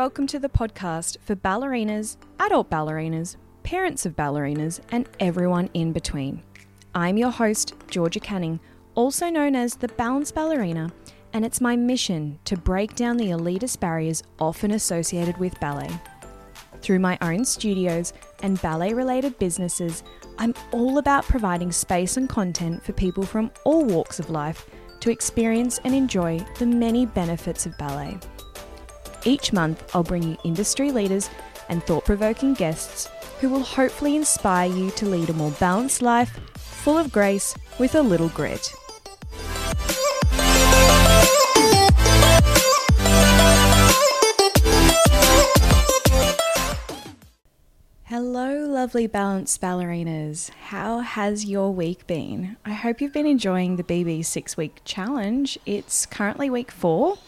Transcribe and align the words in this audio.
welcome 0.00 0.26
to 0.26 0.38
the 0.38 0.48
podcast 0.48 1.18
for 1.20 1.36
ballerinas, 1.36 2.16
adult 2.38 2.70
ballerinas, 2.70 3.36
parents 3.62 4.06
of 4.06 4.16
ballerinas, 4.16 4.80
and 4.92 5.06
everyone 5.20 5.68
in 5.74 5.92
between. 5.92 6.42
I'm 6.94 7.18
your 7.18 7.28
host, 7.28 7.74
Georgia 7.86 8.18
Canning, 8.18 8.60
also 8.94 9.28
known 9.28 9.54
as 9.54 9.74
the 9.74 9.88
Balanced 9.88 10.34
Ballerina, 10.34 10.90
and 11.34 11.44
it's 11.44 11.60
my 11.60 11.76
mission 11.76 12.38
to 12.46 12.56
break 12.56 12.94
down 12.94 13.18
the 13.18 13.28
elitist 13.28 13.78
barriers 13.78 14.22
often 14.38 14.70
associated 14.70 15.36
with 15.36 15.60
ballet. 15.60 15.90
Through 16.80 17.00
my 17.00 17.18
own 17.20 17.44
studios 17.44 18.14
and 18.42 18.58
ballet 18.62 18.94
related 18.94 19.38
businesses, 19.38 20.02
I'm 20.38 20.54
all 20.72 20.96
about 20.96 21.24
providing 21.24 21.72
space 21.72 22.16
and 22.16 22.26
content 22.26 22.82
for 22.82 22.94
people 22.94 23.24
from 23.24 23.50
all 23.64 23.84
walks 23.84 24.18
of 24.18 24.30
life 24.30 24.64
to 25.00 25.10
experience 25.10 25.78
and 25.84 25.94
enjoy 25.94 26.42
the 26.58 26.64
many 26.64 27.04
benefits 27.04 27.66
of 27.66 27.76
ballet. 27.76 28.18
Each 29.24 29.52
month, 29.52 29.94
I'll 29.94 30.02
bring 30.02 30.22
you 30.22 30.36
industry 30.44 30.92
leaders 30.92 31.28
and 31.68 31.82
thought 31.82 32.06
provoking 32.06 32.54
guests 32.54 33.08
who 33.40 33.50
will 33.50 33.62
hopefully 33.62 34.16
inspire 34.16 34.70
you 34.70 34.90
to 34.92 35.06
lead 35.06 35.28
a 35.28 35.34
more 35.34 35.50
balanced 35.52 36.00
life, 36.00 36.38
full 36.56 36.96
of 36.96 37.12
grace, 37.12 37.54
with 37.78 37.94
a 37.94 38.00
little 38.00 38.30
grit. 38.30 38.72
Hello, 48.04 48.66
lovely 48.66 49.06
balanced 49.06 49.60
ballerinas. 49.60 50.50
How 50.50 50.98
has 50.98 51.44
your 51.44 51.72
week 51.72 52.06
been? 52.06 52.56
I 52.64 52.72
hope 52.72 53.00
you've 53.00 53.12
been 53.12 53.26
enjoying 53.26 53.76
the 53.76 53.84
BB 53.84 54.24
six 54.24 54.56
week 54.56 54.80
challenge. 54.84 55.58
It's 55.66 56.06
currently 56.06 56.50
week 56.50 56.70
four. 56.70 57.18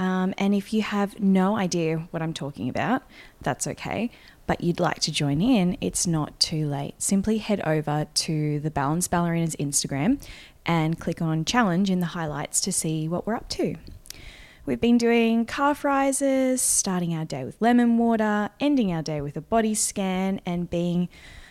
Um, 0.00 0.32
and 0.38 0.54
if 0.54 0.72
you 0.72 0.80
have 0.80 1.20
no 1.20 1.56
idea 1.56 2.08
what 2.10 2.22
I'm 2.22 2.32
talking 2.32 2.70
about, 2.70 3.02
that's 3.42 3.66
okay. 3.66 4.10
But 4.46 4.62
you'd 4.62 4.80
like 4.80 4.98
to 5.00 5.12
join 5.12 5.42
in, 5.42 5.76
it's 5.82 6.06
not 6.06 6.40
too 6.40 6.66
late. 6.66 7.00
Simply 7.00 7.36
head 7.36 7.60
over 7.66 8.06
to 8.12 8.60
the 8.60 8.70
Balanced 8.70 9.10
Ballerinas 9.10 9.54
Instagram 9.58 10.20
and 10.64 10.98
click 10.98 11.20
on 11.20 11.44
challenge 11.44 11.90
in 11.90 12.00
the 12.00 12.06
highlights 12.06 12.62
to 12.62 12.72
see 12.72 13.08
what 13.08 13.26
we're 13.26 13.34
up 13.34 13.50
to. 13.50 13.76
We've 14.64 14.80
been 14.80 14.98
doing 14.98 15.44
calf 15.44 15.84
rises, 15.84 16.62
starting 16.62 17.14
our 17.14 17.26
day 17.26 17.44
with 17.44 17.60
lemon 17.60 17.98
water, 17.98 18.48
ending 18.58 18.90
our 18.92 19.02
day 19.02 19.20
with 19.20 19.36
a 19.36 19.42
body 19.42 19.74
scan, 19.74 20.40
and 20.46 20.70
being 20.70 21.10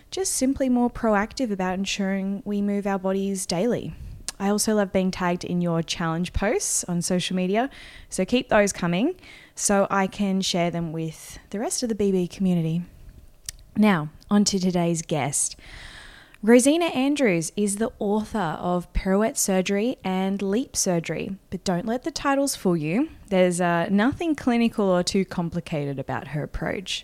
just 0.09 0.33
simply 0.33 0.69
more 0.69 0.89
proactive 0.89 1.51
about 1.51 1.75
ensuring 1.75 2.41
we 2.45 2.63
move 2.63 2.87
our 2.87 2.97
bodies 2.97 3.45
daily. 3.45 3.93
I 4.39 4.49
also 4.49 4.73
love 4.75 4.93
being 4.93 5.11
tagged 5.11 5.43
in 5.43 5.61
your 5.61 5.83
challenge 5.83 6.31
posts 6.31 6.83
on 6.85 7.01
social 7.01 7.35
media, 7.35 7.69
so 8.09 8.23
keep 8.23 8.49
those 8.49 8.71
coming 8.71 9.15
so 9.53 9.85
I 9.89 10.07
can 10.07 10.41
share 10.41 10.71
them 10.71 10.93
with 10.93 11.39
the 11.49 11.59
rest 11.59 11.83
of 11.83 11.89
the 11.89 11.95
BB 11.95 12.29
community. 12.29 12.83
Now, 13.75 14.09
on 14.29 14.45
to 14.45 14.59
today's 14.59 15.01
guest. 15.01 15.55
Rosina 16.41 16.85
Andrews 16.85 17.51
is 17.57 17.75
the 17.75 17.91
author 17.99 18.57
of 18.61 18.91
Pirouette 18.93 19.37
Surgery 19.37 19.97
and 20.05 20.41
Leap 20.41 20.77
Surgery, 20.77 21.35
but 21.49 21.65
don't 21.65 21.85
let 21.85 22.03
the 22.03 22.11
titles 22.11 22.55
fool 22.55 22.77
you. 22.77 23.09
There's 23.27 23.59
uh, 23.59 23.87
nothing 23.89 24.35
clinical 24.35 24.85
or 24.85 25.03
too 25.03 25.25
complicated 25.25 25.99
about 25.99 26.29
her 26.29 26.41
approach. 26.41 27.03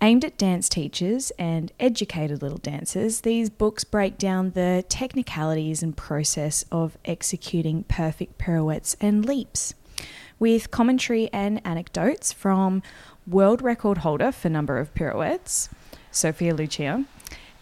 Aimed 0.00 0.24
at 0.24 0.38
dance 0.38 0.68
teachers 0.68 1.32
and 1.40 1.72
educated 1.80 2.40
little 2.40 2.58
dancers, 2.58 3.22
these 3.22 3.50
books 3.50 3.82
break 3.82 4.16
down 4.16 4.52
the 4.52 4.84
technicalities 4.88 5.82
and 5.82 5.96
process 5.96 6.64
of 6.70 6.96
executing 7.04 7.82
perfect 7.82 8.38
pirouettes 8.38 8.96
and 9.00 9.24
leaps, 9.24 9.74
with 10.38 10.70
commentary 10.70 11.28
and 11.32 11.60
anecdotes 11.66 12.32
from 12.32 12.80
world 13.26 13.60
record 13.60 13.98
holder 13.98 14.30
for 14.30 14.48
number 14.48 14.78
of 14.78 14.94
pirouettes, 14.94 15.68
Sophia 16.12 16.54
Lucia 16.54 17.04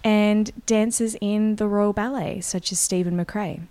and 0.04 0.52
dancers 0.66 1.16
in 1.22 1.56
the 1.56 1.66
Royal 1.66 1.94
Ballet, 1.94 2.40
such 2.42 2.70
as 2.70 2.78
Steven 2.78 3.16
McRae. 3.16 3.62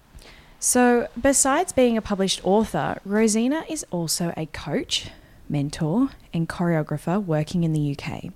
So, 0.59 1.07
besides 1.21 1.71
being 1.71 1.97
a 1.97 2.01
published 2.01 2.41
author, 2.43 2.99
Rosina 3.05 3.63
is 3.69 3.85
also 3.91 4.33
a 4.35 4.47
coach, 4.47 5.09
mentor, 5.47 6.09
and 6.33 6.49
choreographer 6.49 7.23
working 7.23 7.63
in 7.63 7.71
the 7.71 7.95
UK. 7.95 8.33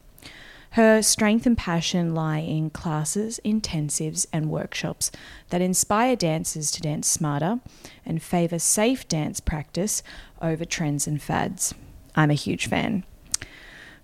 Her 0.74 1.02
strength 1.02 1.46
and 1.48 1.58
passion 1.58 2.14
lie 2.14 2.40
in 2.40 2.70
classes, 2.70 3.40
intensives, 3.44 4.28
and 4.32 4.50
workshops 4.52 5.12
that 5.50 5.62
inspire 5.62 6.16
dancers 6.16 6.70
to 6.72 6.82
dance 6.82 7.08
smarter 7.08 7.60
and 8.06 8.22
favour 8.22 8.60
safe 8.60 9.08
dance 9.08 9.40
practice 9.40 10.04
over 10.42 10.66
trends 10.66 11.08
and 11.08 11.22
fads. 11.22 11.74
I'm 12.16 12.30
a 12.30 12.36
huge 12.36 12.68
fan. 12.68 13.04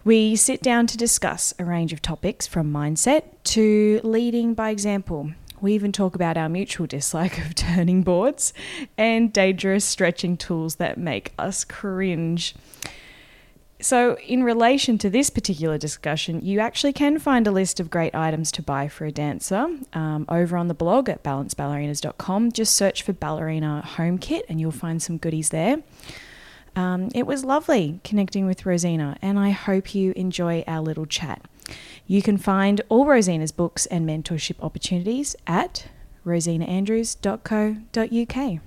We 0.03 0.35
sit 0.35 0.61
down 0.61 0.87
to 0.87 0.97
discuss 0.97 1.53
a 1.57 1.65
range 1.65 1.93
of 1.93 2.01
topics 2.01 2.47
from 2.47 2.71
mindset 2.71 3.23
to 3.45 4.01
leading 4.03 4.53
by 4.53 4.69
example. 4.69 5.31
We 5.61 5.73
even 5.73 5.91
talk 5.91 6.15
about 6.15 6.37
our 6.37 6.49
mutual 6.49 6.87
dislike 6.87 7.37
of 7.45 7.55
turning 7.55 8.03
boards 8.03 8.53
and 8.97 9.31
dangerous 9.31 9.85
stretching 9.85 10.37
tools 10.37 10.75
that 10.75 10.97
make 10.97 11.33
us 11.39 11.63
cringe. 11.63 12.55
So, 13.81 14.15
in 14.25 14.43
relation 14.43 14.97
to 14.99 15.09
this 15.09 15.29
particular 15.29 15.77
discussion, 15.77 16.39
you 16.41 16.61
actually 16.61 16.93
can 16.93 17.19
find 17.19 17.45
a 17.45 17.51
list 17.51 17.81
of 17.81 17.89
great 17.89 18.15
items 18.15 18.49
to 18.53 18.61
buy 18.61 18.87
for 18.87 19.03
a 19.05 19.11
dancer 19.11 19.67
um, 19.91 20.25
over 20.29 20.55
on 20.55 20.69
the 20.69 20.73
blog 20.73 21.09
at 21.09 21.23
balancedballerinas.com. 21.23 22.53
Just 22.53 22.73
search 22.73 23.03
for 23.03 23.11
ballerina 23.11 23.81
home 23.81 24.17
kit 24.17 24.45
and 24.47 24.61
you'll 24.61 24.71
find 24.71 25.01
some 25.01 25.17
goodies 25.17 25.49
there. 25.49 25.79
Um, 26.75 27.09
it 27.13 27.27
was 27.27 27.43
lovely 27.43 27.99
connecting 28.03 28.45
with 28.45 28.65
Rosina, 28.65 29.17
and 29.21 29.37
I 29.37 29.51
hope 29.51 29.93
you 29.93 30.13
enjoy 30.15 30.63
our 30.67 30.81
little 30.81 31.05
chat. 31.05 31.41
You 32.07 32.21
can 32.21 32.37
find 32.37 32.81
all 32.89 33.05
Rosina's 33.05 33.51
books 33.51 33.85
and 33.87 34.07
mentorship 34.07 34.55
opportunities 34.61 35.35
at 35.47 35.87
rosinaandrews.co.uk. 36.25 38.61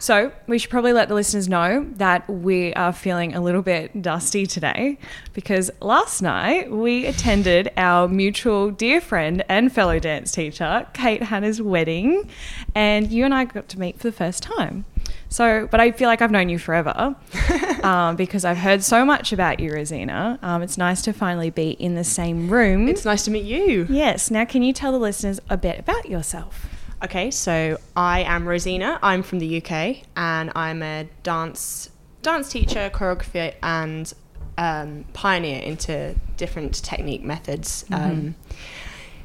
So, 0.00 0.32
we 0.46 0.58
should 0.58 0.70
probably 0.70 0.92
let 0.92 1.08
the 1.08 1.14
listeners 1.14 1.48
know 1.48 1.86
that 1.94 2.28
we 2.30 2.72
are 2.74 2.92
feeling 2.92 3.34
a 3.34 3.40
little 3.40 3.62
bit 3.62 4.00
dusty 4.00 4.46
today 4.46 4.98
because 5.32 5.70
last 5.80 6.22
night 6.22 6.70
we 6.70 7.06
attended 7.06 7.72
our 7.76 8.06
mutual 8.06 8.70
dear 8.70 9.00
friend 9.00 9.44
and 9.48 9.72
fellow 9.72 9.98
dance 9.98 10.30
teacher, 10.30 10.86
Kate 10.92 11.24
Hannah's 11.24 11.60
wedding, 11.60 12.30
and 12.74 13.10
you 13.10 13.24
and 13.24 13.34
I 13.34 13.44
got 13.44 13.68
to 13.68 13.80
meet 13.80 13.98
for 13.98 14.04
the 14.04 14.12
first 14.12 14.42
time. 14.42 14.84
So, 15.28 15.68
but 15.70 15.80
I 15.80 15.90
feel 15.90 16.08
like 16.08 16.22
I've 16.22 16.30
known 16.30 16.48
you 16.48 16.58
forever 16.58 17.16
um, 17.82 18.16
because 18.16 18.44
I've 18.44 18.56
heard 18.56 18.82
so 18.82 19.04
much 19.04 19.32
about 19.32 19.60
you, 19.60 19.72
Rosina. 19.72 20.38
Um, 20.42 20.62
it's 20.62 20.78
nice 20.78 21.02
to 21.02 21.12
finally 21.12 21.50
be 21.50 21.70
in 21.70 21.94
the 21.94 22.04
same 22.04 22.48
room. 22.48 22.88
It's 22.88 23.04
nice 23.04 23.24
to 23.24 23.30
meet 23.30 23.44
you. 23.44 23.86
Yes. 23.90 24.30
Now, 24.30 24.44
can 24.44 24.62
you 24.62 24.72
tell 24.72 24.92
the 24.92 24.98
listeners 24.98 25.40
a 25.50 25.56
bit 25.56 25.78
about 25.78 26.08
yourself? 26.08 26.77
Okay, 27.00 27.30
so 27.30 27.78
I 27.94 28.22
am 28.24 28.48
Rosina. 28.48 28.98
I'm 29.02 29.22
from 29.22 29.38
the 29.38 29.62
UK, 29.62 29.98
and 30.16 30.50
I'm 30.56 30.82
a 30.82 31.08
dance 31.22 31.90
dance 32.22 32.48
teacher, 32.48 32.90
choreographer, 32.92 33.54
and 33.62 34.12
um, 34.56 35.04
pioneer 35.12 35.62
into 35.62 36.16
different 36.36 36.82
technique 36.82 37.22
methods. 37.22 37.84
Mm-hmm. 37.88 38.10
Um, 38.10 38.34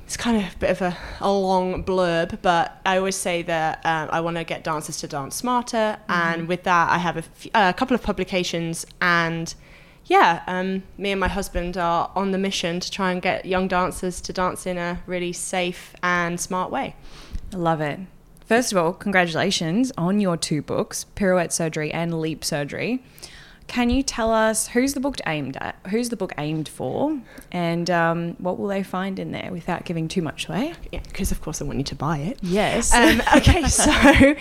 it's 0.06 0.16
kind 0.16 0.38
of 0.38 0.54
a 0.54 0.58
bit 0.58 0.70
of 0.70 0.82
a, 0.84 0.98
a 1.20 1.32
long 1.32 1.84
blurb, 1.84 2.38
but 2.44 2.80
I 2.86 2.98
always 2.98 3.16
say 3.16 3.42
that 3.42 3.84
um, 3.84 4.10
I 4.12 4.22
want 4.22 4.38
to 4.38 4.44
get 4.44 4.64
dancers 4.64 4.98
to 5.00 5.08
dance 5.08 5.36
smarter, 5.36 5.98
and 6.08 6.48
with 6.48 6.64
that, 6.64 6.92
I 6.92 7.00
have 7.00 7.18
a, 7.18 7.24
f- 7.24 7.48
a 7.56 7.74
couple 7.74 7.96
of 7.96 8.04
publications 8.04 8.86
and. 9.02 9.54
Yeah, 10.06 10.44
um, 10.48 10.84
me 10.98 11.12
and 11.12 11.20
my 11.22 11.30
husband 11.30 11.78
are 11.78 12.12
on 12.14 12.32
the 12.32 12.38
mission 12.38 12.82
to 12.82 12.92
try 12.92 13.14
and 13.14 13.22
get 13.22 13.46
young 13.46 13.70
dancers 13.70 14.20
to 14.20 14.34
dance 14.34 14.66
in 14.66 14.78
a 14.78 15.02
really 15.06 15.32
safe 15.32 15.96
and 16.04 16.38
smart 16.42 16.72
way. 16.72 16.98
I 17.54 17.58
love 17.58 17.82
it. 17.82 18.00
First 18.46 18.72
of 18.72 18.78
all, 18.78 18.94
congratulations 18.94 19.92
on 19.98 20.20
your 20.20 20.38
two 20.38 20.62
books, 20.62 21.06
Pirouette 21.16 21.54
Surgery 21.54 21.92
and 21.92 22.20
Leap 22.20 22.44
Surgery. 22.44 23.04
Can 23.68 23.90
you 23.90 24.04
tell 24.04 24.32
us 24.32 24.68
who's 24.68 24.94
the 24.94 25.00
book 25.00 25.16
aimed 25.26 25.56
at? 25.58 25.78
Who's 25.90 26.10
the 26.10 26.18
book 26.18 26.34
aimed 26.38 26.68
for? 26.68 27.18
And 27.52 27.90
um, 27.90 28.34
what 28.40 28.60
will 28.60 28.68
they 28.68 28.84
find 28.84 29.18
in 29.20 29.32
there 29.32 29.50
without 29.52 29.86
giving 29.86 30.10
too 30.10 30.22
much 30.22 30.50
away? 30.50 30.74
Yeah, 30.92 31.00
because 31.08 31.32
of 31.32 31.42
course 31.42 31.62
I 31.62 31.66
want 31.66 31.78
you 31.78 31.86
to 31.86 31.96
buy 31.96 32.18
it. 32.18 32.40
Yes. 32.42 32.94
Um, 32.94 33.22
okay, 33.38 33.64
so 33.70 34.36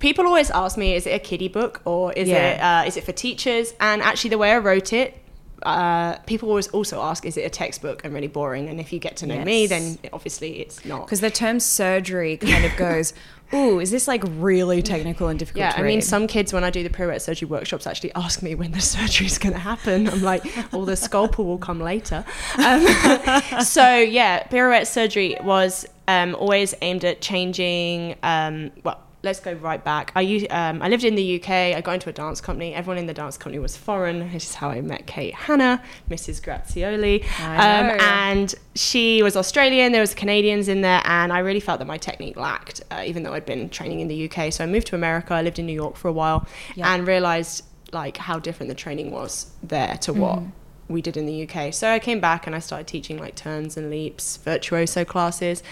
people 0.00 0.26
always 0.26 0.50
ask 0.50 0.76
me, 0.76 0.94
is 0.96 1.06
it 1.06 1.10
a 1.10 1.20
kiddie 1.20 1.48
book 1.48 1.82
or 1.84 2.12
is 2.14 2.28
Yeah. 2.28 2.80
it 2.82 2.84
uh, 2.84 2.88
is 2.88 2.96
it 2.96 3.04
for 3.04 3.12
teachers? 3.12 3.72
And 3.78 4.02
actually, 4.02 4.30
the 4.30 4.38
way 4.38 4.50
I 4.50 4.58
wrote 4.58 4.92
it, 4.92 5.16
uh, 5.64 6.18
people 6.26 6.48
always 6.48 6.68
also 6.68 7.00
ask, 7.00 7.24
is 7.24 7.36
it 7.36 7.42
a 7.42 7.50
textbook 7.50 8.04
and 8.04 8.12
really 8.12 8.28
boring? 8.28 8.68
And 8.68 8.78
if 8.80 8.92
you 8.92 8.98
get 8.98 9.16
to 9.18 9.26
know 9.26 9.42
me, 9.44 9.66
then 9.66 9.98
obviously 10.12 10.60
it's 10.60 10.84
not. 10.84 11.06
Because 11.06 11.20
the 11.20 11.30
term 11.30 11.60
surgery 11.60 12.36
kind 12.36 12.64
of 12.64 12.76
goes, 12.76 13.14
ooh, 13.54 13.80
is 13.80 13.90
this 13.90 14.06
like 14.06 14.22
really 14.26 14.82
technical 14.82 15.28
and 15.28 15.38
difficult 15.38 15.60
Yeah, 15.60 15.74
I 15.76 15.82
mean, 15.82 16.02
some 16.02 16.26
kids 16.26 16.52
when 16.52 16.64
I 16.64 16.70
do 16.70 16.82
the 16.82 16.90
pirouette 16.90 17.22
surgery 17.22 17.48
workshops 17.48 17.86
actually 17.86 18.12
ask 18.14 18.42
me 18.42 18.54
when 18.54 18.72
the 18.72 18.80
surgery 18.94 19.26
is 19.26 19.38
going 19.38 19.54
to 19.54 19.58
happen. 19.58 20.08
I'm 20.08 20.22
like, 20.22 20.44
well, 20.72 20.84
the 20.84 20.96
scalpel 20.96 21.44
will 21.44 21.58
come 21.58 21.80
later. 21.80 22.24
Um, 22.58 22.86
so 23.64 23.96
yeah, 23.96 24.42
pirouette 24.44 24.86
surgery 24.86 25.36
was 25.42 25.86
um, 26.08 26.34
always 26.34 26.74
aimed 26.82 27.04
at 27.04 27.20
changing, 27.20 28.16
um, 28.22 28.70
well, 28.82 29.00
let's 29.24 29.40
go 29.40 29.52
right 29.54 29.82
back. 29.82 30.12
I 30.14 30.20
used, 30.20 30.46
um, 30.50 30.80
I 30.82 30.88
lived 30.88 31.02
in 31.02 31.14
the 31.16 31.36
UK. 31.40 31.50
I 31.50 31.80
got 31.80 31.92
into 31.94 32.08
a 32.10 32.12
dance 32.12 32.40
company. 32.40 32.74
Everyone 32.74 32.98
in 32.98 33.06
the 33.06 33.14
dance 33.14 33.36
company 33.36 33.58
was 33.58 33.76
foreign. 33.76 34.20
This 34.32 34.50
is 34.50 34.54
how 34.54 34.68
I 34.70 34.80
met 34.80 35.06
Kate 35.06 35.34
Hannah, 35.34 35.82
Mrs. 36.10 36.40
Grazioli. 36.42 37.24
Um, 37.40 37.98
and 38.00 38.54
she 38.74 39.22
was 39.22 39.36
Australian. 39.36 39.92
There 39.92 40.00
was 40.00 40.14
Canadians 40.14 40.68
in 40.68 40.82
there, 40.82 41.00
and 41.04 41.32
I 41.32 41.40
really 41.40 41.60
felt 41.60 41.78
that 41.80 41.86
my 41.86 41.98
technique 41.98 42.36
lacked, 42.36 42.82
uh, 42.90 43.02
even 43.04 43.22
though 43.24 43.32
I'd 43.32 43.46
been 43.46 43.68
training 43.70 44.00
in 44.00 44.08
the 44.08 44.28
UK. 44.30 44.52
So 44.52 44.62
I 44.62 44.66
moved 44.66 44.86
to 44.88 44.94
America. 44.94 45.34
I 45.34 45.42
lived 45.42 45.58
in 45.58 45.66
New 45.66 45.72
York 45.72 45.96
for 45.96 46.08
a 46.08 46.12
while, 46.12 46.46
Yeah. 46.76 46.92
and 46.94 47.06
realized 47.06 47.64
like 47.92 48.16
how 48.16 48.38
different 48.38 48.68
the 48.68 48.74
training 48.74 49.10
was 49.10 49.50
there 49.62 49.96
to 49.98 50.12
what 50.12 50.38
Mm-hmm. 50.40 50.48
We 50.88 51.00
did 51.00 51.16
in 51.16 51.26
the 51.26 51.48
UK. 51.48 51.72
So 51.72 51.90
I 51.90 51.98
came 51.98 52.20
back 52.20 52.46
and 52.46 52.54
I 52.54 52.58
started 52.58 52.86
teaching 52.86 53.18
like 53.18 53.34
turns 53.34 53.76
and 53.76 53.90
leaps, 53.90 54.36
virtuoso 54.38 55.04
classes, 55.04 55.62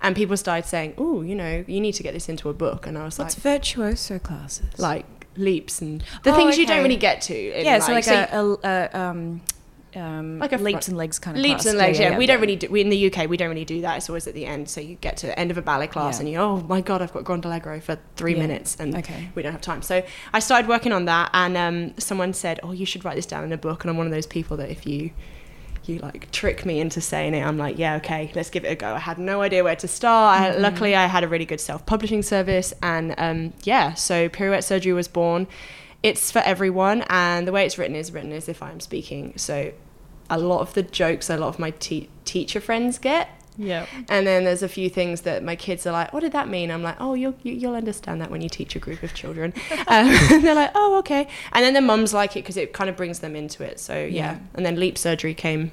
and 0.00 0.16
people 0.16 0.36
started 0.36 0.66
saying, 0.68 0.94
"Oh, 0.98 1.22
you 1.22 1.34
know, 1.34 1.64
you 1.66 1.80
need 1.80 1.92
to 1.92 2.02
get 2.02 2.14
this 2.14 2.28
into 2.28 2.48
a 2.48 2.54
book." 2.54 2.86
And 2.86 2.96
I 2.96 3.04
was 3.04 3.18
What's 3.18 3.36
like, 3.36 3.42
virtuoso 3.42 4.18
classes? 4.18 4.78
like 4.78 5.04
leaps 5.36 5.80
and 5.80 6.02
the 6.24 6.30
Oh, 6.32 6.36
things 6.36 6.58
you 6.58 6.66
don't 6.66 6.82
really 6.82 6.96
get 6.96 7.22
to. 7.22 7.34
yeah, 7.64 7.78
so 7.78 7.92
like 7.92 8.04
say- 8.04 8.28
a, 8.30 8.40
a, 8.42 8.58
a 8.64 8.98
um, 8.98 9.40
um, 9.94 10.38
Like 10.38 10.52
a 10.52 10.56
leaps 10.56 10.88
and 10.88 10.96
legs 10.96 11.18
kind 11.18 11.36
of 11.36 11.42
leaps 11.42 11.62
class. 11.62 11.66
and 11.66 11.78
legs. 11.78 11.98
Yeah, 11.98 12.16
we 12.16 12.26
don't 12.26 12.40
really 12.40 12.56
do. 12.56 12.68
We 12.70 12.80
in 12.80 12.88
the 12.88 13.12
UK, 13.12 13.28
we 13.28 13.36
don't 13.36 13.48
really 13.50 13.64
do 13.64 13.80
that. 13.82 13.96
It's 13.98 14.08
always 14.08 14.26
at 14.26 14.34
the 14.34 14.46
end. 14.46 14.68
So 14.68 14.80
you 14.80 14.94
get 14.96 15.16
to 15.18 15.26
the 15.26 15.38
end 15.38 15.50
of 15.50 15.58
a 15.58 15.62
ballet 15.62 15.86
class 15.86 16.16
Yeah. 16.16 16.20
and 16.20 16.28
you, 16.30 16.38
oh 16.38 16.56
my 16.68 16.80
god, 16.80 17.02
I've 17.02 17.12
got 17.12 17.24
Grand 17.24 17.44
Allegro 17.44 17.80
for 17.80 17.98
three 18.16 18.34
Yeah. 18.34 18.40
minutes, 18.40 18.76
and 18.80 18.96
Okay. 18.96 19.28
we 19.34 19.42
don't 19.42 19.52
have 19.52 19.60
time. 19.60 19.82
So 19.82 20.02
I 20.32 20.38
started 20.38 20.68
working 20.68 20.92
on 20.92 21.04
that, 21.06 21.30
and 21.34 21.56
um, 21.56 21.94
someone 21.98 22.32
said, 22.32 22.60
oh, 22.62 22.72
you 22.72 22.86
should 22.86 23.04
write 23.04 23.16
this 23.16 23.26
down 23.26 23.44
in 23.44 23.52
a 23.52 23.58
book. 23.58 23.84
And 23.84 23.90
I'm 23.90 23.96
one 23.96 24.06
of 24.06 24.12
those 24.12 24.26
people 24.26 24.56
that 24.58 24.70
if 24.70 24.86
you 24.86 25.10
you 25.84 25.98
like 25.98 26.30
trick 26.30 26.64
me 26.64 26.78
into 26.78 27.00
saying 27.00 27.34
it, 27.34 27.42
I'm 27.44 27.58
like, 27.58 27.76
yeah, 27.76 27.96
okay, 27.96 28.30
let's 28.36 28.50
give 28.50 28.64
it 28.64 28.68
a 28.68 28.76
go. 28.76 28.94
I 28.94 29.00
had 29.00 29.18
no 29.18 29.42
idea 29.42 29.64
where 29.64 29.74
to 29.74 29.88
start. 29.88 30.40
I, 30.40 30.50
Mm-hmm. 30.52 30.62
luckily, 30.62 30.94
I 30.94 31.06
had 31.06 31.24
a 31.24 31.28
really 31.28 31.44
good 31.44 31.60
self-publishing 31.60 32.22
service, 32.22 32.72
and 32.82 33.16
um, 33.18 33.52
yeah, 33.64 33.94
so 33.94 34.28
pirouette 34.28 34.62
surgery 34.62 34.92
was 34.92 35.08
born. 35.08 35.48
It's 36.02 36.30
for 36.32 36.40
everyone, 36.40 37.02
and 37.08 37.46
the 37.46 37.52
way 37.52 37.64
it's 37.64 37.78
written 37.78 37.96
is 37.96 38.12
written 38.12 38.32
as 38.32 38.48
if 38.48 38.62
I'm 38.62 38.80
speaking. 38.80 39.34
So 39.36 39.72
a 40.30 40.38
lot 40.38 40.60
of 40.60 40.74
the 40.74 40.82
jokes 40.82 41.28
a 41.28 41.36
lot 41.36 41.48
of 41.48 41.58
my 41.58 41.70
te- 41.70 42.08
teacher 42.24 42.60
friends 42.60 42.98
get. 42.98 43.28
Yeah. 43.58 43.84
And 44.08 44.26
then 44.26 44.44
there's 44.44 44.62
a 44.62 44.68
few 44.68 44.88
things 44.88 45.22
that 45.22 45.44
my 45.44 45.56
kids 45.56 45.86
are 45.86 45.92
like, 45.92 46.12
"What 46.12 46.20
did 46.20 46.32
that 46.32 46.48
mean?" 46.48 46.70
I'm 46.70 46.82
like, 46.82 46.96
"Oh, 46.98 47.14
you'll 47.14 47.34
you, 47.42 47.52
you'll 47.52 47.74
understand 47.74 48.20
that 48.22 48.30
when 48.30 48.40
you 48.40 48.48
teach 48.48 48.74
a 48.74 48.78
group 48.78 49.02
of 49.02 49.12
children." 49.14 49.52
um, 49.88 50.08
they're 50.42 50.54
like, 50.54 50.70
"Oh, 50.74 50.96
okay." 50.98 51.28
And 51.52 51.64
then 51.64 51.74
the 51.74 51.80
mums 51.82 52.14
like 52.14 52.32
it 52.36 52.40
because 52.40 52.56
it 52.56 52.72
kind 52.72 52.88
of 52.88 52.96
brings 52.96 53.18
them 53.18 53.36
into 53.36 53.62
it. 53.62 53.78
So 53.78 53.94
yeah. 53.94 54.08
Yeah. 54.08 54.38
And 54.54 54.64
then 54.64 54.80
leap 54.80 54.96
surgery 54.96 55.34
came 55.34 55.72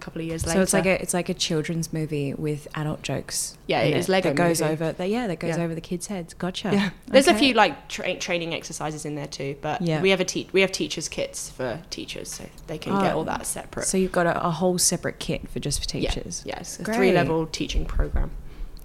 couple 0.00 0.20
of 0.22 0.26
years 0.28 0.46
later. 0.46 0.58
So 0.58 0.62
it's 0.62 0.72
like 0.72 0.86
a 0.86 1.00
it's 1.02 1.14
like 1.14 1.28
a 1.28 1.34
children's 1.34 1.92
movie 1.92 2.34
with 2.34 2.68
adult 2.74 3.02
jokes. 3.02 3.56
Yeah, 3.66 3.80
it 3.80 3.96
is 3.96 4.08
Lego 4.08 4.30
that 4.30 4.36
goes 4.36 4.60
movie. 4.60 4.72
over. 4.74 4.92
That, 4.92 5.08
yeah, 5.08 5.26
that 5.26 5.38
goes 5.40 5.56
Yeah. 5.56 5.64
over 5.64 5.74
the 5.74 5.80
kids' 5.80 6.06
heads. 6.06 6.34
Gotcha. 6.34 6.70
yeah. 6.72 6.90
There's 7.06 7.28
a 7.28 7.34
few 7.34 7.54
like 7.54 7.88
tra- 7.88 8.16
training 8.16 8.54
exercises 8.54 9.04
in 9.04 9.14
there 9.14 9.26
too, 9.26 9.56
but 9.60 9.82
Yeah. 9.82 10.00
we 10.02 10.10
have 10.10 10.20
a 10.20 10.24
te- 10.24 10.48
we 10.52 10.60
have 10.60 10.72
teachers 10.72 11.08
kits 11.08 11.50
for 11.50 11.80
teachers, 11.90 12.30
so 12.30 12.44
they 12.66 12.78
can 12.78 12.92
get 13.00 13.14
Oh, 13.14 13.18
all 13.18 13.24
that 13.24 13.46
separate. 13.46 13.86
So 13.86 13.96
you've 13.98 14.12
got 14.12 14.26
a, 14.26 14.46
a 14.46 14.50
whole 14.50 14.78
separate 14.78 15.18
kit 15.18 15.48
for 15.48 15.58
just 15.60 15.78
for 15.90 15.96
Yeah. 15.98 16.10
teachers. 16.10 16.42
Yeah, 16.46 16.58
it's 16.60 16.78
a 16.78 16.84
three 16.84 17.12
level 17.12 17.46
teaching 17.46 17.84
program. 17.84 18.30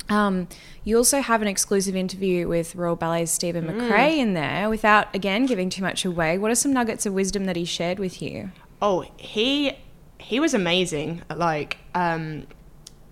Um, 0.10 0.48
you 0.84 0.98
also 0.98 1.22
have 1.22 1.42
an 1.42 1.48
exclusive 1.48 1.96
interview 1.96 2.48
with 2.48 2.76
Royal 2.76 2.98
Ballet's 2.98 3.32
Steven 3.32 3.66
Mm. 3.66 3.90
McRae 3.90 4.18
in 4.18 4.34
there. 4.34 4.70
Without 4.70 5.14
again 5.16 5.46
giving 5.46 5.70
too 5.70 5.82
much 5.84 6.04
away, 6.04 6.38
what 6.38 6.52
are 6.52 6.56
some 6.56 6.74
nuggets 6.74 7.06
of 7.06 7.14
wisdom 7.14 7.46
that 7.46 7.56
he 7.56 7.64
shared 7.64 7.98
with 8.00 8.22
you? 8.22 8.52
Oh, 8.82 9.06
he 9.16 9.74
he 10.22 10.40
was 10.40 10.54
amazing. 10.54 11.22
Like 11.36 11.78
um, 11.96 12.48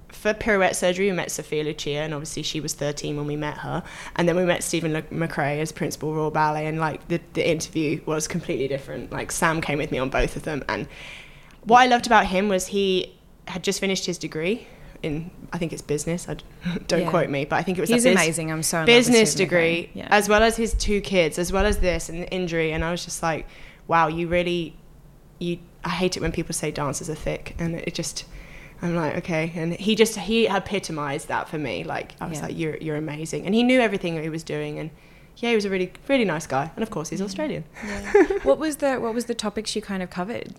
for 0.10 0.34
pirouette 0.34 0.76
surgery, 0.76 1.08
we 1.08 1.12
met 1.12 1.32
Sophia 1.32 1.64
Lucia, 1.64 1.98
and 2.00 2.14
obviously 2.14 2.44
she 2.44 2.60
was 2.60 2.74
13 2.74 3.16
when 3.18 3.28
we 3.28 3.36
met 3.36 3.58
her, 3.60 3.84
and 4.16 4.28
then 4.28 4.36
we 4.36 4.44
met 4.46 4.64
Steven 4.64 4.94
Le- 4.94 5.02
McRae 5.04 5.60
as 5.60 5.72
principal 5.72 6.14
Royal 6.16 6.32
Ballet, 6.32 6.66
and 6.66 6.80
like 6.80 7.08
the 7.08 7.20
the 7.34 7.48
interview 7.48 8.02
was 8.06 8.28
completely 8.28 8.68
different. 8.68 9.12
Like 9.12 9.32
Sam 9.32 9.62
came 9.62 9.78
with 9.78 9.92
me 9.92 9.98
on 9.98 10.10
both 10.10 10.36
of 10.36 10.44
them, 10.44 10.64
and 10.70 10.88
what 11.64 11.80
I 11.82 11.88
loved 11.88 12.06
about 12.08 12.26
him 12.28 12.48
was 12.50 12.68
he 12.68 13.16
had 13.48 13.64
just 13.64 13.80
finished 13.80 14.06
his 14.06 14.18
degree 14.18 14.68
in 15.02 15.32
I 15.54 15.58
think 15.58 15.74
it's 15.74 15.82
business. 15.82 16.28
I 16.30 16.36
don't 16.88 17.02
Yeah. 17.02 17.10
quote 17.10 17.30
me, 17.30 17.46
but 17.46 17.56
I 17.56 17.64
think 17.64 17.78
it 17.78 17.82
was 17.82 17.90
He's 17.90 18.06
amazing. 18.06 18.52
I'm 18.52 18.62
so 18.64 18.78
in 18.78 18.82
love 18.82 18.88
with 18.88 18.96
business 18.96 19.34
degree 19.36 19.90
Yeah. 19.94 20.08
as 20.12 20.28
well 20.30 20.44
as 20.44 20.58
his 20.58 20.74
two 20.74 21.02
kids 21.02 21.40
as 21.40 21.52
well 21.54 21.66
as 21.66 21.80
this 21.80 22.10
and 22.10 22.22
the 22.24 22.30
injury 22.32 22.72
and 22.74 22.84
i 22.84 22.92
was 22.92 23.04
just 23.06 23.24
like 23.24 23.48
wow 23.88 24.08
you 24.08 24.28
really 24.28 24.76
you 25.40 25.58
i 25.84 25.90
hate 25.90 26.16
it 26.18 26.22
when 26.22 26.31
people 26.31 26.54
say 26.54 26.72
dancers 26.72 27.10
are 27.10 27.16
thick 27.16 27.56
and 27.60 27.76
it 27.76 27.94
just 27.94 28.26
i'm 28.81 28.96
like 28.96 29.16
okay 29.18 29.52
and 29.56 29.74
he 29.74 29.96
just 29.96 30.16
he 30.18 30.48
epitomized 30.48 31.28
that 31.28 31.48
for 31.50 31.58
me 31.58 31.84
like 31.84 32.16
i 32.22 32.28
was 32.28 32.38
Yeah. 32.40 32.46
like 32.46 32.58
you're 32.58 32.78
you're 32.78 32.96
amazing 32.98 33.46
and 33.46 33.54
he 33.56 33.64
knew 33.64 33.80
everything 33.80 34.16
that 34.16 34.24
he 34.24 34.30
was 34.30 34.44
doing 34.44 34.80
and 34.80 34.90
yeah 35.38 35.50
he 35.50 35.56
was 35.56 35.66
a 35.66 35.70
really 35.70 35.92
really 36.08 36.26
nice 36.26 36.48
guy 36.48 36.72
and 36.76 36.84
of 36.84 36.90
course 36.90 37.10
he's 37.10 37.22
australian 37.22 37.64
what 38.44 38.58
was 38.66 38.78
the 38.78 38.98
what 38.98 39.14
was 39.14 39.26
the 39.26 39.36
topics 39.36 39.76
you 39.76 39.81
kind 39.81 40.04
of 40.04 40.10
covered? 40.10 40.56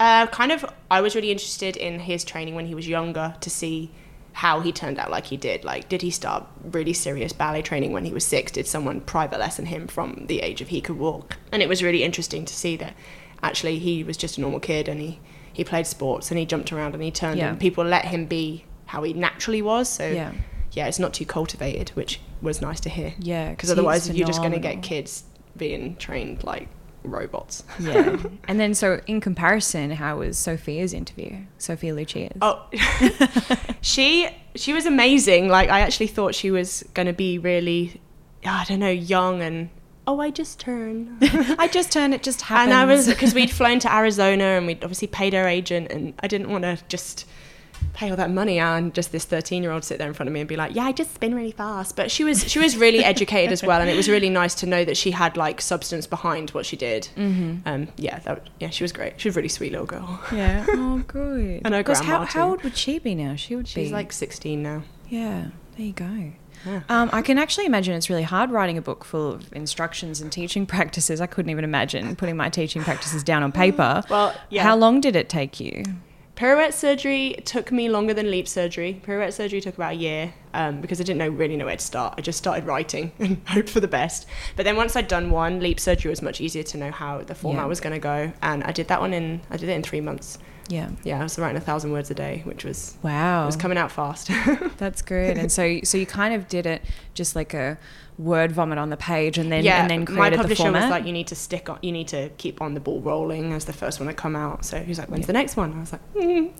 uh, 0.00 0.26
kind 0.28 0.50
of, 0.50 0.64
I 0.90 1.00
was 1.00 1.14
really 1.14 1.30
interested 1.30 1.76
in 1.76 2.00
his 2.00 2.24
training 2.24 2.56
when 2.56 2.66
he 2.66 2.74
was 2.74 2.88
younger 2.88 3.36
to 3.40 3.48
see 3.50 3.92
how 4.32 4.58
he 4.60 4.72
turned 4.72 4.98
out 4.98 5.10
like 5.12 5.26
he 5.26 5.36
did. 5.36 5.62
Like, 5.64 5.88
did 5.88 6.02
he 6.02 6.10
start 6.10 6.44
really 6.64 6.92
serious 6.94 7.32
ballet 7.32 7.62
training 7.62 7.92
when 7.92 8.04
he 8.04 8.12
was 8.12 8.24
six? 8.24 8.50
Did 8.50 8.66
someone 8.66 9.00
private 9.02 9.38
lesson 9.38 9.66
him 9.66 9.86
from 9.86 10.24
the 10.26 10.40
age 10.40 10.60
of 10.60 10.68
he 10.68 10.80
could 10.80 10.98
walk? 10.98 11.36
And 11.52 11.62
it 11.62 11.68
was 11.68 11.84
really 11.84 12.02
interesting 12.02 12.44
to 12.46 12.54
see 12.54 12.74
that 12.78 12.94
actually 13.42 13.78
he 13.78 14.04
was 14.04 14.16
just 14.16 14.38
a 14.38 14.40
normal 14.40 14.60
kid 14.60 14.88
and 14.88 15.00
he, 15.00 15.18
he 15.52 15.64
played 15.64 15.86
sports 15.86 16.30
and 16.30 16.38
he 16.38 16.46
jumped 16.46 16.72
around 16.72 16.94
and 16.94 17.02
he 17.02 17.10
turned 17.10 17.38
Yeah. 17.38 17.48
and 17.50 17.60
people 17.60 17.84
let 17.84 18.04
him 18.06 18.26
be 18.26 18.64
how 18.86 19.02
he 19.02 19.12
naturally 19.12 19.62
was. 19.62 19.88
So, 19.88 20.06
Yeah. 20.08 20.32
yeah, 20.72 20.86
it's 20.86 20.98
not 20.98 21.12
too 21.14 21.26
cultivated, 21.26 21.90
which 21.90 22.20
was 22.40 22.60
nice 22.60 22.80
to 22.80 22.88
hear. 22.88 23.14
Yeah, 23.18 23.50
Because 23.50 23.70
otherwise, 23.70 24.08
you're 24.10 24.26
just 24.26 24.40
going 24.40 24.52
to 24.52 24.58
get 24.58 24.82
kids 24.82 25.24
being 25.56 25.96
trained 25.96 26.44
like 26.44 26.68
robots. 27.04 27.64
Yeah. 27.80 28.16
and 28.48 28.60
then 28.60 28.74
so 28.74 29.00
in 29.06 29.20
comparison, 29.20 29.90
how 29.90 30.18
was 30.18 30.38
Sophia's 30.38 30.92
interview? 30.94 31.38
Sophia 31.58 31.94
Lucia's. 31.94 32.36
Oh, 32.40 32.64
she 33.80 34.28
she 34.54 34.72
was 34.72 34.86
amazing. 34.86 35.48
Like 35.48 35.68
I 35.70 35.80
actually 35.80 36.06
thought 36.08 36.34
she 36.34 36.50
was 36.50 36.84
going 36.94 37.06
to 37.06 37.12
be 37.12 37.38
really, 37.38 38.00
I 38.44 38.64
don't 38.68 38.78
know, 38.80 38.90
young 38.90 39.40
and 39.42 39.70
oh, 40.06 40.20
I 40.20 40.30
just 40.30 40.58
turned. 40.60 41.18
I 41.58 41.68
just 41.68 41.92
turned 41.92 42.14
it 42.14 42.22
just 42.22 42.42
happened. 42.42 42.72
and 42.72 42.80
I 42.80 42.84
was 42.84 43.06
because 43.08 43.34
we'd 43.34 43.50
flown 43.50 43.78
to 43.80 43.94
Arizona 43.94 44.44
and 44.44 44.66
we'd 44.66 44.82
obviously 44.82 45.08
paid 45.08 45.34
our 45.34 45.46
agent, 45.48 45.90
and 45.92 46.14
I 46.20 46.28
didn't 46.28 46.50
want 46.50 46.64
to 46.64 46.78
just 46.88 47.26
pay 47.94 48.08
all 48.10 48.16
that 48.16 48.30
money 48.30 48.58
and 48.60 48.94
just 48.94 49.10
this 49.10 49.24
13 49.24 49.60
year 49.62 49.72
old 49.72 49.84
sit 49.84 49.98
there 49.98 50.06
in 50.06 50.14
front 50.14 50.28
of 50.28 50.32
me 50.32 50.38
and 50.38 50.48
be 50.48 50.54
like 50.54 50.72
yeah 50.74 50.84
i 50.84 50.92
just 50.92 51.12
spin 51.14 51.34
really 51.34 51.50
fast 51.50 51.96
but 51.96 52.12
she 52.12 52.22
was 52.22 52.48
she 52.48 52.60
was 52.60 52.76
really 52.76 53.02
educated 53.12 53.50
as 53.52 53.60
well 53.60 53.80
and 53.80 53.90
it 53.90 53.96
was 53.96 54.08
really 54.08 54.30
nice 54.30 54.54
to 54.54 54.66
know 54.66 54.84
that 54.84 54.96
she 54.96 55.10
had 55.10 55.36
like 55.36 55.60
substance 55.60 56.06
behind 56.06 56.50
what 56.50 56.64
she 56.64 56.76
did 56.76 57.08
Mm-hmm. 57.16 57.68
um 57.68 57.88
yeah 57.96 58.20
that, 58.20 58.48
yeah 58.60 58.70
she 58.70 58.84
was 58.84 58.92
great 58.92 59.20
she 59.20 59.28
was 59.28 59.36
a 59.36 59.38
really 59.40 59.48
sweet 59.48 59.72
little 59.72 59.86
girl 59.86 60.20
Yeah. 60.32 60.64
Oh, 60.70 61.02
good. 61.08 61.62
And 61.64 61.74
her 61.74 61.80
Because 61.80 61.98
how, 62.00 62.24
how 62.24 62.50
old 62.50 62.62
would 62.62 62.76
she 62.76 63.00
be 63.00 63.16
now? 63.16 63.34
She 63.34 63.56
would 63.56 63.66
she's 63.66 63.88
be 63.88 63.92
like 63.92 64.12
16 64.12 64.62
now 64.62 64.84
Yeah. 65.08 65.48
There 65.76 65.86
you 65.86 65.92
go. 65.92 66.32
Um, 66.88 67.10
I 67.12 67.22
can 67.22 67.38
actually 67.38 67.66
imagine 67.66 67.94
it's 67.94 68.08
really 68.10 68.22
hard 68.22 68.50
writing 68.50 68.78
a 68.78 68.82
book 68.82 69.04
full 69.04 69.32
of 69.32 69.52
instructions 69.52 70.20
and 70.20 70.30
teaching 70.30 70.66
practices. 70.76 71.20
I 71.20 71.26
couldn't 71.26 71.50
even 71.50 71.64
imagine 71.64 72.16
putting 72.16 72.36
my 72.36 72.48
teaching 72.48 72.82
practices 72.82 73.22
down 73.22 73.42
on 73.42 73.52
paper. 73.52 74.02
well 74.08 74.34
yeah 74.50 74.62
How 74.62 74.76
long 74.76 75.00
did 75.00 75.16
it 75.16 75.28
take 75.28 75.60
you? 75.60 75.84
Pirouette 76.34 76.72
surgery 76.72 77.36
took 77.44 77.70
me 77.70 77.88
longer 77.90 78.14
than 78.14 78.30
leap 78.30 78.48
surgery. 78.48 79.00
Pirouette 79.04 79.34
surgery 79.34 79.60
took 79.60 79.74
about 79.74 79.92
a 79.92 79.96
year 79.96 80.32
um, 80.54 80.80
because 80.80 80.98
I 80.98 81.04
didn't 81.04 81.18
know 81.18 81.28
really 81.28 81.56
know 81.56 81.66
where 81.66 81.76
to 81.76 81.84
start. 81.84 82.14
I 82.16 82.22
just 82.22 82.38
started 82.38 82.64
writing 82.64 83.12
and 83.18 83.40
hoped 83.48 83.68
for 83.68 83.80
the 83.80 83.86
best. 83.88 84.26
But 84.56 84.64
then 84.64 84.74
once 84.76 84.96
I'd 84.96 85.08
done 85.08 85.30
one, 85.30 85.60
leap 85.60 85.78
surgery 85.78 86.08
was 86.08 86.22
much 86.22 86.40
easier 86.40 86.62
to 86.64 86.78
know 86.78 86.90
how 86.90 87.18
the 87.18 87.34
format 87.34 87.62
Yeah. 87.64 87.66
was 87.68 87.80
going 87.80 87.92
to 87.92 87.98
go. 87.98 88.32
And 88.40 88.64
I 88.64 88.72
did 88.72 88.88
that 88.88 89.00
one 89.00 89.12
in 89.12 89.42
I 89.50 89.56
did 89.58 89.68
it 89.68 89.72
in 89.72 89.82
three 89.82 90.00
months. 90.00 90.38
Yeah. 90.72 90.88
Yeah, 91.04 91.20
I 91.20 91.22
was 91.24 91.38
writing 91.38 91.56
a 91.58 91.60
thousand 91.60 91.92
words 91.92 92.10
a 92.10 92.14
day, 92.14 92.40
which 92.44 92.64
was 92.64 92.96
Wow. 93.02 93.42
it 93.42 93.46
was 93.46 93.56
coming 93.56 93.76
out 93.76 93.92
fast. 93.92 94.28
That's 94.78 95.02
good. 95.02 95.36
And 95.36 95.52
so, 95.52 95.80
so 95.84 95.98
you 95.98 96.06
kind 96.06 96.32
of 96.34 96.48
did 96.48 96.64
it 96.64 96.82
just 97.14 97.36
like 97.36 97.52
a 97.52 97.76
word 98.16 98.52
vomit 98.52 98.78
on 98.78 98.88
the 98.90 98.96
page, 98.96 99.36
and 99.38 99.52
then 99.52 99.64
yeah, 99.64 99.82
and 99.82 99.90
then 99.90 100.00
my 100.00 100.06
created 100.28 100.38
the 100.38 100.42
publisher 100.44 100.62
format. 100.64 100.82
was 100.84 100.90
like, 100.90 101.04
you 101.06 101.12
need 101.12 101.26
to 101.26 101.34
stick 101.34 101.68
on, 101.68 101.78
you 101.82 101.92
need 101.92 102.08
to 102.08 102.30
keep 102.38 102.62
on 102.62 102.72
the 102.74 102.80
ball 102.80 103.00
rolling 103.02 103.52
as 103.52 103.66
the 103.66 103.72
first 103.72 104.00
one 104.00 104.06
to 104.06 104.14
come 104.14 104.34
out. 104.34 104.64
So 104.64 104.78
he 104.80 104.88
was 104.88 104.98
like, 104.98 105.08
when's 105.10 105.22
Yeah. 105.22 105.26
the 105.26 105.32
next 105.34 105.56
one? 105.56 105.74
I 105.76 105.80
was 105.80 105.92
like, 105.92 106.14
mm, 106.14 106.52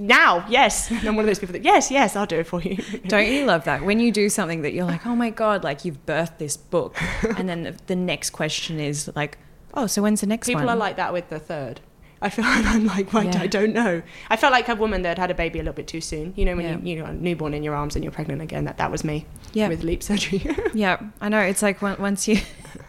now, 0.00 0.44
yes. 0.48 0.90
And 0.90 1.00
I'm 1.08 1.16
one 1.16 1.24
of 1.24 1.26
those 1.26 1.38
people 1.38 1.52
that, 1.54 1.64
yes, 1.64 1.90
yes, 1.90 2.16
I'll 2.16 2.26
do 2.26 2.36
it 2.40 2.46
for 2.46 2.60
you. 2.62 2.76
Don't 3.06 3.26
you 3.30 3.44
love 3.46 3.64
that 3.64 3.82
when 3.82 4.00
you 4.00 4.10
do 4.12 4.28
something 4.28 4.62
that 4.62 4.72
you're 4.72 4.84
like, 4.86 5.06
oh 5.06 5.14
my 5.16 5.30
god, 5.30 5.64
like 5.64 5.84
you've 5.84 6.04
birthed 6.06 6.38
this 6.38 6.56
book, 6.56 6.96
and 7.36 7.48
then 7.48 7.62
the, 7.62 7.76
the 7.86 7.96
next 7.96 8.30
question 8.30 8.80
is 8.80 9.10
like, 9.14 9.38
oh, 9.74 9.86
so 9.86 10.02
when's 10.02 10.20
the 10.20 10.26
next 10.26 10.48
People 10.48 10.64
one? 10.64 10.74
are 10.74 10.78
like 10.78 10.96
that 10.96 11.12
with 11.12 11.28
the 11.30 11.38
third. 11.38 11.80
I 12.22 12.30
feel 12.30 12.44
like 12.54 12.64
I'm 12.66 12.86
like, 12.86 13.12
wait, 13.12 13.34
Yeah. 13.34 13.42
I 13.42 13.46
don't 13.46 13.72
know. 13.74 14.02
I 14.30 14.36
felt 14.36 14.52
like 14.52 14.68
a 14.68 14.74
woman 14.74 15.02
that 15.02 15.18
had 15.18 15.30
a 15.30 15.34
baby 15.34 15.58
a 15.58 15.62
little 15.62 15.74
bit 15.74 15.86
too 15.86 16.00
soon. 16.00 16.32
You 16.36 16.44
know, 16.44 16.56
when 16.56 16.64
Yeah. 16.64 16.78
you 16.78 16.96
you 16.98 17.04
a 17.04 17.12
newborn 17.12 17.54
in 17.54 17.62
your 17.62 17.74
arms 17.74 17.94
and 17.96 18.04
you're 18.04 18.12
pregnant 18.12 18.42
again. 18.42 18.64
That 18.64 18.78
that 18.78 18.90
was 18.90 19.04
me 19.04 19.26
yeah, 19.52 19.68
with 19.68 19.82
leap 19.84 20.02
surgery. 20.02 20.44
yeah. 20.74 20.98
I 21.20 21.28
know. 21.28 21.40
It's 21.40 21.62
like 21.62 21.82
on- 21.82 21.98
once 22.00 22.26
you 22.28 22.38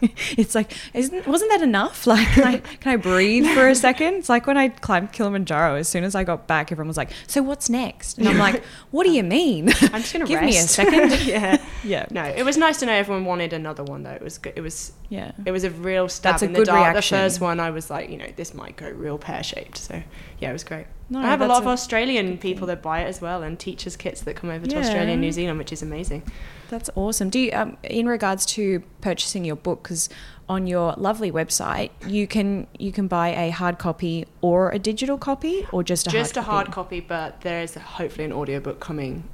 it's 0.00 0.54
like, 0.54 0.72
isn't 0.94 1.26
wasn't 1.26 1.50
that 1.50 1.62
enough? 1.62 2.06
Like, 2.06 2.26
can 2.28 2.44
I, 2.44 2.56
can 2.58 2.92
I 2.92 2.96
breathe 2.96 3.46
for 3.54 3.68
a 3.68 3.74
second? 3.74 4.14
It's 4.14 4.28
like 4.28 4.46
when 4.46 4.56
I 4.56 4.68
climbed 4.68 5.12
Kilimanjaro. 5.12 5.76
As 5.76 5.88
soon 5.88 6.04
as 6.04 6.14
I 6.14 6.24
got 6.24 6.46
back, 6.46 6.70
everyone 6.72 6.88
was 6.88 6.96
like, 6.96 7.10
"So 7.26 7.42
what's 7.42 7.68
next?" 7.68 8.18
And 8.18 8.28
I'm 8.28 8.38
like, 8.38 8.62
"What 8.90 9.04
do 9.04 9.10
you 9.10 9.22
mean? 9.22 9.68
I'm 9.68 10.02
just 10.02 10.12
gonna 10.12 10.26
give 10.26 10.40
rest. 10.40 10.52
me 10.52 10.58
a 10.58 10.62
second. 10.62 11.26
yeah. 11.26 11.58
yeah, 11.84 12.06
No, 12.10 12.24
it 12.24 12.44
was 12.44 12.56
nice 12.56 12.78
to 12.80 12.86
know 12.86 12.92
everyone 12.92 13.24
wanted 13.24 13.52
another 13.52 13.82
one 13.82 14.02
though. 14.04 14.12
It 14.12 14.22
was 14.22 14.38
good. 14.38 14.52
It 14.56 14.60
was 14.60 14.92
yeah. 15.08 15.32
it 15.44 15.50
was 15.52 15.64
a 15.64 15.70
real 15.70 16.08
stab 16.08 16.34
That's 16.34 16.42
in 16.42 16.52
the 16.52 16.64
dark. 16.64 16.78
reaction. 16.94 17.18
The 17.18 17.24
first 17.24 17.40
one, 17.40 17.58
I 17.60 17.70
was 17.70 17.90
like, 17.90 18.10
you 18.10 18.18
know, 18.18 18.28
this 18.36 18.54
might 18.54 18.76
go 18.76 18.88
real 18.90 19.17
pear 19.18 19.42
shaped. 19.42 19.78
So 19.78 20.02
yeah, 20.38 20.50
it 20.50 20.52
was 20.52 20.64
great. 20.64 20.86
No, 21.10 21.20
I 21.20 21.26
have 21.26 21.40
a 21.40 21.46
lot 21.46 21.62
of 21.62 21.66
a 21.66 21.70
Australian 21.70 22.36
people 22.36 22.66
that 22.66 22.82
buy 22.82 23.00
it 23.00 23.06
as 23.06 23.20
well, 23.20 23.42
and 23.42 23.58
teachers' 23.58 23.96
kits 23.96 24.20
that 24.22 24.36
come 24.36 24.50
over 24.50 24.66
to 24.66 24.74
Yeah. 24.74 24.80
Australia 24.80 25.12
and 25.12 25.20
New 25.22 25.32
Zealand, 25.32 25.58
which 25.58 25.72
is 25.72 25.82
amazing. 25.82 26.22
That's 26.68 26.90
awesome. 26.94 27.30
Do 27.30 27.38
you, 27.38 27.50
um, 27.52 27.78
in 27.82 28.06
regards 28.06 28.44
to 28.46 28.82
purchasing 29.00 29.44
your 29.44 29.56
book, 29.56 29.82
because 29.82 30.10
on 30.50 30.66
your 30.66 30.94
lovely 30.96 31.30
website 31.30 31.90
you 32.06 32.26
can 32.26 32.66
you 32.78 32.90
can 32.90 33.06
buy 33.06 33.28
a 33.28 33.50
hard 33.50 33.78
copy 33.78 34.26
or 34.40 34.70
a 34.70 34.78
digital 34.78 35.18
copy 35.18 35.66
or 35.72 35.82
just 35.82 36.06
a 36.06 36.10
Just 36.10 36.34
hard 36.36 36.46
a 36.46 36.50
hard 36.50 36.70
copy, 36.72 37.00
but 37.00 37.40
there 37.42 37.62
is 37.62 37.74
hopefully 37.74 38.24
an 38.24 38.32
audiobook 38.32 38.80
coming 38.80 39.24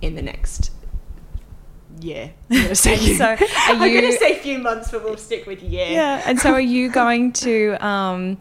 in 0.00 0.14
the 0.14 0.22
next 0.22 0.70
year. 2.00 2.32
Say, 2.72 2.96
So, 3.16 3.24
are 3.24 3.38
I'm 3.66 3.78
going 3.78 4.02
to 4.02 4.12
say 4.12 4.32
a 4.32 4.40
few 4.40 4.58
months, 4.58 4.90
but 4.90 5.02
we'll 5.04 5.16
stick 5.16 5.46
with 5.46 5.62
year. 5.62 5.86
Yeah, 5.88 6.22
and 6.26 6.38
so 6.38 6.52
are 6.52 6.60
you 6.60 6.90
going 6.90 7.32
to 7.34 7.76
um, 7.84 8.38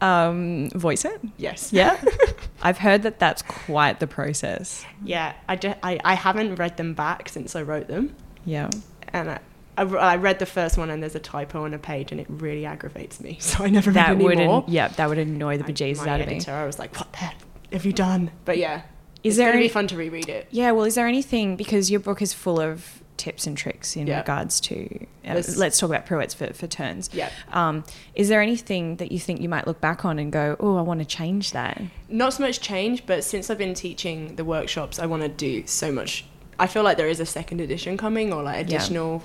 um, 0.00 0.70
voice 0.70 1.04
it? 1.04 1.20
Yes. 1.36 1.72
Yeah, 1.72 2.02
I've 2.62 2.78
heard 2.78 3.02
that 3.02 3.18
that's 3.18 3.42
quite 3.42 4.00
the 4.00 4.06
process. 4.06 4.84
Yeah. 5.04 5.34
I, 5.48 5.56
ju- 5.56 5.74
I, 5.82 5.98
I 6.04 6.14
haven't 6.14 6.56
read 6.56 6.76
them 6.76 6.94
back 6.94 7.28
since 7.28 7.56
I 7.56 7.62
wrote 7.62 7.88
them. 7.88 8.14
Yeah, 8.44 8.70
and 9.12 9.30
I, 9.30 9.40
I, 9.78 9.82
I 9.82 10.16
read 10.16 10.38
the 10.38 10.46
first 10.46 10.78
one 10.78 10.88
and 10.90 11.02
there's 11.02 11.14
a 11.14 11.20
typo 11.20 11.64
on 11.64 11.74
a 11.74 11.78
page 11.78 12.12
and 12.12 12.20
it 12.20 12.26
really 12.30 12.64
aggravates 12.64 13.20
me 13.20 13.36
so 13.40 13.62
I 13.64 13.68
never 13.68 13.90
that 13.90 14.10
read 14.16 14.22
would 14.22 14.38
any 14.38 14.50
an- 14.50 14.64
yeah 14.68 14.88
that 14.88 15.08
would 15.08 15.18
annoy 15.18 15.58
the 15.58 15.64
bejesus 15.64 16.06
out 16.06 16.20
of 16.20 16.28
me. 16.28 16.40
I 16.48 16.64
was 16.64 16.78
like, 16.78 16.96
what 16.96 17.10
the 17.12 17.18
heck 17.18 17.36
have 17.72 17.84
you 17.84 17.92
done? 17.92 18.30
But 18.44 18.58
yeah, 18.58 18.82
Is 19.22 19.32
it's 19.32 19.36
there 19.38 19.48
gonna 19.48 19.58
any- 19.58 19.66
be 19.68 19.72
fun 19.72 19.86
to 19.88 19.96
reread 19.96 20.28
it. 20.28 20.46
Yeah, 20.50 20.70
well, 20.70 20.84
is 20.84 20.94
there 20.94 21.06
anything 21.06 21.56
because 21.56 21.90
your 21.90 22.00
book 22.00 22.22
is 22.22 22.32
full 22.32 22.60
of 22.60 23.02
tips 23.16 23.46
and 23.46 23.56
tricks 23.56 23.96
in 23.96 24.06
Yeah. 24.06 24.18
regards 24.18 24.60
to? 24.62 24.84
Uh, 25.24 25.32
There's- 25.34 25.56
let's 25.56 25.78
talk 25.78 25.90
about 25.90 26.06
pirouettes 26.06 26.34
for, 26.34 26.52
for 26.52 26.66
turns. 26.66 27.10
Yeah, 27.12 27.30
Um, 27.52 27.84
is 28.14 28.28
there 28.28 28.40
anything 28.40 28.96
that 28.96 29.10
you 29.12 29.18
think 29.18 29.40
you 29.40 29.48
might 29.48 29.66
look 29.66 29.80
back 29.80 30.04
on 30.04 30.18
and 30.18 30.30
go, 30.32 30.56
oh, 30.60 30.76
I 30.76 30.82
want 30.82 31.00
to 31.00 31.06
change 31.06 31.52
that? 31.52 31.80
not 32.08 32.34
so 32.34 32.42
much 32.44 32.60
change, 32.60 33.04
but 33.06 33.24
since 33.24 33.50
I've 33.50 33.58
been 33.58 33.74
teaching 33.74 34.36
the 34.36 34.44
workshops, 34.44 34.98
I 34.98 35.06
want 35.06 35.22
to 35.22 35.28
do 35.28 35.66
so 35.66 35.90
much. 35.90 36.24
I 36.58 36.66
feel 36.66 36.82
like 36.82 36.96
there 36.96 37.08
is 37.08 37.20
a 37.20 37.26
second 37.26 37.60
edition 37.60 37.96
coming 37.96 38.32
or 38.32 38.42
like 38.42 38.54
Yeah. 38.56 38.76
additional 38.76 39.22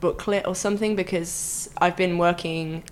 booklet 0.00 0.46
or 0.46 0.54
something 0.54 0.94
because 0.96 1.70
I've 1.78 1.96
been 1.96 2.18
working 2.18 2.82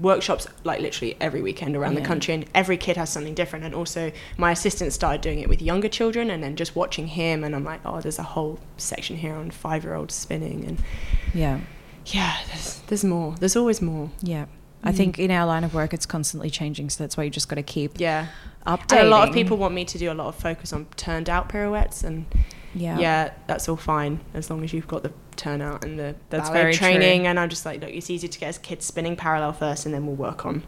workshops 0.00 0.46
like 0.64 0.80
literally 0.80 1.16
every 1.20 1.42
weekend 1.42 1.76
around 1.76 1.94
the 1.94 2.00
country 2.00 2.32
and 2.34 2.44
every 2.54 2.76
kid 2.76 2.96
has 2.96 3.10
something 3.10 3.34
different 3.34 3.64
and 3.64 3.74
also 3.74 4.10
my 4.38 4.50
assistant 4.52 4.92
started 4.92 5.20
doing 5.20 5.40
it 5.40 5.48
with 5.48 5.60
younger 5.60 5.88
children 5.88 6.30
and 6.30 6.42
then 6.42 6.56
just 6.56 6.74
watching 6.74 7.06
him 7.08 7.44
and 7.44 7.54
I'm 7.54 7.64
like 7.64 7.80
oh 7.84 8.00
there's 8.00 8.18
a 8.18 8.22
whole 8.22 8.58
section 8.76 9.16
here 9.16 9.34
on 9.34 9.50
five 9.50 9.84
year 9.84 9.94
olds 9.94 10.14
spinning 10.14 10.64
and 10.64 10.78
Yeah, 11.34 11.60
yeah 12.06 12.36
there's, 12.48 12.80
there's 12.86 13.04
more 13.04 13.34
there's 13.40 13.56
always 13.56 13.82
more 13.82 14.10
yeah. 14.22 14.46
I 14.82 14.92
Mm. 14.92 14.96
think 14.96 15.18
in 15.18 15.30
our 15.30 15.44
line 15.44 15.62
of 15.64 15.74
work, 15.74 15.92
it's 15.92 16.06
constantly 16.06 16.48
changing, 16.48 16.88
so 16.88 17.04
that's 17.04 17.14
why 17.14 17.24
you 17.24 17.30
just 17.30 17.50
got 17.50 17.56
to 17.56 17.62
keep 17.62 18.00
yeah 18.00 18.28
updating. 18.66 18.98
and 19.00 19.06
a 19.08 19.10
lot 19.10 19.28
of 19.28 19.34
people 19.34 19.58
want 19.58 19.74
me 19.74 19.84
to 19.84 19.98
do 19.98 20.10
a 20.10 20.14
lot 20.14 20.28
of 20.28 20.36
focus 20.36 20.72
on 20.72 20.86
turned 20.96 21.28
out 21.28 21.50
pirouettes 21.50 22.02
and 22.02 22.24
yeah, 22.74 22.98
yeah. 22.98 23.30
that's 23.46 23.68
all 23.68 23.76
fine 23.76 24.20
as 24.32 24.48
long 24.48 24.64
as 24.64 24.72
you've 24.72 24.88
got 24.88 25.02
the 25.02 25.12
turnout 25.40 25.84
and 25.84 25.98
the 25.98 26.14
That's 26.28 26.48
ballet 26.48 26.60
very 26.62 26.74
training. 26.74 27.20
true. 27.22 27.28
And 27.28 27.40
I'm 27.40 27.48
just 27.48 27.64
like, 27.66 27.80
look, 27.80 27.90
it's 27.90 28.10
easy 28.10 28.28
to 28.28 28.38
get 28.38 28.48
as 28.48 28.58
kids 28.58 28.84
spinning 28.86 29.16
parallel 29.16 29.52
first, 29.52 29.86
and 29.86 29.94
then 29.94 30.06
we'll 30.06 30.16
work 30.16 30.44
on 30.46 30.62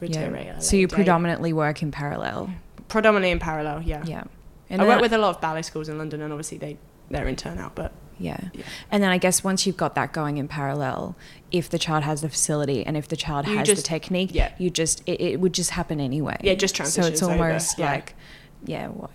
Yeah. 0.00 0.20
at 0.20 0.58
a 0.58 0.60
So 0.60 0.76
you 0.76 0.86
date. 0.86 0.94
predominantly 0.94 1.52
work 1.52 1.82
in 1.82 1.90
parallel. 1.90 2.50
predominantly 2.88 3.30
in 3.32 3.38
parallel, 3.40 3.82
yeah. 3.82 4.02
Yeah, 4.06 4.22
I 4.70 4.76
then- 4.76 4.86
work 4.86 5.00
with 5.00 5.12
a 5.12 5.18
lot 5.18 5.30
of 5.34 5.40
ballet 5.40 5.62
schools 5.62 5.88
in 5.88 5.98
London, 5.98 6.20
and 6.22 6.32
obviously 6.32 6.58
they 6.58 6.76
they're 7.10 7.26
in 7.28 7.36
turnout, 7.36 7.74
but 7.76 7.92
Yeah. 8.18 8.38
Yeah. 8.54 8.62
And 8.90 9.02
then 9.02 9.10
I 9.10 9.18
guess 9.18 9.44
once 9.44 9.66
you've 9.66 9.76
got 9.76 9.94
that 9.94 10.12
going 10.12 10.38
in 10.38 10.48
parallel, 10.48 11.14
if 11.52 11.68
the 11.68 11.78
child 11.78 12.02
has 12.04 12.20
the 12.22 12.28
facility 12.28 12.84
and 12.86 12.96
if 12.96 13.06
the 13.08 13.14
child 13.16 13.46
You 13.46 13.56
has 13.58 13.66
just- 13.68 13.82
the 13.84 13.88
technique, 13.88 14.30
yeah. 14.32 14.50
you 14.58 14.70
just 14.70 15.02
it, 15.06 15.20
it 15.20 15.40
would 15.40 15.52
just 15.52 15.70
happen 15.70 16.00
anyway. 16.00 16.36
Yeah, 16.42 16.54
just 16.54 16.74
So 16.74 16.82
transitions 16.82 17.08
it's 17.08 17.22
over, 17.22 17.32
almost 17.44 17.78
yeah. 17.78 17.90
like 17.92 18.14
yeah, 18.64 18.88
why, 18.88 19.08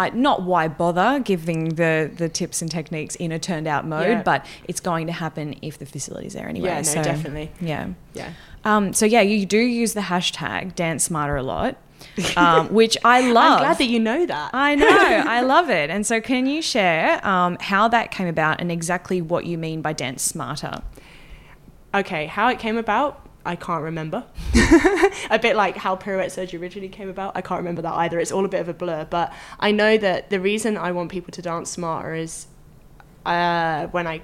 I, 0.00 0.10
not 0.10 0.42
why 0.42 0.68
bother 0.68 1.20
giving 1.20 1.70
the 1.80 2.10
the 2.22 2.28
tips 2.28 2.62
and 2.62 2.70
techniques 2.70 3.14
in 3.16 3.30
a 3.32 3.38
turned 3.38 3.66
out 3.66 3.86
mode, 3.86 4.08
Yeah. 4.08 4.22
but 4.22 4.46
it's 4.68 4.80
going 4.80 5.06
to 5.06 5.12
happen 5.12 5.54
if 5.62 5.78
the 5.78 5.86
facility's 5.86 6.32
there 6.34 6.48
anyway. 6.48 6.68
yeah, 6.68 6.76
no, 6.76 6.82
so, 6.82 7.02
definitely, 7.02 7.50
Yeah. 7.60 7.88
yeah. 8.14 8.30
Um, 8.64 8.92
so 8.92 9.04
yeah, 9.06 9.20
you 9.20 9.46
do 9.46 9.58
use 9.58 9.92
the 9.94 10.00
hashtag 10.12 10.74
dance 10.74 11.04
smarter 11.04 11.36
a 11.36 11.42
lot, 11.42 11.76
um, 12.36 12.72
which 12.72 12.96
I 13.04 13.30
love. 13.30 13.58
I'm 13.60 13.64
glad 13.66 13.78
that 13.78 13.88
you 13.88 14.00
know 14.00 14.26
that. 14.26 14.50
I 14.54 14.74
know, 14.74 14.86
I 15.36 15.40
love 15.42 15.70
it. 15.70 15.90
And 15.90 16.06
so, 16.06 16.20
can 16.20 16.46
you 16.46 16.60
share 16.62 17.24
um, 17.26 17.56
how 17.60 17.88
that 17.88 18.10
came 18.10 18.26
about 18.28 18.60
and 18.60 18.70
exactly 18.72 19.20
what 19.22 19.44
you 19.46 19.56
mean 19.58 19.80
by 19.82 19.92
dance 19.92 20.22
smarter? 20.22 20.82
Okay, 21.94 22.26
how 22.26 22.48
it 22.48 22.58
came 22.58 22.76
about, 22.76 23.26
I 23.44 23.56
can't 23.56 23.82
remember. 23.82 24.24
a 25.30 25.38
bit 25.40 25.56
like 25.56 25.76
how 25.76 25.96
pirouette 25.96 26.32
surgery 26.32 26.60
originally 26.60 26.88
came 26.88 27.08
about, 27.08 27.36
I 27.36 27.40
can't 27.40 27.58
remember 27.58 27.82
that 27.82 27.94
either. 27.94 28.18
It's 28.18 28.32
all 28.32 28.44
a 28.44 28.48
bit 28.48 28.60
of 28.60 28.68
a 28.68 28.74
blur. 28.74 29.06
But 29.08 29.32
I 29.58 29.70
know 29.72 29.96
that 29.98 30.30
the 30.30 30.40
reason 30.40 30.76
I 30.76 30.92
want 30.92 31.10
people 31.10 31.32
to 31.32 31.42
dance 31.42 31.70
smarter 31.70 32.14
is 32.14 32.46
uh, 33.26 33.86
when 33.88 34.06
I. 34.06 34.22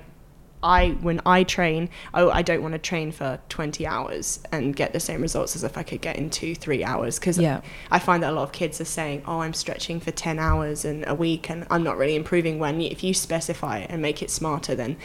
I 0.62 0.96
when 1.02 1.20
I 1.26 1.44
train, 1.44 1.90
oh, 2.14 2.30
I 2.30 2.40
don't 2.40 2.62
want 2.62 2.72
to 2.72 2.78
train 2.78 3.12
for 3.12 3.38
20 3.50 3.86
hours 3.86 4.40
and 4.50 4.74
get 4.74 4.94
the 4.94 4.98
same 4.98 5.20
results 5.20 5.54
as 5.54 5.62
if 5.62 5.76
I 5.76 5.82
could 5.82 6.00
get 6.00 6.16
in 6.16 6.30
two, 6.30 6.54
three 6.54 6.82
hours. 6.82 7.18
Because 7.18 7.38
Yeah. 7.38 7.60
I 7.90 7.98
find 7.98 8.22
that 8.22 8.32
a 8.32 8.34
lot 8.34 8.44
of 8.44 8.52
kids 8.52 8.80
are 8.80 8.86
saying, 8.86 9.22
"Oh, 9.26 9.40
I'm 9.42 9.52
stretching 9.52 10.00
for 10.00 10.10
10 10.10 10.38
hours 10.38 10.84
and 10.84 11.04
a 11.06 11.14
week, 11.14 11.50
and 11.50 11.66
I'm 11.70 11.84
not 11.84 11.98
really 11.98 12.16
improving." 12.16 12.58
When 12.58 12.80
if 12.80 13.04
you 13.04 13.12
specify 13.12 13.80
it 13.80 13.90
and 13.90 14.00
make 14.00 14.22
it 14.22 14.30
smarter, 14.30 14.74
then 14.74 14.96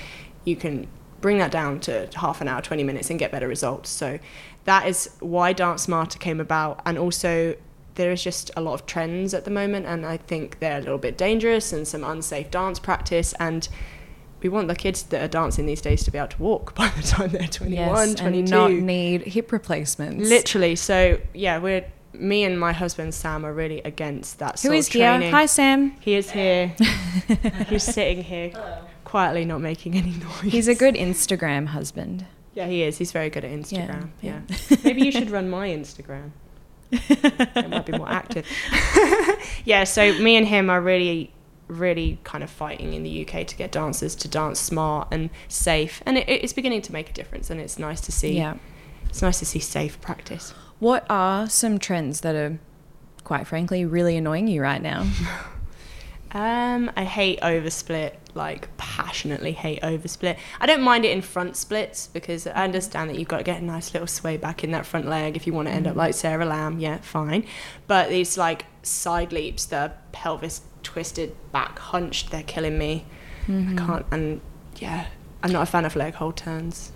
you 0.46 0.56
can 0.56 0.88
bring 1.22 1.38
that 1.38 1.52
down 1.52 1.80
to 1.82 2.10
half 2.16 2.42
an 2.42 2.48
hour, 2.48 2.62
20 2.62 2.84
minutes, 2.84 3.10
and 3.10 3.20
get 3.20 3.32
better 3.32 3.48
results. 3.48 3.90
So 3.90 4.20
that 4.66 4.88
is 4.88 5.16
why 5.20 5.54
Dance 5.54 5.84
Smarter 5.84 6.20
came 6.20 6.40
about, 6.40 6.82
and 6.86 6.98
also 6.98 7.56
there 7.96 8.12
is 8.12 8.24
just 8.24 8.52
a 8.58 8.62
lot 8.62 8.74
of 8.74 8.86
trends 8.86 9.34
at 9.34 9.46
the 9.46 9.52
moment, 9.52 9.86
and 9.86 10.06
I 10.06 10.18
think 10.18 10.60
they're 10.60 10.78
a 10.78 10.82
little 10.82 10.98
bit 10.98 11.18
dangerous 11.18 11.72
and 11.72 11.88
some 11.88 12.04
unsafe 12.04 12.52
dance 12.52 12.80
practice 12.80 13.34
and. 13.40 13.70
We 14.44 14.50
want 14.50 14.70
the 14.70 14.76
kids 14.76 15.04
that 15.04 15.22
are 15.22 15.28
dancing 15.28 15.68
these 15.68 15.82
days 15.82 16.04
to 16.04 16.10
be 16.10 16.18
able 16.18 16.30
to 16.30 16.42
walk 16.42 16.74
by 16.76 16.88
the 16.88 17.04
time 17.04 17.30
they're 17.30 17.48
21, 17.48 18.16
22. 18.16 18.26
and 18.26 18.50
not 18.50 18.72
need 18.72 19.22
hip 19.22 19.52
replacements. 19.52 20.28
Literally. 20.28 20.76
So 20.76 21.20
yeah, 21.36 21.60
we're 21.60 21.86
me 22.14 22.44
and 22.44 22.60
my 22.60 22.74
husband 22.74 23.14
Sam 23.14 23.46
are 23.46 23.54
really 23.54 23.82
against 23.84 24.40
that 24.40 24.54
Who 24.54 24.70
sort 24.70 24.76
is 24.78 24.88
of 24.88 24.94
here? 24.94 25.30
Hi, 25.30 25.46
Sam. 25.46 25.92
He 26.00 26.16
is 26.16 26.32
here. 26.32 26.70
He's 27.70 27.84
sitting 27.84 28.24
here 28.24 28.52
quietly, 29.12 29.44
not 29.46 29.60
making 29.62 29.96
any 29.96 30.12
noise. 30.28 30.42
He's 30.54 30.68
a 30.68 30.76
good 30.76 30.96
Instagram 30.96 31.68
husband. 31.68 32.26
Yeah, 32.54 32.68
he 32.68 32.84
is. 32.84 32.98
He's 32.98 33.12
very 33.12 33.30
good 33.30 33.44
at 33.46 33.52
Instagram. 33.52 34.10
Yeah, 34.22 34.40
Yeah. 34.70 34.78
Maybe 34.84 35.04
you 35.04 35.12
should 35.12 35.30
run 35.30 35.50
my 35.50 35.68
Instagram. 35.70 36.32
it 36.92 37.70
might 37.70 37.86
be 37.86 37.98
more 37.98 38.10
active. 38.22 38.46
yeah. 39.66 39.84
So 39.86 40.14
me 40.20 40.36
and 40.38 40.48
him 40.48 40.70
are 40.70 40.82
really. 40.82 41.32
Really 41.68 42.20
kind 42.26 42.44
of 42.44 42.50
fighting 42.50 42.94
in 42.94 43.04
the 43.04 43.26
UK 43.26 43.48
to 43.48 43.56
get 43.56 43.72
dancers 43.72 44.14
to 44.16 44.28
dance 44.28 44.60
smart 44.60 45.08
and 45.10 45.30
safe, 45.48 46.04
and 46.06 46.18
it, 46.18 46.28
it's 46.28 46.52
beginning 46.52 46.82
to 46.82 46.92
make 46.92 47.10
a 47.10 47.14
difference. 47.14 47.50
And 47.50 47.62
it's 47.62 47.80
nice 47.80 48.02
to 48.02 48.12
see. 48.12 48.36
Yeah. 48.36 48.56
It's 49.08 49.22
nice 49.22 49.40
to 49.40 49.46
see 49.46 49.60
safe 49.60 50.02
practice. 50.02 50.54
What 50.80 51.06
are 51.10 51.48
some 51.48 51.80
trends 51.80 52.22
that 52.22 52.36
are, 52.36 52.60
quite 53.24 53.48
frankly, 53.48 53.86
really 53.86 54.18
annoying 54.18 54.50
you 54.50 54.62
right 54.62 54.82
now? 54.82 55.08
Um, 56.34 56.92
I 56.96 57.04
hate 57.04 57.42
oversplit, 57.42 58.14
like 58.34 58.76
passionately 58.78 59.52
hate 59.52 59.82
oversplit. 59.82 60.38
I 60.60 60.66
don't 60.66 60.82
mind 60.82 61.04
it 61.04 61.12
in 61.12 61.22
front 61.22 61.58
splits 61.58 62.08
because 62.08 62.48
I 62.48 62.64
understand 62.64 63.10
that 63.10 63.20
you've 63.20 63.28
got 63.28 63.40
to 63.40 63.44
get 63.44 63.62
a 63.62 63.66
nice 63.66 63.94
little 63.94 64.08
sway 64.08 64.38
back 64.38 64.64
in 64.64 64.72
that 64.72 64.86
front 64.86 65.08
leg 65.08 65.36
if 65.36 65.46
you 65.46 65.54
want 65.54 65.68
to 65.68 65.74
end 65.74 65.88
up 65.88 65.96
like 65.96 66.14
Sarah 66.14 66.46
Lamb. 66.46 66.80
Yeah, 66.80 66.98
fine. 66.98 67.46
But 67.88 68.10
these 68.10 68.38
like 68.38 68.66
side 68.84 69.34
leaps, 69.34 69.66
the 69.66 69.92
pelvis 70.14 70.62
twisted 70.84 71.36
back 71.52 71.80
hunched, 71.80 72.32
they're 72.32 72.44
killing 72.44 72.78
me. 72.78 73.06
Mm-hmm. 73.48 73.78
I 73.78 73.86
can't. 73.86 74.06
And 74.12 74.42
yeah, 74.78 75.08
I'm 75.44 75.52
not 75.52 75.64
a 75.64 75.66
fan 75.66 75.84
of 75.84 75.96
leg 75.96 76.14
hold 76.14 76.38
turns. 76.38 76.92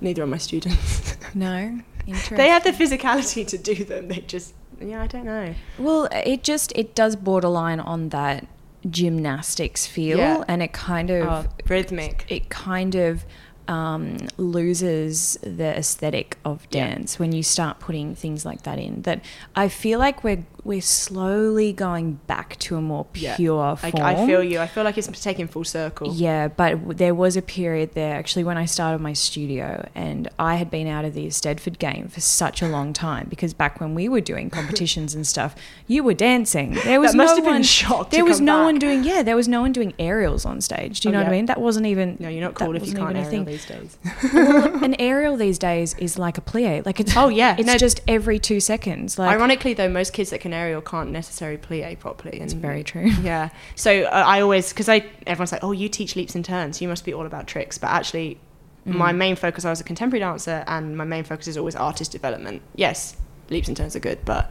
Neither 0.00 0.22
are 0.22 0.26
my 0.26 0.38
students. 0.38 1.16
No. 1.34 1.80
Interesting. 2.06 2.38
they 2.38 2.48
have 2.48 2.64
the 2.64 2.70
physicality 2.70 3.46
to 3.48 3.58
do 3.58 3.84
them. 3.84 4.08
They 4.08 4.20
just 4.20 4.54
yeah, 4.80 5.02
I 5.02 5.06
don't 5.06 5.24
know. 5.26 5.54
Well, 5.78 6.08
it 6.12 6.42
just 6.42 6.72
it 6.74 6.94
does 6.94 7.16
borderline 7.16 7.80
on 7.80 8.10
that 8.10 8.46
gymnastics 8.90 9.86
feel, 9.86 10.18
Yeah. 10.18 10.44
and 10.48 10.62
it 10.62 10.72
kind 10.72 11.10
of 11.10 11.26
Oh, 11.28 11.44
rhythmic. 11.68 12.24
it 12.28 12.48
kind 12.48 12.94
of 12.94 13.24
um, 13.68 14.16
loses 14.38 15.38
the 15.42 15.76
aesthetic 15.76 16.38
of 16.42 16.66
Yeah. 16.70 16.88
dance 16.88 17.18
when 17.18 17.32
you 17.32 17.42
start 17.42 17.78
putting 17.80 18.14
things 18.14 18.44
like 18.46 18.62
that 18.62 18.78
in. 18.78 19.02
That 19.02 19.20
I 19.54 19.68
feel 19.68 19.98
like 19.98 20.24
we're 20.24 20.44
we're 20.68 20.80
slowly 20.82 21.72
going 21.72 22.20
back 22.26 22.56
to 22.58 22.76
a 22.76 22.80
more 22.80 23.06
pure 23.06 23.76
Like 23.82 23.92
form. 23.92 24.02
I 24.04 24.26
feel 24.26 24.44
you. 24.44 24.60
I 24.60 24.66
feel 24.66 24.84
like 24.84 24.98
it's 24.98 25.08
taking 25.22 25.48
full 25.48 25.64
circle. 25.64 26.12
Yeah, 26.14 26.48
but 26.48 26.98
there 26.98 27.14
was 27.14 27.36
a 27.36 27.42
period 27.42 27.94
there 27.94 28.14
actually 28.14 28.44
when 28.44 28.58
I 28.58 28.66
started 28.66 29.00
my 29.00 29.14
studio, 29.14 29.88
and 29.94 30.28
I 30.38 30.56
had 30.56 30.70
been 30.70 30.86
out 30.86 31.04
of 31.06 31.14
the 31.14 31.26
Eisteddfod 31.26 31.78
game 31.78 32.08
for 32.08 32.20
such 32.20 32.60
a 32.62 32.68
long 32.68 32.92
time 32.92 33.26
because 33.30 33.54
back 33.54 33.80
when 33.80 33.94
we 33.94 34.08
were 34.08 34.20
doing 34.20 34.50
competitions 34.50 35.14
and 35.14 35.26
stuff, 35.26 35.56
you 35.86 36.02
were 36.04 36.14
dancing. 36.14 36.74
There 36.84 37.00
was 37.00 37.12
That 37.12 37.16
must 37.16 37.30
no 37.32 37.36
have 37.36 37.44
been 37.44 37.52
one. 37.54 37.60
a 37.62 37.64
shock 37.64 38.10
to 38.10 38.16
There 38.16 38.24
was 38.24 38.40
no 38.40 38.62
one 38.64 38.78
doing. 38.78 39.02
Yeah, 39.04 39.22
there 39.22 39.36
was 39.36 39.48
no 39.48 39.62
one 39.62 39.72
doing 39.72 39.94
aerials 39.98 40.44
on 40.44 40.60
stage. 40.60 41.00
Do 41.00 41.08
you 41.08 41.14
Oh, 41.14 41.18
know 41.18 41.24
what 41.24 41.28
I 41.32 41.36
mean? 41.36 41.46
That 41.46 41.60
wasn't 41.60 41.86
even. 41.86 42.16
No, 42.20 42.28
you're 42.28 42.42
not 42.42 42.54
cool 42.54 42.76
if 42.76 42.86
you 42.86 42.92
can't 42.94 43.16
aerial 43.16 43.44
these 43.44 43.64
days. 43.66 43.96
Well, 44.34 44.84
an 44.84 44.94
aerial 44.98 45.36
these 45.38 45.58
days 45.58 45.94
is 45.98 46.18
like 46.18 46.36
a 46.36 46.42
plie. 46.42 46.84
Like 46.84 47.00
it's 47.00 47.16
Oh, 47.16 47.28
yeah. 47.28 47.56
it's 47.58 47.66
No. 47.66 47.78
just 47.78 48.00
every 48.06 48.38
two 48.38 48.60
seconds. 48.60 49.18
Like 49.18 49.30
Ironically, 49.30 49.72
though, 49.72 49.88
most 49.88 50.12
kids 50.12 50.28
that 50.30 50.40
can 50.40 50.52
aerial 50.58 50.80
can't 50.82 51.10
necessarily 51.10 51.58
plie 51.58 51.98
properly. 51.98 52.34
And 52.40 52.42
it's 52.44 52.52
very 52.68 52.82
true. 52.84 53.10
Yeah. 53.22 53.48
So 53.76 53.90
uh, 54.04 54.08
I 54.34 54.40
always, 54.40 54.66
because 54.72 54.88
I, 54.88 54.98
everyone's 55.26 55.52
like, 55.52 55.64
oh, 55.64 55.72
you 55.72 55.88
teach 55.88 56.16
leaps 56.16 56.34
and 56.34 56.44
turns. 56.44 56.80
You 56.82 56.88
must 56.88 57.04
be 57.04 57.12
all 57.14 57.26
about 57.26 57.46
tricks. 57.46 57.78
But 57.78 57.90
actually, 57.90 58.38
my 58.84 59.12
Mm. 59.12 59.16
main 59.16 59.36
focus, 59.36 59.64
I 59.64 59.70
was 59.70 59.80
a 59.80 59.84
contemporary 59.84 60.20
dancer, 60.20 60.64
and 60.66 60.96
my 60.96 61.04
main 61.04 61.24
focus 61.24 61.46
is 61.46 61.56
always 61.56 61.76
artist 61.76 62.10
development. 62.12 62.62
Yes, 62.74 63.16
leaps 63.50 63.68
and 63.68 63.76
turns 63.76 63.94
are 63.96 64.00
good, 64.00 64.18
but 64.24 64.50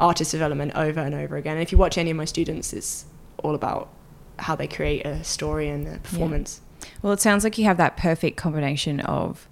artist 0.00 0.30
development 0.32 0.72
over 0.74 1.00
and 1.00 1.14
over 1.14 1.36
again. 1.36 1.54
And 1.58 1.62
if 1.62 1.70
you 1.72 1.78
watch 1.78 1.96
any 1.98 2.10
of 2.10 2.16
my 2.16 2.24
students, 2.24 2.72
it's 2.72 3.04
all 3.44 3.54
about 3.54 3.88
how 4.38 4.54
they 4.56 4.66
create 4.68 5.06
a 5.06 5.22
story 5.24 5.68
and 5.68 5.86
a 5.86 5.98
performance. 5.98 6.60
Well, 7.02 7.12
it 7.12 7.20
sounds 7.20 7.42
like 7.44 7.56
you 7.58 7.64
have 7.64 7.76
that 7.78 7.96
perfect 7.96 8.36
combination 8.36 9.00
of 9.00 9.48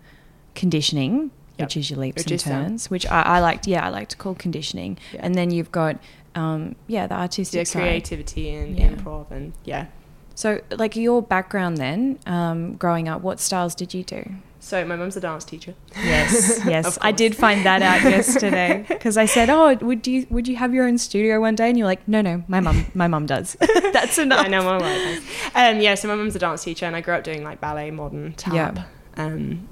conditioning, 0.55 1.31
Yep. 1.59 1.67
which 1.69 1.77
is 1.77 1.91
your 1.91 1.99
leaps 2.01 2.23
Which 2.25 2.31
and 2.33 2.41
turns, 2.41 2.91
which 2.91 3.07
I, 3.07 3.23
I 3.23 3.41
like. 3.41 3.67
Yeah, 3.67 3.87
I 3.87 3.89
like 3.89 4.09
to 4.09 4.17
call 4.17 4.35
conditioning, 4.35 4.99
Yeah. 5.13 5.21
and 5.23 5.35
then 5.35 5.51
you've 5.51 5.73
got, 5.73 5.99
um, 6.35 6.77
yeah, 6.87 7.07
the 7.07 7.15
The 7.15 7.21
artistic 7.21 7.67
side. 7.67 7.81
creativity 7.81 8.51
and 8.55 8.79
Yeah. 8.79 8.89
improv 8.91 9.31
and 9.31 9.53
yeah. 9.65 9.87
So, 10.35 10.61
like 10.71 10.97
your 10.97 11.23
background 11.23 11.79
then, 11.79 12.19
um, 12.27 12.75
growing 12.75 13.09
up, 13.09 13.23
what 13.23 13.41
styles 13.41 13.75
did 13.75 13.95
you 13.95 14.03
do? 14.05 14.33
So 14.61 14.85
my 14.85 14.97
mum's 14.97 15.17
a 15.17 15.21
dance 15.21 15.45
teacher. 15.45 15.75
Yes, 15.95 16.61
yes, 16.67 16.99
I 17.01 17.13
did 17.13 17.37
find 17.37 17.65
that 17.65 17.81
out 17.83 18.03
yesterday 18.03 18.85
because 18.89 19.17
I 19.17 19.25
said, 19.25 19.49
"Oh, 19.49 19.75
would 19.81 20.07
you 20.07 20.27
would 20.29 20.49
you 20.49 20.57
have 20.57 20.75
your 20.75 20.87
own 20.87 20.99
studio 20.99 21.41
one 21.41 21.55
day?" 21.55 21.69
And 21.69 21.79
you're 21.79 21.87
like, 21.87 22.07
"No, 22.09 22.21
no, 22.21 22.43
my 22.49 22.59
mum, 22.61 22.85
my 22.93 23.07
mum 23.07 23.27
does." 23.27 23.57
That's 23.93 24.19
enough. 24.19 24.45
I 24.45 24.49
know 24.49 24.63
my 24.65 24.79
wife. 24.79 25.51
Um, 25.55 25.81
yeah, 25.81 25.95
so 25.95 26.09
my 26.09 26.17
mum's 26.17 26.35
a 26.37 26.39
dance 26.41 26.65
teacher, 26.65 26.85
and 26.85 26.97
I 26.97 27.01
grew 27.01 27.15
up 27.15 27.23
doing 27.25 27.45
like 27.45 27.61
ballet, 27.61 27.91
modern, 27.93 28.33
tap, 28.33 28.55
Yeah. 28.55 28.83
um, 29.17 29.69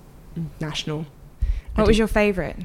national. 0.60 1.06
What 1.74 1.86
was 1.86 1.98
your 1.98 2.08
favorite? 2.08 2.56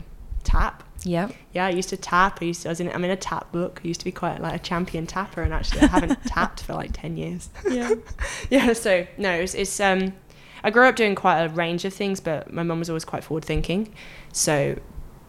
tap? 0.43 0.83
Yeah. 1.03 1.29
Yeah, 1.53 1.67
I 1.67 1.69
used 1.69 1.89
to 1.89 1.97
tap. 1.97 2.39
I 2.41 2.45
used 2.45 2.63
to, 2.63 2.69
I 2.69 2.71
was 2.71 2.79
in. 2.79 2.89
I'm 2.91 3.03
in 3.03 3.11
a 3.11 3.15
tap 3.15 3.51
book. 3.51 3.81
I 3.83 3.87
used 3.87 4.01
to 4.01 4.05
be 4.05 4.11
quite 4.11 4.41
like 4.41 4.53
a 4.53 4.59
champion 4.59 5.05
tapper, 5.07 5.41
and 5.41 5.53
actually, 5.53 5.81
I 5.81 5.87
haven't 5.87 6.23
tapped 6.25 6.63
for 6.63 6.73
like 6.73 6.91
ten 6.93 7.15
years. 7.17 7.49
Yeah. 7.69 7.93
yeah. 8.49 8.73
So 8.73 9.05
no, 9.17 9.31
it's, 9.31 9.53
it's 9.53 9.79
um, 9.79 10.13
I 10.63 10.71
grew 10.71 10.85
up 10.87 10.95
doing 10.95 11.15
quite 11.15 11.41
a 11.43 11.49
range 11.49 11.85
of 11.85 11.93
things, 11.93 12.19
but 12.19 12.51
my 12.51 12.63
mum 12.63 12.79
was 12.79 12.89
always 12.89 13.05
quite 13.05 13.23
forward 13.23 13.45
thinking, 13.45 13.93
so 14.33 14.77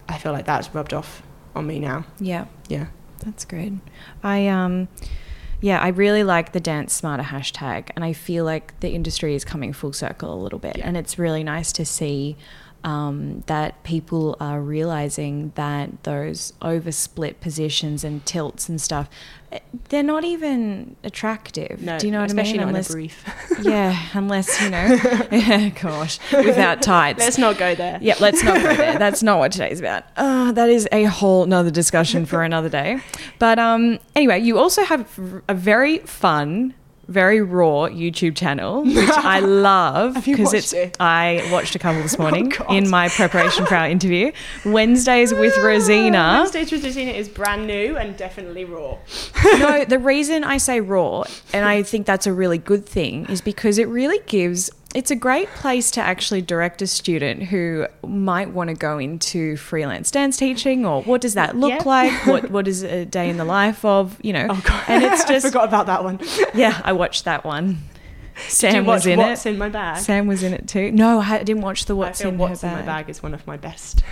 I 0.09 0.19
feel 0.19 0.33
like 0.33 0.47
that's 0.47 0.75
rubbed 0.75 0.93
off 0.95 1.23
on 1.55 1.67
me 1.67 1.79
now. 1.79 2.05
Yeah. 2.19 2.47
Yeah. 2.69 2.87
That's 3.25 3.45
good. 3.45 3.81
I 4.23 4.49
um 4.49 4.89
yeah, 5.61 5.79
I 5.79 5.89
really 5.89 6.25
like 6.25 6.53
the 6.53 6.61
dance 6.61 6.95
smarter 6.95 7.23
hashtag 7.23 7.91
and 7.95 8.03
I 8.03 8.15
feel 8.15 8.47
like 8.47 8.81
the 8.81 8.91
industry 8.91 9.35
is 9.35 9.45
coming 9.45 9.75
full 9.75 9.93
circle 9.93 10.33
a 10.33 10.41
little 10.43 10.59
bit 10.59 10.79
Yeah. 10.79 10.87
and 10.89 10.97
it's 10.97 11.19
really 11.19 11.45
nice 11.45 11.71
to 11.73 11.85
see 11.85 12.39
um, 12.85 13.43
that 13.47 13.83
people 13.83 14.37
are 14.41 14.61
realizing 14.61 15.53
that 15.55 16.03
those 16.05 16.53
oversplit 16.63 17.41
positions 17.41 18.05
and 18.05 18.25
tilts 18.25 18.69
and 18.69 18.81
stuff, 18.81 19.09
they're 19.89 20.03
not 20.03 20.25
even 20.25 20.95
attractive. 21.03 21.83
No, 21.83 21.99
Do 21.99 22.07
you 22.07 22.13
know 22.13 22.19
what 22.21 22.25
I 22.25 22.27
especially 22.27 22.59
mean? 22.59 22.61
not 22.61 22.69
Unless, 22.69 22.91
in 22.91 22.93
a 22.93 22.97
brief. 22.97 23.25
yeah, 23.63 23.99
unless 24.15 24.61
you 24.63 24.71
know, 24.71 24.87
yeah, 25.33 25.69
gosh, 25.71 26.19
without 26.33 26.83
tights. 26.83 27.19
Let's 27.19 27.39
not 27.39 27.59
go 27.59 27.75
there. 27.75 27.99
Yeah, 28.01 28.15
let's 28.21 28.43
not 28.45 28.63
go 28.63 28.75
there. 28.75 28.99
That's 28.99 29.23
not 29.23 29.39
what 29.39 29.53
today's 29.53 29.81
about. 29.81 30.05
Uh, 30.17 30.53
that 30.53 30.69
is 30.71 30.89
a 30.93 31.05
whole 31.05 31.47
nother 31.47 31.71
discussion 31.71 32.27
for 32.27 32.43
another 32.45 32.69
day. 32.69 33.01
But 33.39 33.59
um, 33.59 33.99
anyway, 34.15 34.39
you 34.41 34.59
also 34.59 34.85
have 34.85 35.19
a 35.49 35.55
very 35.55 35.99
fun, 35.99 36.75
very 37.11 37.43
raw 37.43 37.89
YouTube 37.89 38.37
channel, 38.37 38.85
which 38.85 39.11
I 39.11 39.41
love 39.41 40.25
because 40.25 40.55
it's. 40.55 40.73
it? 40.73 40.97
I 41.01 41.47
watched 41.51 41.75
a 41.75 41.79
couple 41.79 42.03
this 42.03 42.15
oh, 42.19 42.23
morning 42.23 42.51
God. 42.51 42.73
in 42.73 42.89
my 42.89 43.09
preparation 43.09 43.67
for 43.67 43.75
our 43.75 43.89
interview. 43.89 44.33
Wednesdays 44.65 45.35
with 45.35 45.55
ah, 45.59 45.67
Rosina. 45.67 46.39
Wednesdays 46.39 46.71
with 46.73 46.85
Rosina 46.85 47.11
is 47.11 47.29
brand 47.29 47.67
new 47.67 47.97
and 47.97 48.17
definitely 48.17 48.65
raw. 48.65 48.97
no, 49.45 49.85
the 49.85 49.99
reason 49.99 50.45
I 50.45 50.59
say 50.59 50.81
raw, 50.81 51.25
and 51.53 51.65
I 51.65 51.83
think 51.83 52.07
that's 52.07 52.27
a 52.27 52.33
really 52.33 52.59
good 52.59 52.87
thing, 52.87 53.27
is 53.27 53.41
because 53.41 53.79
it 53.79 53.89
really 53.89 54.21
gives. 54.27 54.71
It's 54.93 55.13
a 55.13 55.17
great 55.17 55.49
place 55.51 55.93
to 55.93 56.01
actually 56.01 56.43
direct 56.43 56.83
a 56.83 56.87
student 56.89 57.45
who 57.45 57.87
might 58.05 58.51
want 58.51 58.71
to 58.71 58.75
go 58.75 58.99
into 58.99 59.57
freelance 59.57 60.11
dance 60.11 60.37
teaching, 60.37 60.85
or 60.85 61.03
what 61.03 61.21
does 61.21 61.35
that 61.35 61.57
look 61.57 61.71
Yeah. 61.71 61.83
like? 61.85 62.27
What 62.27 62.51
what 62.51 62.67
is 62.67 62.83
a 62.83 63.05
day 63.05 63.31
in 63.31 63.37
the 63.37 63.45
life 63.45 63.85
of 63.85 64.19
you 64.23 64.33
know? 64.33 64.49
Oh 64.51 64.61
god, 64.65 64.83
And 64.89 65.05
it's 65.05 65.25
just 65.29 65.47
I 65.47 65.49
forgot 65.51 65.69
about 65.69 65.87
that 65.87 66.03
one. 66.03 66.19
yeah, 66.55 66.81
I 66.85 66.93
watched 66.93 67.25
that 67.27 67.45
one. 67.45 67.79
Sam 68.49 68.85
was 68.87 69.07
in 69.07 69.19
What's 69.19 69.47
it. 69.47 69.51
in 69.51 69.59
my 69.59 69.69
bag? 69.69 69.99
Sam 69.99 70.27
was 70.27 70.43
in 70.43 70.53
it 70.55 70.67
too. 70.67 70.91
No, 70.91 71.21
I 71.21 71.43
didn't 71.45 71.63
watch 71.63 71.85
the 71.85 71.95
what's 71.95 72.21
I 72.21 72.25
feel 72.25 72.33
in 72.33 72.39
what's 72.39 72.65
in 72.65 72.73
my 72.73 72.83
bag 72.83 73.09
is 73.11 73.23
one 73.23 73.35
of 73.35 73.47
my 73.47 73.57
best. 73.59 74.03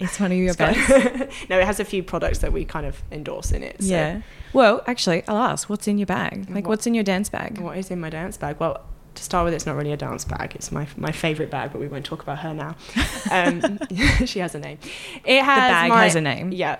It's 0.00 0.18
one 0.18 0.32
of 0.32 0.38
your 0.38 0.54
best. 0.54 0.88
no, 1.50 1.58
it 1.58 1.64
has 1.66 1.80
a 1.80 1.84
few 1.84 2.02
products 2.02 2.38
that 2.38 2.52
we 2.52 2.64
kind 2.64 2.86
of 2.86 3.02
endorse 3.12 3.52
in 3.52 3.62
it. 3.62 3.76
So. 3.82 3.88
Yeah. 3.88 4.22
Well, 4.52 4.82
actually, 4.86 5.22
I'll 5.28 5.36
ask. 5.38 5.68
What's 5.68 5.86
in 5.86 5.98
your 5.98 6.06
bag? 6.06 6.46
Like, 6.50 6.64
What- 6.64 6.70
what's 6.70 6.86
in 6.86 6.94
your 6.94 7.04
dance 7.04 7.28
bag? 7.28 7.58
What 7.58 7.76
is 7.76 7.90
in 7.90 8.00
my 8.00 8.10
dance 8.10 8.36
bag? 8.36 8.56
Well, 8.58 8.80
to 9.14 9.22
start 9.22 9.44
with, 9.44 9.54
it's 9.54 9.66
not 9.66 9.76
really 9.76 9.92
a 9.92 9.96
dance 9.96 10.24
bag. 10.24 10.54
It's 10.54 10.72
my 10.72 10.86
my 10.96 11.12
favorite 11.12 11.50
bag, 11.50 11.72
but 11.72 11.80
we 11.80 11.88
won't 11.88 12.04
talk 12.04 12.22
about 12.22 12.38
her 12.40 12.54
now. 12.54 12.76
Um, 13.30 13.78
she 14.26 14.40
has 14.40 14.54
a 14.54 14.58
name. 14.58 14.78
It 15.24 15.42
has 15.42 15.56
the 15.56 15.72
bag 15.72 15.88
my- 15.88 16.04
has 16.04 16.16
a 16.16 16.20
name? 16.20 16.52
Yeah, 16.52 16.76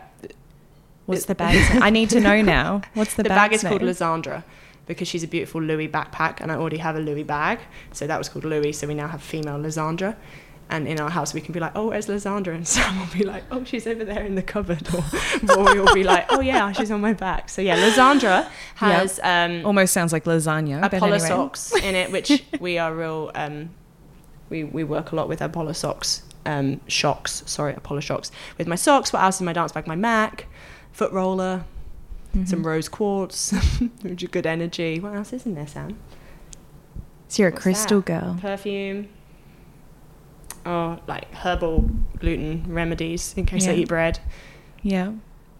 What's 1.07 1.27
the 1.27 1.35
bag? 1.35 1.83
I 1.83 1.91
need 1.91 2.11
to 2.11 2.21
know 2.21 2.43
now. 2.43 2.83
What's 2.95 3.15
the, 3.15 3.23
bag? 3.23 3.31
the, 3.31 3.35
bag 3.35 3.53
is 3.53 3.63
called? 3.63 3.83
Lysandra 3.83 4.45
because 4.87 5.07
she's 5.07 5.23
a 5.23 5.29
beautiful 5.29 5.63
Louis 5.63 5.89
backpack, 5.89 6.41
and 6.41 6.51
I 6.51 6.57
already 6.57 6.79
have 6.79 6.97
a 6.97 7.01
Louis 7.01 7.23
bag, 7.23 7.61
so 7.93 8.07
that 8.07 8.19
was 8.19 8.29
called 8.29 8.45
Louis. 8.45 8.73
So 8.73 8.87
we 8.87 8.95
now 8.95 9.09
have 9.09 9.23
female 9.23 9.59
Lysandra. 9.59 10.17
And 10.75 10.89
in 10.89 10.99
our 11.01 11.11
house, 11.11 11.35
we 11.35 11.43
can 11.43 11.53
be 11.53 11.61
like, 11.61 11.73
"Oh, 11.75 11.89
where's 11.89 12.09
Lysandra?" 12.09 12.55
And 12.55 12.67
Sam 12.75 12.99
will 12.99 13.13
be 13.19 13.25
like, 13.25 13.45
"Oh, 13.51 13.63
she's 13.63 13.87
over 13.87 14.05
there 14.05 14.25
in 14.25 14.35
the 14.37 14.43
cupboard," 14.43 14.89
or 14.95 15.05
Rory 15.55 15.79
will 15.79 15.95
be 15.95 16.03
like, 16.03 16.27
"Oh 16.31 16.41
yeah, 16.41 16.73
she's 16.73 16.91
on 16.91 17.01
my 17.03 17.13
back." 17.13 17.51
So 17.51 17.61
yeah, 17.61 17.77
Lysandra 17.77 18.49
has 18.77 19.21
um, 19.23 19.67
Almost 19.67 19.93
sounds 19.93 20.13
like 20.15 20.25
lasagna. 20.25 20.81
Apolla 20.83 21.03
anyway. 21.03 21.19
socks 21.19 21.75
in 21.77 21.95
it, 21.95 22.11
which 22.11 22.43
we 22.59 22.79
are 22.79 22.95
real. 22.95 23.31
Um, 23.35 23.69
we 24.49 24.65
we 24.65 24.83
work 24.83 25.13
a 25.13 25.17
lot 25.17 25.29
with 25.29 25.41
Apolla 25.41 25.75
socks. 25.77 26.23
Um, 26.47 26.81
shocks, 26.89 27.43
sorry, 27.47 27.75
Apolla 27.75 28.01
shocks. 28.03 28.33
With 28.57 28.67
my 28.67 28.75
socks, 28.77 29.13
what 29.13 29.23
else 29.23 29.41
in 29.41 29.47
my 29.47 29.53
dance 29.53 29.73
bag? 29.73 29.87
My 29.87 29.95
Mac, 29.95 30.47
foot 30.91 31.13
roller, 31.13 31.65
Mhm. 32.35 32.49
some 32.49 32.67
rose 32.67 32.89
quartz, 32.89 33.51
which 34.03 34.23
is 34.23 34.29
good 34.31 34.47
energy. 34.47 34.99
What 35.01 35.15
else 35.15 35.35
is 35.35 35.45
in 35.45 35.55
there, 35.55 35.67
Sam? 35.67 35.99
So 37.29 37.43
you're 37.43 37.51
a 37.51 37.53
What's 37.53 37.63
crystal 37.63 38.01
that? 38.01 38.07
girl. 38.07 38.39
Perfume. 38.41 39.09
Oh, 40.65 40.99
like 41.07 41.33
herbal 41.35 41.89
gluten 42.19 42.65
remedies 42.69 43.35
in 43.37 43.47
case 43.47 43.67
I 43.67 43.75
eat 43.75 43.89
bread. 43.89 44.21
Yeah. 44.83 45.13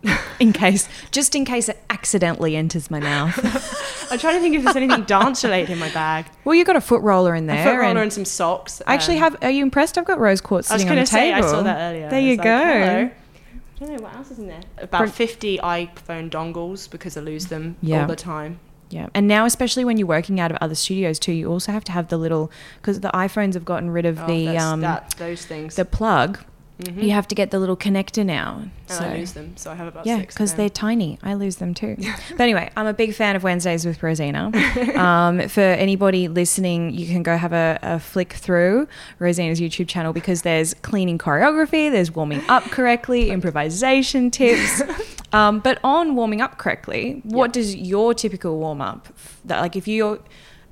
In 0.41 0.53
case, 0.53 0.89
just 1.13 1.37
in 1.37 1.45
case 1.45 1.69
it 1.69 1.81
accidentally 1.89 2.57
enters 2.57 2.91
my 2.91 2.99
mouth. 2.99 3.39
I'm 4.11 4.19
trying 4.19 4.35
to 4.35 4.41
think 4.41 4.57
if 4.57 4.65
there's 4.65 4.75
anything 4.75 5.05
dance 5.05 5.45
related 5.45 5.71
in 5.71 5.79
my 5.79 5.91
bag. 5.93 6.27
well, 6.45 6.57
you 6.57 6.65
got 6.65 6.75
a 6.75 6.81
foot 6.81 7.03
roller 7.03 7.37
in 7.37 7.47
there. 7.47 7.61
A 7.61 7.63
foot 7.63 7.77
roller 7.79 7.91
and, 7.91 7.99
and 8.01 8.13
some 8.13 8.25
socks. 8.25 8.83
I 8.85 8.95
actually 8.95 9.19
um, 9.19 9.23
have. 9.23 9.37
Are 9.45 9.51
you 9.51 9.63
impressed? 9.63 9.97
I've 9.97 10.05
got 10.05 10.19
rose 10.19 10.41
quartz 10.41 10.73
I 10.73 10.75
was 10.75 10.83
sitting 10.83 10.91
on 10.91 10.97
going 10.97 11.05
the 11.05 11.07
to 11.07 11.13
say, 11.13 11.33
table. 11.33 11.47
I 11.47 11.51
saw 11.53 11.63
that 11.63 11.79
earlier. 11.93 12.11
There 12.11 12.21
you 12.21 12.37
like, 12.37 12.43
go. 12.45 12.59
"Hello." 12.59 13.11
I 13.13 13.85
don't 13.85 13.97
know 13.97 14.03
what 14.03 14.15
else 14.17 14.31
is 14.33 14.39
in 14.41 14.49
there. 14.49 14.61
About 14.79 14.99
Bro- 14.99 15.09
50 15.11 15.59
iPhone 15.59 16.31
dongles 16.31 16.91
because 16.91 17.17
I 17.17 17.21
lose 17.21 17.47
them 17.47 17.77
Yeah. 17.81 18.01
all 18.03 18.09
the 18.09 18.17
time. 18.17 18.59
Yeah, 18.93 19.09
and 19.15 19.27
now 19.27 19.47
especially 19.47 19.85
when 19.87 19.97
you're 19.97 20.07
working 20.07 20.39
out 20.39 20.51
of 20.51 20.59
other 20.61 20.75
studios 20.75 21.19
too, 21.19 21.33
you 21.33 21.49
also 21.51 21.73
have 21.73 21.83
to 21.85 21.93
have 21.93 22.09
the 22.09 22.19
little 22.19 22.51
because 22.77 23.01
the 23.01 23.09
iPhones 23.09 23.55
have 23.55 23.65
gotten 23.65 23.89
rid 23.91 24.05
of 24.05 24.21
Oh, 24.21 24.27
the 24.27 24.49
um 24.59 24.81
that, 24.83 25.15
those 25.19 25.47
things. 25.47 25.77
the 25.77 25.85
plug. 25.87 26.39
Mhm. 26.81 27.03
You 27.05 27.11
have 27.13 27.29
to 27.29 27.35
get 27.35 27.51
the 27.51 27.59
little 27.61 27.77
connector 27.77 28.25
now. 28.25 28.59
and 28.63 28.71
so 28.87 29.05
I 29.05 29.17
lose 29.19 29.33
them, 29.35 29.53
so 29.57 29.71
I 29.71 29.75
have 29.77 29.87
about 29.87 30.05
yeah, 30.07 30.19
six. 30.19 30.35
because 30.35 30.55
they're 30.55 30.71
tiny. 30.71 31.19
I 31.23 31.35
lose 31.35 31.57
them 31.57 31.75
too. 31.75 31.97
but 32.31 32.41
anyway, 32.41 32.71
I'm 32.77 32.87
a 32.87 32.95
big 32.95 33.15
fan 33.15 33.37
of 33.37 33.43
Wednesdays 33.45 33.85
with 33.87 34.03
Rosina. 34.03 34.51
um, 34.97 35.49
for 35.49 35.61
anybody 35.61 36.29
listening, 36.29 36.93
you 36.95 37.07
can 37.07 37.23
go 37.23 37.37
have 37.37 37.53
a, 37.53 37.79
a 37.83 38.01
flick 38.01 38.33
through 38.33 38.89
Rosina's 39.19 39.61
YouTube 39.61 39.87
channel 39.87 40.13
because 40.13 40.43
there's 40.43 40.75
cleaning 40.75 41.19
choreography, 41.19 41.91
there's 41.91 42.11
warming 42.15 42.43
up 42.49 42.65
correctly, 42.65 43.31
improvisation 43.31 44.31
tips. 44.31 44.83
Um, 45.35 45.61
but 45.61 45.79
on 45.83 46.15
warming 46.15 46.43
up 46.43 46.59
correctly, 46.59 47.23
what 47.25 47.47
Yep. 47.47 47.53
does 47.55 47.75
your 47.75 48.13
typical 48.13 48.59
warm 48.59 48.83
up, 48.83 49.09
that, 49.47 49.61
like 49.61 49.77
if 49.77 49.89
you're 49.89 50.19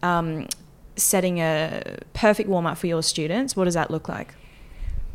um, 0.02 0.48
setting 0.96 1.38
a 1.40 1.82
perfect 2.12 2.46
warm 2.46 2.66
up 2.66 2.76
for 2.76 2.86
your 2.86 3.02
students, 3.02 3.56
what 3.56 3.64
does 3.64 3.72
that 3.72 3.90
look 3.90 4.06
like? 4.06 4.34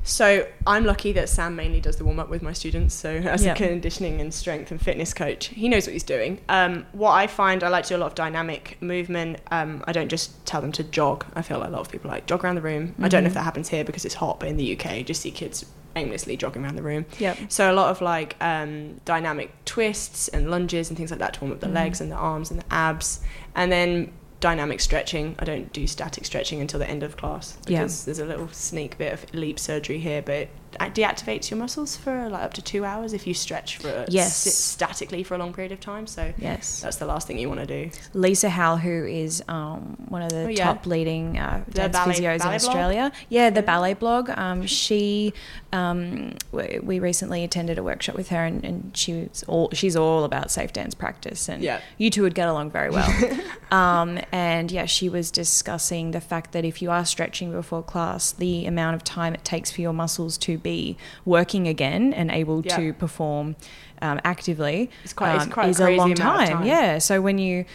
So 0.05 0.47
I'm 0.67 0.85
lucky 0.85 1.11
that 1.13 1.29
Sam 1.29 1.55
mainly 1.55 1.81
does 1.81 1.97
the 1.97 2.05
warm 2.05 2.19
up 2.19 2.29
with 2.29 2.41
my 2.43 2.53
students. 2.53 2.93
So 2.93 3.09
as 3.25 3.43
Yeah. 3.43 3.53
a 3.53 3.55
conditioning 3.55 4.21
and 4.21 4.33
strength 4.33 4.69
and 4.71 4.79
fitness 4.79 5.13
coach, 5.13 5.47
he 5.47 5.67
knows 5.67 5.87
what 5.87 5.93
he's 5.93 6.03
doing. 6.03 6.39
Um, 6.47 6.85
what 6.93 7.11
I 7.11 7.25
find, 7.27 7.63
I 7.63 7.69
like 7.69 7.83
to 7.85 7.89
do 7.89 7.95
a 7.97 7.97
lot 7.97 8.07
of 8.07 8.15
dynamic 8.15 8.77
movement. 8.81 9.39
Um, 9.51 9.83
I 9.87 9.91
don't 9.91 10.09
just 10.09 10.45
tell 10.45 10.61
them 10.61 10.71
to 10.73 10.83
jog. 10.83 11.25
I 11.35 11.41
feel 11.41 11.57
like 11.59 11.69
a 11.69 11.71
lot 11.71 11.81
of 11.81 11.89
people 11.91 12.09
like 12.09 12.27
jog 12.27 12.45
around 12.45 12.55
the 12.55 12.61
room. 12.61 12.93
I 13.01 13.07
don't 13.09 13.23
know 13.23 13.27
if 13.27 13.31
Mhm. 13.33 13.35
that 13.35 13.43
happens 13.43 13.69
here 13.69 13.83
because 13.83 14.05
it's 14.05 14.15
hot, 14.15 14.39
but 14.39 14.47
in 14.47 14.57
the 14.57 14.63
UK, 14.63 14.99
you 14.99 15.03
just 15.03 15.21
see 15.21 15.31
kids 15.31 15.65
aimlessly 15.97 16.35
jogging 16.37 16.63
around 16.63 16.75
the 16.75 16.83
room. 16.83 17.05
Yep. 17.19 17.37
So 17.47 17.71
a 17.71 17.73
lot 17.73 17.89
of 17.89 18.01
like 18.01 18.35
um, 18.41 18.99
dynamic 19.05 19.51
twists 19.65 20.27
and 20.27 20.51
lunges 20.51 20.89
and 20.89 20.97
things 20.97 21.09
like 21.09 21.19
that 21.21 21.33
to 21.35 21.39
warm 21.41 21.53
up 21.53 21.61
the 21.61 21.67
Mhm. 21.67 21.73
legs 21.73 22.01
and 22.01 22.11
the 22.11 22.15
arms 22.17 22.51
and 22.51 22.59
the 22.59 22.65
abs, 22.69 23.21
and 23.55 23.71
then 23.71 24.11
dynamic 24.45 24.79
stretching. 24.79 25.35
I 25.39 25.43
don't 25.43 25.73
do 25.73 25.87
static 25.87 26.23
stretching 26.23 26.61
until 26.61 26.79
the 26.79 26.87
end 26.87 27.01
of 27.01 27.17
class 27.17 27.57
Yeah. 27.65 27.79
because 27.79 28.05
there's 28.05 28.19
a 28.19 28.25
little 28.25 28.47
sneak 28.49 28.95
bit 28.95 29.11
of 29.11 29.25
leap 29.33 29.57
surgery 29.59 29.97
here, 29.97 30.21
but 30.21 30.49
deactivates 30.79 31.49
your 31.49 31.57
muscles 31.59 31.95
for 31.95 32.29
like 32.29 32.43
up 32.43 32.53
to 32.53 32.61
two 32.61 32.85
hours 32.85 33.13
if 33.13 33.25
you 33.27 33.33
stretch 33.33 33.77
for 33.77 34.05
Yes. 34.07 34.35
sit 34.37 34.53
statically 34.53 35.23
for 35.23 35.35
a 35.35 35.37
long 35.37 35.53
period 35.53 35.71
of 35.71 35.79
time. 35.79 36.07
So 36.07 36.33
Yes. 36.37 36.81
that's 36.81 36.97
the 36.97 37.05
last 37.05 37.27
thing 37.27 37.37
you 37.39 37.47
want 37.49 37.61
to 37.61 37.65
do. 37.67 37.91
Lisa 38.13 38.49
Howell, 38.49 38.77
who 38.77 39.05
is 39.05 39.43
um, 39.47 39.97
one 40.09 40.21
of 40.21 40.29
the 40.29 40.45
Oh, 40.45 40.47
yeah. 40.47 40.65
top 40.65 40.85
leading 40.85 41.37
uh, 41.37 41.63
dance 41.69 41.93
ballet- 41.93 42.13
physios 42.15 42.33
in 42.33 42.39
ballet 42.39 42.39
blog? 42.39 42.53
Australia. 42.69 43.11
Yeah, 43.29 43.49
the 43.49 43.61
ballet 43.63 43.93
blog. 43.93 44.29
Um, 44.31 44.65
she, 44.67 45.33
um, 45.73 46.33
we, 46.51 46.79
we 46.81 46.99
recently 46.99 47.43
attended 47.43 47.77
a 47.77 47.83
workshop 47.83 48.15
with 48.15 48.29
her, 48.29 48.43
and, 48.45 48.63
and 48.63 48.95
she 48.97 49.13
was 49.13 49.43
all 49.47 49.69
she's 49.73 49.95
all 49.95 50.23
about 50.23 50.51
safe 50.51 50.73
dance 50.73 50.93
practice, 50.95 51.49
and 51.49 51.61
Yeah. 51.63 51.79
you 51.97 52.09
two 52.09 52.21
would 52.23 52.35
get 52.35 52.47
along 52.47 52.71
very 52.71 52.89
well. 52.89 53.09
um, 53.71 54.19
and 54.31 54.71
yeah, 54.71 54.85
she 54.85 55.09
was 55.09 55.31
discussing 55.31 56.11
the 56.11 56.21
fact 56.21 56.51
that 56.53 56.65
if 56.65 56.81
you 56.81 56.91
are 56.91 57.05
stretching 57.05 57.51
before 57.51 57.83
class, 57.83 58.31
the 58.31 58.65
amount 58.65 58.95
of 58.95 59.03
time 59.03 59.33
it 59.33 59.43
takes 59.43 59.71
for 59.71 59.81
your 59.81 59.93
muscles 59.93 60.37
to 60.39 60.57
be 60.73 60.97
working 61.35 61.67
again 61.75 62.03
and 62.13 62.29
able 62.41 62.59
Yeah. 62.65 62.77
to 62.77 62.93
perform 62.93 63.55
um, 64.01 64.19
actively 64.23 64.89
It's 65.05 65.13
quite- 65.13 65.35
it's 65.35 65.45
um, 65.45 65.51
quite 65.51 65.67
a 65.67 65.69
is 65.69 65.79
a 65.79 65.83
crazy 65.83 65.97
long 65.99 66.13
time. 66.15 66.47
time. 66.57 66.65
Yeah. 66.65 66.97
So 66.99 67.21
when 67.21 67.37
you 67.37 67.65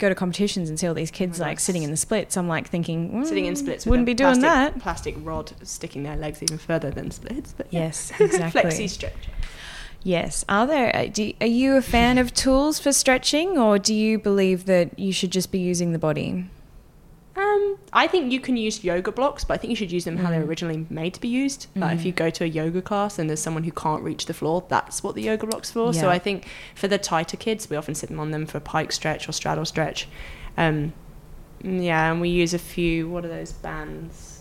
go 0.00 0.08
to 0.08 0.14
competitions 0.14 0.68
and 0.70 0.76
see 0.80 0.86
all 0.88 0.94
these 0.94 1.10
kids 1.20 1.38
my 1.38 1.46
like 1.48 1.60
sitting 1.60 1.82
in 1.86 1.90
the 1.90 1.96
splits, 2.06 2.36
I'm 2.36 2.48
like 2.48 2.66
thinking, 2.68 3.24
Sitting 3.24 3.44
in 3.46 3.54
"Mm, 3.54 3.58
splits, 3.64 3.86
wouldn't 3.86 4.06
be 4.06 4.14
doing 4.14 4.40
plastic, 4.40 4.74
that. 4.74 4.82
Plastic 4.82 5.14
rod 5.30 5.52
sticking 5.62 6.02
their 6.02 6.16
legs 6.16 6.42
even 6.42 6.58
further 6.58 6.90
than 6.90 7.10
splits. 7.10 7.52
But 7.56 7.66
yeah. 7.70 7.80
Yes, 7.86 8.10
exactly. 8.18 8.62
Flexi 8.62 8.88
stretch. 8.88 9.24
Yes. 10.02 10.44
Are 10.48 10.66
there? 10.66 10.90
uh, 10.96 11.06
Do, 11.12 11.32
are 11.42 11.46
you 11.60 11.76
a 11.76 11.82
fan 11.82 12.16
of 12.18 12.32
tools 12.32 12.80
for 12.80 12.92
stretching, 12.92 13.58
or 13.58 13.78
do 13.78 13.94
you 13.94 14.18
believe 14.18 14.64
that 14.64 14.98
you 14.98 15.12
should 15.12 15.30
just 15.30 15.52
be 15.52 15.58
using 15.58 15.92
the 15.92 15.98
body? 15.98 16.46
Um, 17.36 17.78
I 17.92 18.06
think 18.06 18.32
you 18.32 18.40
can 18.40 18.56
use 18.56 18.82
yoga 18.84 19.12
blocks, 19.12 19.44
but 19.44 19.54
I 19.54 19.56
think 19.58 19.70
you 19.70 19.76
should 19.76 19.92
use 19.92 20.04
them 20.04 20.16
how 20.18 20.30
they're 20.30 20.42
Mm. 20.42 20.48
originally 20.48 20.86
made 20.90 21.14
to 21.14 21.20
be 21.20 21.28
used. 21.28 21.68
Like 21.76 21.98
if 21.98 22.04
you 22.04 22.12
go 22.12 22.28
to 22.28 22.44
a 22.44 22.46
yoga 22.46 22.82
class 22.82 23.18
and 23.18 23.30
there's 23.30 23.40
someone 23.40 23.62
who 23.64 23.70
can't 23.72 24.02
reach 24.02 24.26
the 24.26 24.34
floor, 24.34 24.64
that's 24.68 25.02
what 25.02 25.14
the 25.14 25.22
yoga 25.22 25.46
block's 25.46 25.70
for. 25.70 25.94
So 25.94 26.10
I 26.10 26.18
think 26.18 26.46
for 26.74 26.88
the 26.88 26.98
tighter 26.98 27.36
kids, 27.36 27.70
we 27.70 27.76
often 27.76 27.94
sit 27.94 28.08
them 28.10 28.18
on 28.20 28.30
them 28.32 28.46
for 28.46 28.58
pike 28.60 28.90
stretch 28.92 29.28
or 29.28 29.32
straddle 29.32 29.64
stretch. 29.64 30.08
Um, 30.56 30.92
yeah, 31.62 32.10
and 32.10 32.20
we 32.20 32.30
use 32.30 32.52
a 32.54 32.58
few. 32.58 33.08
What 33.08 33.24
are 33.24 33.28
those 33.28 33.52
bands? 33.52 34.40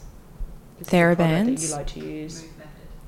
This 0.80 0.88
is 0.88 0.93
a 0.93 0.95
Therabands? 0.97 1.45
that 1.62 1.67
you 1.67 1.75
like 1.75 1.88
to 1.88 1.99
use. 1.99 2.45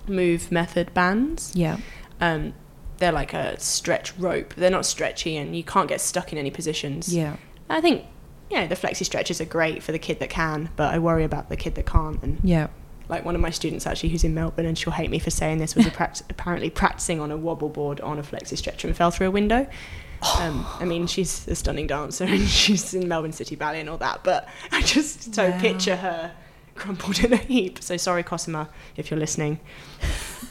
Move 0.07 0.51
method 0.51 0.93
bands. 0.93 1.53
Yeah. 1.55 1.77
Um, 2.19 2.53
they're 2.97 3.11
like 3.11 3.33
a 3.33 3.59
stretch 3.59 4.15
rope. 4.17 4.53
They're 4.55 4.69
not 4.69 4.85
stretchy, 4.85 5.37
and 5.37 5.55
you 5.55 5.63
can't 5.63 5.87
get 5.87 6.01
stuck 6.01 6.31
in 6.31 6.37
any 6.37 6.51
positions. 6.51 7.13
Yeah. 7.15 7.37
I 7.69 7.81
think, 7.81 8.03
you 8.51 8.57
know, 8.57 8.67
the 8.67 8.75
flexi 8.75 9.05
stretches 9.05 9.39
are 9.41 9.45
great 9.45 9.81
for 9.81 9.91
the 9.93 9.99
kid 9.99 10.19
that 10.19 10.29
can, 10.29 10.69
but 10.75 10.93
I 10.93 10.99
worry 10.99 11.23
about 11.23 11.49
the 11.49 11.55
kid 11.57 11.75
that 11.75 11.85
can't. 11.85 12.21
And 12.21 12.39
Yeah. 12.43 12.67
like 13.09 13.23
one 13.25 13.33
of 13.35 13.41
my 13.41 13.49
students 13.49 13.87
actually, 13.87 14.09
who's 14.09 14.23
in 14.23 14.33
Melbourne, 14.33 14.65
and 14.65 14.77
she'll 14.77 14.93
hate 14.93 15.09
me 15.09 15.19
for 15.19 15.29
saying 15.31 15.57
this, 15.59 15.73
was 15.75 15.85
pract- 15.87 16.23
apparently 16.29 16.69
practicing 16.69 17.19
on 17.19 17.31
a 17.31 17.37
wobble 17.37 17.69
board 17.69 17.99
on 18.01 18.19
a 18.19 18.23
flexi 18.23 18.57
stretcher 18.57 18.87
and 18.87 18.95
fell 18.95 19.09
through 19.11 19.27
a 19.27 19.31
window. 19.31 19.67
Um, 20.39 20.67
I 20.79 20.85
mean, 20.85 21.07
she's 21.07 21.47
a 21.47 21.55
stunning 21.55 21.87
dancer 21.87 22.25
and 22.25 22.41
she's 22.47 22.93
in 22.93 23.07
Melbourne 23.07 23.31
City 23.33 23.55
Ballet 23.55 23.79
and 23.79 23.89
all 23.89 23.97
that, 23.97 24.23
but 24.23 24.47
I 24.71 24.83
just 24.83 25.33
so 25.33 25.49
Wow. 25.49 25.59
picture 25.59 25.95
her 25.95 26.31
crumpled 26.75 27.23
in 27.23 27.33
a 27.33 27.37
heap. 27.37 27.81
So 27.81 27.97
sorry, 27.97 28.21
Cosima, 28.21 28.69
if 28.95 29.09
you're 29.09 29.19
listening. 29.19 29.59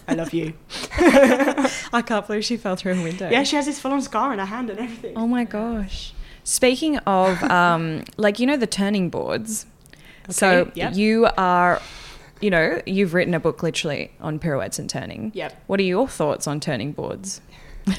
I 0.09 0.15
love 0.15 0.33
you. 0.35 0.55
I 1.93 2.03
can't 2.05 2.27
believe 2.27 2.45
she 2.45 2.57
fell 2.57 2.75
through 2.77 2.95
a 2.95 3.03
window. 3.03 3.31
Yeah, 3.31 3.45
she 3.45 3.55
has 3.57 3.67
this 3.67 3.79
full 3.79 3.93
on 3.93 4.03
scar 4.03 4.33
in 4.33 4.39
her 4.41 4.45
hand 4.45 4.71
and 4.71 4.79
everything. 4.81 5.13
Oh 5.17 5.27
my 5.29 5.45
gosh. 5.45 6.13
Speaking 6.51 6.99
of, 6.99 7.41
um, 7.51 8.03
like, 8.17 8.41
you 8.41 8.47
know, 8.47 8.57
the 8.57 8.67
turning 8.67 9.09
boards. 9.09 9.67
so 10.29 10.69
yep. 10.75 10.97
you 10.97 11.29
are, 11.39 11.81
you 12.41 12.51
know, 12.51 12.83
you've 12.87 13.15
written 13.15 13.35
a 13.35 13.41
book 13.41 13.63
literally 13.63 14.11
on 14.21 14.41
pirouettes 14.41 14.81
and 14.81 14.91
turning. 14.91 15.31
Yep. 15.33 15.63
What 15.69 15.79
are 15.79 15.85
your 15.85 16.09
thoughts 16.09 16.49
on 16.49 16.59
turning 16.59 16.93
boards? 16.93 17.41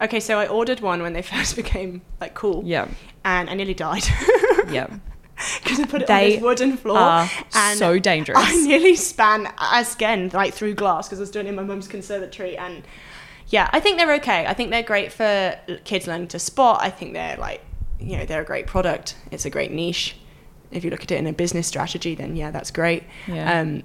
Okay, 0.00 0.18
so 0.18 0.40
I 0.40 0.48
ordered 0.48 0.80
one 0.80 1.00
when 1.00 1.12
they 1.12 1.22
first 1.34 1.54
became 1.54 2.02
like 2.20 2.34
cool. 2.34 2.64
Yeah. 2.66 2.88
And 3.24 3.48
I 3.48 3.54
nearly 3.54 3.72
died 3.72 4.02
Yeah. 4.68 4.88
because 5.62 5.78
I 5.78 5.86
put 5.86 6.02
it 6.02 6.08
They 6.08 6.24
on 6.24 6.30
this 6.30 6.40
wooden 6.42 6.76
floor. 6.76 7.28
And 7.54 7.78
so 7.78 8.00
dangerous. 8.00 8.36
I 8.40 8.52
nearly 8.66 8.96
span 8.96 9.46
again 9.72 10.32
like 10.34 10.54
through 10.54 10.74
glass 10.74 11.06
because 11.06 11.20
I 11.20 11.22
was 11.22 11.30
doing 11.30 11.46
it 11.46 11.50
in 11.50 11.54
my 11.54 11.62
mum's 11.62 11.86
conservatory 11.86 12.58
and 12.58 12.82
yeah, 13.46 13.70
I 13.72 13.78
think 13.78 13.98
they're 13.98 14.14
okay. 14.14 14.44
I 14.44 14.54
think 14.54 14.72
they're 14.72 14.82
great 14.82 15.12
for 15.12 15.56
kids 15.84 16.08
learning 16.08 16.28
to 16.28 16.40
spot. 16.40 16.80
I 16.82 16.90
think 16.90 17.12
they're 17.12 17.36
like 17.36 17.64
you 18.02 18.16
know 18.18 18.24
they're 18.26 18.42
a 18.42 18.44
great 18.44 18.66
product. 18.66 19.16
It's 19.30 19.44
a 19.44 19.50
great 19.50 19.70
niche. 19.72 20.16
If 20.70 20.84
you 20.84 20.90
look 20.90 21.02
at 21.02 21.10
it 21.10 21.16
in 21.18 21.26
a 21.26 21.32
business 21.32 21.66
strategy, 21.66 22.14
then 22.14 22.34
yeah, 22.36 22.50
that's 22.50 22.70
great. 22.70 23.02
Yeah. 23.26 23.60
Um, 23.60 23.82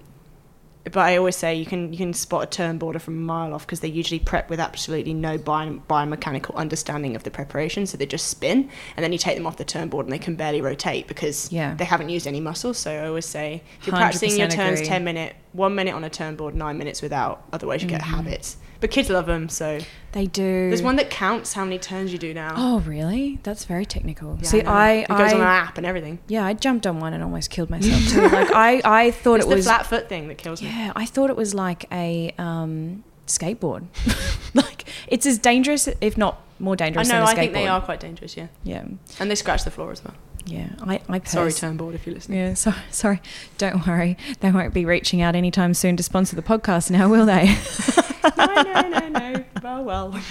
but 0.86 1.02
I 1.02 1.18
always 1.18 1.36
say 1.36 1.54
you 1.54 1.66
can 1.66 1.92
you 1.92 1.98
can 1.98 2.14
spot 2.14 2.44
a 2.44 2.46
turn 2.46 2.78
border 2.78 2.98
from 2.98 3.16
a 3.18 3.20
mile 3.20 3.54
off 3.54 3.66
because 3.66 3.82
they 3.82 3.90
usually 3.90 4.20
prep 4.20 4.50
with 4.50 4.58
absolutely 4.62 5.14
no 5.14 5.38
bio, 5.38 5.82
biomechanical 5.90 6.56
understanding 6.56 7.14
of 7.14 7.24
the 7.24 7.32
preparation, 7.32 7.86
so 7.86 7.98
they 7.98 8.06
just 8.06 8.28
spin, 8.28 8.70
and 8.96 9.04
then 9.04 9.12
you 9.12 9.18
take 9.18 9.36
them 9.36 9.46
off 9.46 9.58
the 9.58 9.66
turn 9.66 9.90
board 9.90 10.06
and 10.06 10.14
they 10.14 10.18
can 10.20 10.36
barely 10.36 10.62
rotate 10.62 11.08
because 11.08 11.52
Yeah. 11.52 11.74
they 11.76 11.84
haven't 11.84 12.08
used 12.08 12.26
any 12.26 12.40
muscles. 12.40 12.78
So 12.78 12.90
I 12.92 13.06
always 13.08 13.26
say 13.26 13.64
if 13.82 13.88
you're 13.88 13.98
practicing 13.98 14.38
your 14.40 14.48
turns 14.48 14.80
agree. 14.80 14.88
ten 14.88 15.04
minute, 15.04 15.36
one 15.54 15.74
minute 15.76 15.94
on 15.94 16.04
a 16.04 16.10
turn 16.10 16.36
board, 16.36 16.56
nine 16.56 16.78
minutes 16.78 17.02
without. 17.02 17.44
Otherwise, 17.54 17.82
you 17.82 17.88
get 17.90 18.02
Mhm. 18.02 18.16
habits. 18.16 18.58
But 18.80 18.92
kids 18.92 19.10
love 19.10 19.26
them, 19.26 19.50
so 19.50 19.80
they 20.12 20.28
do. 20.28 20.44
there's 20.70 20.84
one 20.84 20.98
that 20.98 21.10
counts 21.10 21.54
how 21.54 21.64
many 21.64 21.80
turns 21.80 22.12
you 22.14 22.20
do 22.20 22.32
now. 22.32 22.54
Oh, 22.56 22.80
really? 22.82 23.40
That's 23.42 23.66
very 23.66 23.88
technical. 23.88 24.38
Yeah, 24.40 24.48
See, 24.48 24.62
know. 24.62 24.70
I, 24.72 24.92
it 24.98 25.08
goes 25.08 25.34
on 25.34 25.42
an 25.42 25.48
app 25.48 25.78
and 25.80 25.86
everything. 25.88 26.20
yeah, 26.28 26.46
I 26.46 26.54
jumped 26.54 26.86
on 26.86 27.00
one 27.00 27.12
and 27.14 27.24
almost 27.24 27.50
killed 27.50 27.72
myself 27.72 28.08
too. 28.14 28.22
like 28.30 28.52
I, 28.54 28.82
I 28.86 29.10
thought 29.12 29.40
It's 29.40 29.46
it 29.48 29.56
was 29.56 29.66
the 29.66 29.72
flat 29.72 29.88
foot 29.88 30.08
thing 30.10 30.28
that 30.28 30.38
kills 30.38 30.62
me. 30.62 30.68
yeah, 30.68 30.92
I 30.96 31.06
thought 31.08 31.32
it 31.32 31.36
was 31.36 31.56
like 31.56 31.86
a 31.92 32.36
um, 32.38 33.04
skateboard. 33.26 33.86
like 34.54 34.88
it's 35.08 35.26
as 35.26 35.40
dangerous, 35.40 35.90
if 36.00 36.16
not 36.16 36.40
more 36.60 36.76
dangerous. 36.76 37.10
I 37.10 37.18
know. 37.20 37.26
I 37.26 37.34
think 37.34 37.54
they 37.54 37.68
are 37.68 37.82
quite 37.82 38.00
dangerous. 38.00 38.38
Yeah, 38.38 38.48
Yeah, 38.64 38.84
and 39.20 39.32
they 39.32 39.36
scratch 39.36 39.64
the 39.64 39.72
floor 39.72 39.92
as 39.92 40.04
well. 40.04 40.14
Yeah. 40.48 40.70
I, 40.82 41.00
I 41.10 41.22
Sorry, 41.26 41.48
pers- 41.48 41.60
turn 41.60 41.78
board, 41.78 41.94
if 41.96 42.06
you're 42.06 42.16
listening. 42.16 42.40
Yeah, 42.40 42.54
sorry, 42.56 42.78
sorry. 42.92 43.22
Don't 43.58 43.86
worry. 43.88 44.18
They 44.40 44.52
won't 44.52 44.74
be 44.74 44.86
reaching 44.86 45.22
out 45.22 45.36
anytime 45.36 45.74
soon 45.74 45.98
to 45.98 46.04
sponsor 46.04 46.36
the 46.36 46.42
podcast 46.42 46.90
now, 46.90 47.08
will 47.10 47.26
they? 47.26 47.46
no, 48.38 48.46
no, 48.64 48.90
no, 48.90 49.10
no. 49.10 49.44
Well, 49.68 49.84
well. 49.84 50.22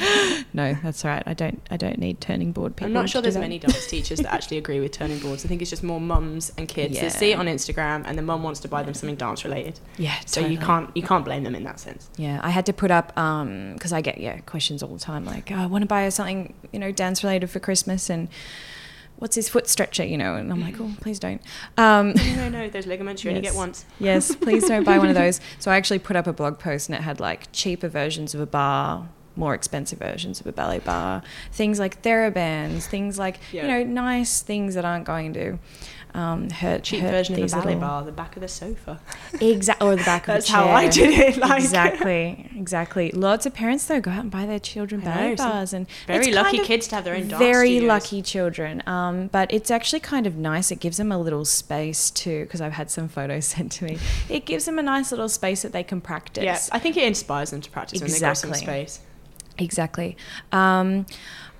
no, 0.55 0.75
that's 0.83 1.05
all 1.05 1.11
right. 1.11 1.23
I 1.27 1.35
don't. 1.35 1.61
I 1.71 1.77
don't 1.77 1.99
need 1.99 2.21
turning 2.23 2.53
board 2.53 2.75
people. 2.75 2.87
I'm 2.87 2.93
not 2.95 3.11
sure 3.11 3.21
there's 3.21 3.37
many 3.37 3.59
dance 3.59 3.87
teachers 3.87 4.19
that 4.21 4.33
actually 4.33 4.57
agree 4.57 4.81
with 4.81 4.93
turning 4.93 5.19
boards. 5.19 5.45
I 5.45 5.49
think 5.49 5.61
it's 5.61 5.69
just 5.71 5.83
more 5.83 6.01
mums 6.01 6.53
and 6.57 6.67
kids 6.67 6.95
Yeah. 6.95 7.03
that 7.03 7.11
see 7.13 7.33
it 7.33 7.39
on 7.39 7.47
Instagram, 7.47 8.05
and 8.07 8.17
the 8.17 8.23
mum 8.23 8.43
wants 8.43 8.61
to 8.61 8.69
buy 8.69 8.83
them 8.83 8.95
something 8.95 9.17
dance 9.17 9.45
related. 9.45 9.79
Yeah, 9.99 10.15
So 10.25 10.41
you 10.41 10.57
can't 10.59 10.91
you 10.97 11.03
can't 11.03 11.25
blame 11.25 11.43
them 11.45 11.55
in 11.55 11.65
that 11.65 11.79
sense. 11.81 12.09
Yeah, 12.17 12.41
I 12.43 12.51
had 12.51 12.65
to 12.67 12.73
put 12.73 12.91
up 12.91 13.17
um 13.19 13.75
because 13.75 13.93
I 13.93 14.01
get 14.01 14.19
yeah 14.19 14.39
questions 14.41 14.83
all 14.83 14.95
the 14.95 15.01
time 15.01 15.25
like 15.27 15.51
oh, 15.53 15.57
I 15.57 15.67
want 15.67 15.83
to 15.83 15.87
buy 15.87 16.05
her 16.05 16.11
something 16.11 16.55
you 16.73 16.79
know 16.79 16.91
dance 16.93 17.23
related 17.23 17.51
for 17.51 17.61
Christmas 17.61 18.09
and 18.09 18.29
what's 19.19 19.35
his 19.35 19.49
foot 19.49 19.67
stretcher 19.69 20.05
you 20.05 20.19
know 20.19 20.35
and 20.35 20.53
I'm 20.53 20.61
like 20.61 20.79
oh 20.81 20.91
please 21.01 21.19
don't 21.19 21.41
um 21.79 22.13
No, 22.13 22.35
no, 22.37 22.49
no. 22.49 22.69
Those 22.69 22.87
ligaments 22.87 23.25
you 23.25 23.31
only 23.31 23.43
Yes. 23.43 23.53
get 23.53 23.57
once. 23.59 23.85
yes 23.99 24.35
please 24.37 24.67
don't 24.69 24.85
buy 24.85 24.99
one 24.99 25.09
of 25.09 25.15
those 25.23 25.41
so 25.59 25.71
I 25.71 25.77
actually 25.77 25.99
put 26.01 26.17
up 26.17 26.27
a 26.27 26.33
blog 26.33 26.59
post 26.59 26.89
and 26.89 26.97
it 26.99 27.03
had 27.03 27.19
like 27.21 27.51
cheaper 27.53 27.89
versions 27.89 28.35
of 28.35 28.41
a 28.41 28.47
bar 28.47 29.09
more 29.39 29.55
expensive 29.55 29.99
versions 29.99 30.41
of 30.41 30.47
a 30.47 30.53
ballet 30.53 30.79
bar 30.79 31.23
things 31.53 31.79
like 31.79 32.01
therabands 32.03 32.87
things 32.87 33.19
like 33.19 33.39
Yeah. 33.53 33.63
you 33.63 33.69
know 33.69 33.83
nice 33.85 34.41
things 34.43 34.75
that 34.75 34.85
aren't 34.85 35.05
going 35.05 35.33
to 35.35 35.59
um, 36.17 36.51
hurt 36.51 36.83
Cheap 36.83 37.03
hurt 37.03 37.11
version 37.11 37.35
of 37.35 37.39
a 37.39 37.43
these 37.43 37.53
ballet 37.53 37.65
little- 37.67 37.81
bar, 37.81 38.03
the 38.05 38.13
back 38.13 38.35
of 38.37 38.43
the 38.43 38.49
sofa. 38.49 38.99
Exactly, 39.41 39.87
or 39.87 39.97
the 39.97 40.03
back 40.05 40.23
of 40.27 40.27
the 40.27 40.33
chair. 40.33 40.37
That's 40.37 40.49
how. 40.49 40.69
I 40.69 40.89
did 40.89 41.11
it. 41.11 41.37
Like 41.37 41.61
exactly, 41.63 42.51
exactly. 42.57 43.11
Lots 43.13 43.47
of 43.47 43.55
parents 43.55 43.85
though 43.87 44.01
go 44.01 44.11
out 44.11 44.21
and 44.23 44.31
buy 44.31 44.47
their 44.47 44.59
children 44.59 45.01
ballet 45.03 45.35
bars, 45.35 45.73
and 45.73 45.87
very 46.07 46.33
lucky 46.33 46.59
kids 46.59 46.89
to 46.89 46.95
have 46.97 47.05
their 47.05 47.15
own 47.15 47.29
dance 47.29 47.39
Very 47.39 47.71
studios. 47.77 47.89
lucky 47.89 48.23
children. 48.23 48.83
Um, 48.87 49.29
but 49.29 49.53
it's 49.53 49.71
actually 49.71 50.01
kind 50.01 50.27
of 50.27 50.37
nice. 50.37 50.71
It 50.71 50.81
gives 50.81 50.97
them 50.97 51.13
a 51.13 51.19
little 51.19 51.45
space 51.45 52.11
too, 52.11 52.45
because 52.45 52.61
I've 52.61 52.73
had 52.73 52.91
some 52.91 53.09
photos 53.09 53.45
sent 53.55 53.73
to 53.73 53.85
me. 53.85 53.99
It 54.29 54.47
gives 54.47 54.65
them 54.65 54.79
a 54.79 54.83
nice 54.83 55.11
little 55.13 55.29
space 55.29 55.63
that 55.63 55.73
they 55.73 55.85
can 55.85 56.01
practice. 56.01 56.45
Yeah, 56.45 56.59
I 56.73 56.79
think 56.79 56.97
it 56.97 57.05
inspires 57.05 57.51
them 57.51 57.61
to 57.61 57.71
practice 57.71 58.01
when 58.01 58.11
they 58.11 58.19
got 58.21 58.39
some 58.39 58.51
Exactly. 58.51 58.87
space. 58.87 59.01
Exactly. 59.59 60.17
Um, 60.53 61.07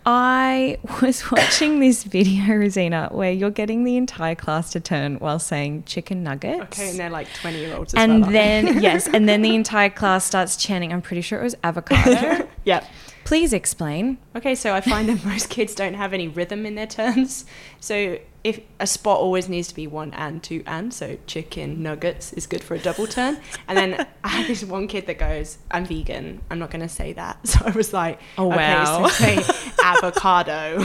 I 0.09 0.79
was 1.03 1.29
watching 1.33 1.81
this 1.81 2.05
video, 2.05 2.55
Rosina, 2.55 3.09
where 3.11 3.33
you're 3.33 3.51
getting 3.51 3.83
the 3.83 3.97
entire 3.97 4.37
class 4.37 4.71
to 4.71 4.81
turn 4.81 5.17
while 5.17 5.41
saying 5.41 5.83
chicken 5.85 6.23
nuggets. 6.23 6.79
Okay, 6.79 6.91
and 6.91 6.99
they're 6.99 7.11
like 7.11 7.27
20 7.35 7.59
year 7.59 7.77
olds 7.77 7.93
as 7.93 7.99
and 8.03 8.23
well. 8.23 8.31
then 8.31 8.81
yes, 8.83 9.09
and 9.09 9.29
then 9.29 9.43
the 9.43 9.55
entire 9.55 9.91
class 9.91 10.25
starts 10.25 10.57
chanting. 10.57 10.93
I'm 10.93 11.03
pretty 11.03 11.23
sure 11.23 11.41
it 11.41 11.45
was 11.45 11.57
avocado. 11.63 12.49
Yep. 12.67 12.85
Please 13.23 13.53
explain. 13.53 14.19
Okay, 14.35 14.57
so 14.57 14.75
I 14.75 14.81
find 14.81 15.09
that 15.09 15.25
most 15.25 15.51
kids 15.51 15.73
don't 15.73 15.95
have 15.95 16.13
any 16.13 16.27
rhythm 16.27 16.67
in 16.67 16.75
their 16.75 16.89
turns. 16.89 17.45
So 17.79 18.19
if 18.47 18.61
a 18.79 18.87
spot 18.87 19.19
always 19.19 19.49
needs 19.49 19.67
to 19.69 19.75
be 19.75 19.87
one 19.89 20.13
and 20.15 20.41
two 20.43 20.63
and, 20.67 20.95
so 20.95 21.17
chicken 21.27 21.83
nuggets 21.83 22.33
is 22.33 22.47
good 22.47 22.63
for 22.63 22.75
a 22.75 22.79
double 22.79 23.07
turn. 23.07 23.39
And 23.67 23.77
then 23.77 24.07
I 24.23 24.29
have 24.29 24.47
this 24.47 24.63
one 24.63 24.87
kid 24.87 25.07
that 25.09 25.19
goes, 25.19 25.59
"I'm 25.71 25.85
vegan. 25.85 26.41
I'm 26.51 26.59
not 26.61 26.71
going 26.71 26.83
to 26.83 26.95
say 27.01 27.13
that." 27.15 27.37
So 27.53 27.59
I 27.67 27.71
was 27.71 27.93
like, 27.93 28.21
Oh, 28.39 28.47
okay, 28.53 28.57
wow. 28.57 29.09
so 29.09 29.25
say 29.25 29.37
avocado, 29.83 30.77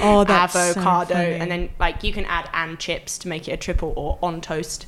Oh, 0.00 0.24
that's 0.24 0.56
avocado, 0.56 1.14
funny. 1.14 1.34
and 1.40 1.50
then 1.50 1.70
like 1.78 2.02
you 2.04 2.12
can 2.12 2.24
add 2.24 2.48
and 2.54 2.78
chips 2.78 3.18
to 3.18 3.28
make 3.28 3.48
it 3.48 3.52
a 3.52 3.56
triple, 3.56 3.92
or 3.96 4.18
on 4.22 4.40
toast. 4.40 4.86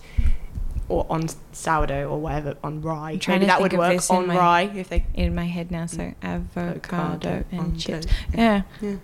Or 0.88 1.06
on 1.08 1.22
sourdough 1.52 2.06
or 2.10 2.18
whatever 2.20 2.56
on 2.62 2.82
rye. 2.82 3.18
Maybe 3.26 3.46
that 3.46 3.62
would 3.62 3.72
work 3.72 4.10
on 4.10 4.26
my- 4.26 4.36
rye 4.36 4.70
if 4.74 4.88
they 4.90 5.06
In 5.14 5.34
my 5.34 5.46
head 5.46 5.70
now, 5.70 5.86
so 5.86 6.12
avocado 6.22 6.70
Avocado 6.70 7.44
and 7.50 7.80
chips. 7.80 8.06
Yeah, 8.34 8.62
Yeah. 8.80 8.96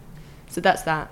So 0.50 0.60
that's 0.60 0.82
that. 0.82 1.10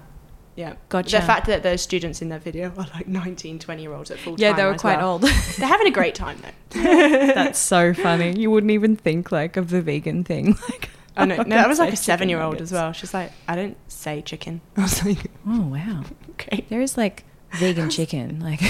Yeah. 0.56 0.74
Gotcha. 0.88 1.16
The 1.16 1.22
fact 1.22 1.46
that 1.46 1.62
those 1.62 1.82
students 1.82 2.22
in 2.22 2.30
that 2.30 2.42
video 2.42 2.70
are 2.76 2.86
like 2.94 3.06
19, 3.06 3.58
20 3.58 3.82
year 3.82 3.92
olds 3.92 4.10
at 4.10 4.18
full 4.18 4.36
time. 4.36 4.42
yeah, 4.42 4.52
they 4.54 4.64
were 4.64 4.74
quite 4.74 4.98
well. 4.98 5.12
old. 5.12 5.22
They're 5.58 5.68
having 5.68 5.86
a 5.86 5.90
great 5.90 6.14
time 6.14 6.38
though. 6.42 6.80
That's 6.82 7.58
so 7.58 7.92
funny. 7.94 8.38
You 8.38 8.50
wouldn't 8.50 8.70
even 8.72 8.96
think 8.96 9.30
like 9.30 9.56
of 9.56 9.70
the 9.70 9.82
vegan 9.82 10.24
thing. 10.24 10.56
Like, 10.70 10.90
Oh 11.18 11.24
no, 11.24 11.36
no, 11.36 11.44
that 11.44 11.66
was 11.66 11.78
like 11.78 11.94
a 11.94 11.96
seven 11.96 12.28
year 12.28 12.42
old 12.42 12.60
as 12.60 12.70
well. 12.72 12.92
She's 12.92 13.14
like, 13.14 13.32
I 13.48 13.56
don't 13.56 13.76
say 13.90 14.20
chicken. 14.20 14.60
I 14.76 14.82
was 14.82 15.02
like, 15.02 15.30
Oh 15.46 15.62
wow, 15.68 16.02
okay. 16.32 16.66
there 16.68 16.82
is 16.82 16.98
like 16.98 17.24
vegan 17.52 17.88
chicken. 17.88 18.40
Like 18.40 18.60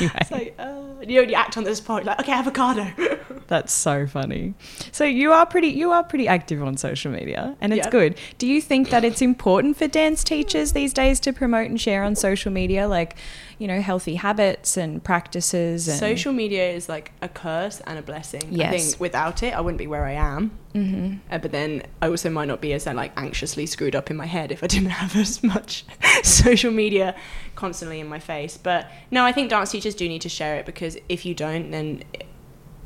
anyway, 0.00 0.12
It's 0.20 0.30
like, 0.30 0.54
uh, 0.58 0.82
you 1.06 1.16
know, 1.22 1.28
you 1.28 1.34
act 1.34 1.56
on 1.56 1.64
the 1.64 1.74
spot, 1.74 2.04
like, 2.04 2.20
okay, 2.20 2.32
avocado. 2.32 2.86
That's 3.48 3.72
so 3.72 4.06
funny. 4.06 4.54
So 4.92 5.04
you 5.04 5.32
are 5.32 5.46
pretty 5.46 5.68
you 5.68 5.90
are 5.90 6.02
pretty 6.04 6.28
active 6.28 6.62
on 6.62 6.76
social 6.76 7.10
media 7.10 7.56
and 7.62 7.72
it's 7.72 7.86
Yeah. 7.86 7.90
good. 7.90 8.14
Do 8.36 8.46
you 8.46 8.60
think 8.60 8.90
that 8.90 9.04
it's 9.04 9.22
important 9.22 9.76
for 9.78 9.88
dance 9.88 10.22
teachers 10.22 10.72
these 10.72 10.92
days 10.92 11.18
to 11.20 11.32
promote 11.32 11.70
and 11.70 11.80
share 11.80 12.02
on 12.02 12.14
social 12.14 12.52
media 12.52 12.86
like, 12.86 13.16
you 13.58 13.66
know, 13.66 13.80
healthy 13.80 14.14
habits 14.14 14.76
and 14.76 15.02
practices 15.02 15.88
and 15.88 15.98
Social 15.98 16.32
media 16.32 16.70
is 16.70 16.88
like 16.88 17.12
a 17.20 17.28
curse 17.28 17.80
and 17.80 17.98
a 17.98 18.02
blessing. 18.02 18.42
I 18.44 18.46
Yes. 18.50 18.90
think 18.90 19.00
without 19.00 19.42
it, 19.42 19.52
I 19.52 19.60
wouldn't 19.60 19.78
be 19.78 19.88
where 19.88 20.04
I 20.04 20.12
am. 20.12 20.52
Mhm. 20.74 21.18
Uh, 21.30 21.38
but 21.38 21.50
then 21.50 21.82
I 22.00 22.06
also 22.08 22.30
might 22.30 22.46
not 22.46 22.60
be 22.60 22.72
as 22.72 22.86
uh, 22.86 22.94
like 22.94 23.10
anxiously 23.16 23.66
screwed 23.66 23.96
up 23.96 24.10
in 24.12 24.16
my 24.16 24.26
head 24.26 24.52
if 24.52 24.62
I 24.62 24.68
didn't 24.68 24.90
have 25.02 25.16
as 25.16 25.42
much 25.42 25.84
social 26.22 26.70
media 26.70 27.16
constantly 27.56 27.98
in 27.98 28.06
my 28.08 28.20
face. 28.20 28.56
But 28.56 28.88
no, 29.10 29.24
I 29.24 29.32
think 29.32 29.50
dance 29.50 29.72
teachers 29.72 29.94
do 29.96 30.08
need 30.08 30.22
to 30.22 30.28
share 30.28 30.54
it 30.56 30.64
because 30.64 30.96
if 31.08 31.26
you 31.26 31.34
don't, 31.34 31.70
then 31.72 32.04
eh, 32.14 32.24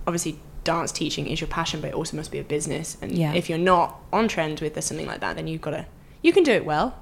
obviously 0.07 0.39
dance 0.65 0.91
teaching 0.93 1.27
is 1.27 1.41
your 1.41 1.49
passion, 1.49 1.81
but 1.83 1.89
it 1.89 1.95
also 1.95 2.17
must 2.17 2.31
be 2.31 2.39
a 2.39 2.45
business. 2.45 2.97
And 3.03 3.13
Yeah. 3.13 3.35
if 3.35 3.49
you're 3.51 3.59
not 3.59 4.01
on 4.13 4.27
trend 4.29 4.61
with 4.61 4.83
something 4.83 5.07
like 5.07 5.21
that, 5.21 5.37
then 5.37 5.49
you've 5.49 5.61
got 5.61 5.73
to 5.73 5.87
you 6.23 6.33
can 6.33 6.45
do 6.45 6.53
it 6.53 6.65
well. 6.65 6.97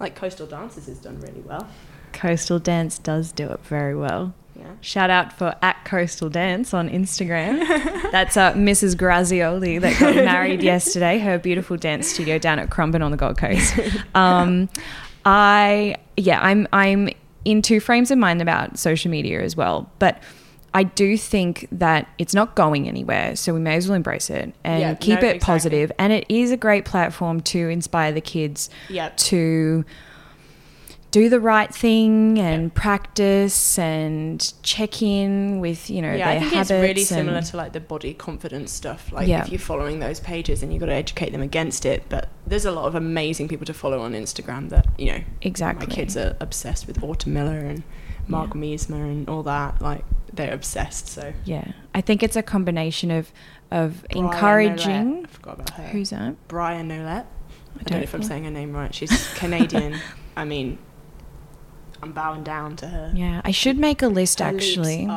Like 0.00 0.14
Coastal 0.14 0.46
Dances 0.46 0.86
has 0.88 0.98
done 0.98 1.20
really 1.20 1.40
well. 1.40 1.66
Coastal 2.14 2.58
Dance 2.58 2.98
does 2.98 3.32
do 3.32 3.50
it 3.50 3.60
very 3.64 3.94
well. 3.94 4.32
Yeah. 4.58 4.64
Shout 4.80 5.10
out 5.10 5.32
for 5.32 5.54
at 5.62 5.84
Coastal 5.84 6.30
Dance 6.30 6.72
on 6.72 6.88
Instagram. 6.88 7.60
That's 8.12 8.36
uh, 8.36 8.52
Mrs. 8.54 8.94
Grazioli 8.94 9.80
that 9.80 9.98
got 10.00 10.14
married 10.14 10.62
yesterday. 10.72 11.18
Her 11.18 11.38
beautiful 11.38 11.76
dance 11.76 12.06
studio 12.06 12.38
down 12.38 12.58
at 12.60 12.70
Currumbin 12.70 13.04
on 13.04 13.10
the 13.10 13.16
Gold 13.16 13.36
Coast. 13.36 13.74
Um, 14.14 14.68
I 15.24 15.96
yeah, 16.16 16.40
I'm 16.40 16.68
I'm 16.72 17.08
in 17.44 17.62
two 17.62 17.80
frames 17.80 18.10
of 18.10 18.18
mind 18.18 18.40
about 18.40 18.78
social 18.78 19.10
media 19.10 19.42
as 19.42 19.56
well, 19.56 19.90
but. 19.98 20.22
I 20.76 20.82
do 20.82 21.16
think 21.16 21.68
that 21.70 22.08
it's 22.18 22.34
not 22.34 22.56
going 22.56 22.88
anywhere, 22.88 23.36
so 23.36 23.54
we 23.54 23.60
may 23.60 23.76
as 23.76 23.86
well 23.86 23.94
embrace 23.94 24.28
it 24.28 24.52
and 24.64 24.80
Yeah, 24.80 24.94
keep 24.94 25.20
no, 25.22 25.28
it 25.28 25.36
exactly. 25.36 25.38
positive. 25.38 25.92
And 26.00 26.12
it 26.12 26.26
is 26.28 26.50
a 26.50 26.56
great 26.56 26.84
platform 26.84 27.42
to 27.42 27.68
inspire 27.68 28.10
the 28.10 28.20
kids 28.20 28.70
Yep. 28.88 29.16
to 29.18 29.84
do 31.14 31.28
the 31.28 31.38
right 31.38 31.72
thing 31.72 32.40
and 32.40 32.74
practice 32.74 33.78
and 33.78 34.52
check 34.64 35.00
in 35.00 35.60
with 35.60 35.88
you 35.88 36.02
know 36.02 36.12
yeah, 36.12 36.26
their 36.26 36.36
I 36.36 36.40
think 36.40 36.52
habits 36.54 36.70
it's 36.72 36.82
really 36.88 37.04
similar 37.04 37.40
to 37.40 37.56
like 37.56 37.72
the 37.72 37.78
body 37.78 38.14
confidence 38.14 38.72
stuff. 38.72 39.12
Like 39.12 39.28
Yeah. 39.28 39.42
if 39.44 39.50
you're 39.52 39.60
following 39.60 40.00
those 40.00 40.18
pages 40.18 40.60
and 40.64 40.72
you've 40.72 40.80
got 40.80 40.86
to 40.86 40.92
educate 40.94 41.30
them 41.30 41.40
against 41.40 41.86
it. 41.86 42.02
But 42.08 42.30
there's 42.48 42.64
a 42.64 42.72
lot 42.72 42.86
of 42.86 42.96
amazing 42.96 43.46
people 43.46 43.64
to 43.66 43.72
follow 43.72 44.00
on 44.00 44.12
Instagram 44.12 44.70
that, 44.70 44.86
you 44.98 45.06
know, 45.12 45.20
exactly 45.40 45.86
my 45.86 45.94
kids 45.94 46.16
are 46.16 46.36
obsessed 46.40 46.88
with 46.88 47.00
Autumn 47.00 47.32
Miller 47.34 47.58
and 47.60 47.84
Mark 48.26 48.50
Yeah. 48.54 48.60
Meismer 48.62 49.04
and 49.04 49.28
all 49.28 49.44
that. 49.44 49.80
Like 49.80 50.04
they're 50.32 50.52
obsessed. 50.52 51.06
So 51.06 51.32
yeah 51.44 51.70
i 51.94 52.00
think 52.00 52.24
it's 52.24 52.34
a 52.34 52.42
combination 52.42 53.12
of 53.12 53.30
of 53.70 54.04
Brian 54.10 54.24
encouraging 54.26 55.10
Nolette, 55.14 55.24
I 55.30 55.32
forgot 55.32 55.54
about 55.54 55.70
her. 55.70 55.82
who's 55.94 56.10
that 56.10 56.48
Brian 56.48 56.88
Nolette. 56.88 57.26
I 57.26 57.78
don't, 57.78 57.84
don't 57.86 57.98
know 57.98 58.02
if 58.02 58.14
I'm 58.14 58.22
saying 58.24 58.44
her 58.44 58.50
name 58.50 58.72
right. 58.72 58.92
She's 58.92 59.32
Canadian. 59.34 59.96
I 60.36 60.44
mean, 60.44 60.78
I'm 62.04 62.12
bowing 62.12 62.44
down 62.44 62.76
to 62.76 62.86
her. 62.94 63.10
yeah 63.14 63.40
i 63.44 63.50
should 63.50 63.78
make 63.78 64.00
a 64.02 64.08
list 64.08 64.38
Her 64.40 64.46
actually 64.46 65.08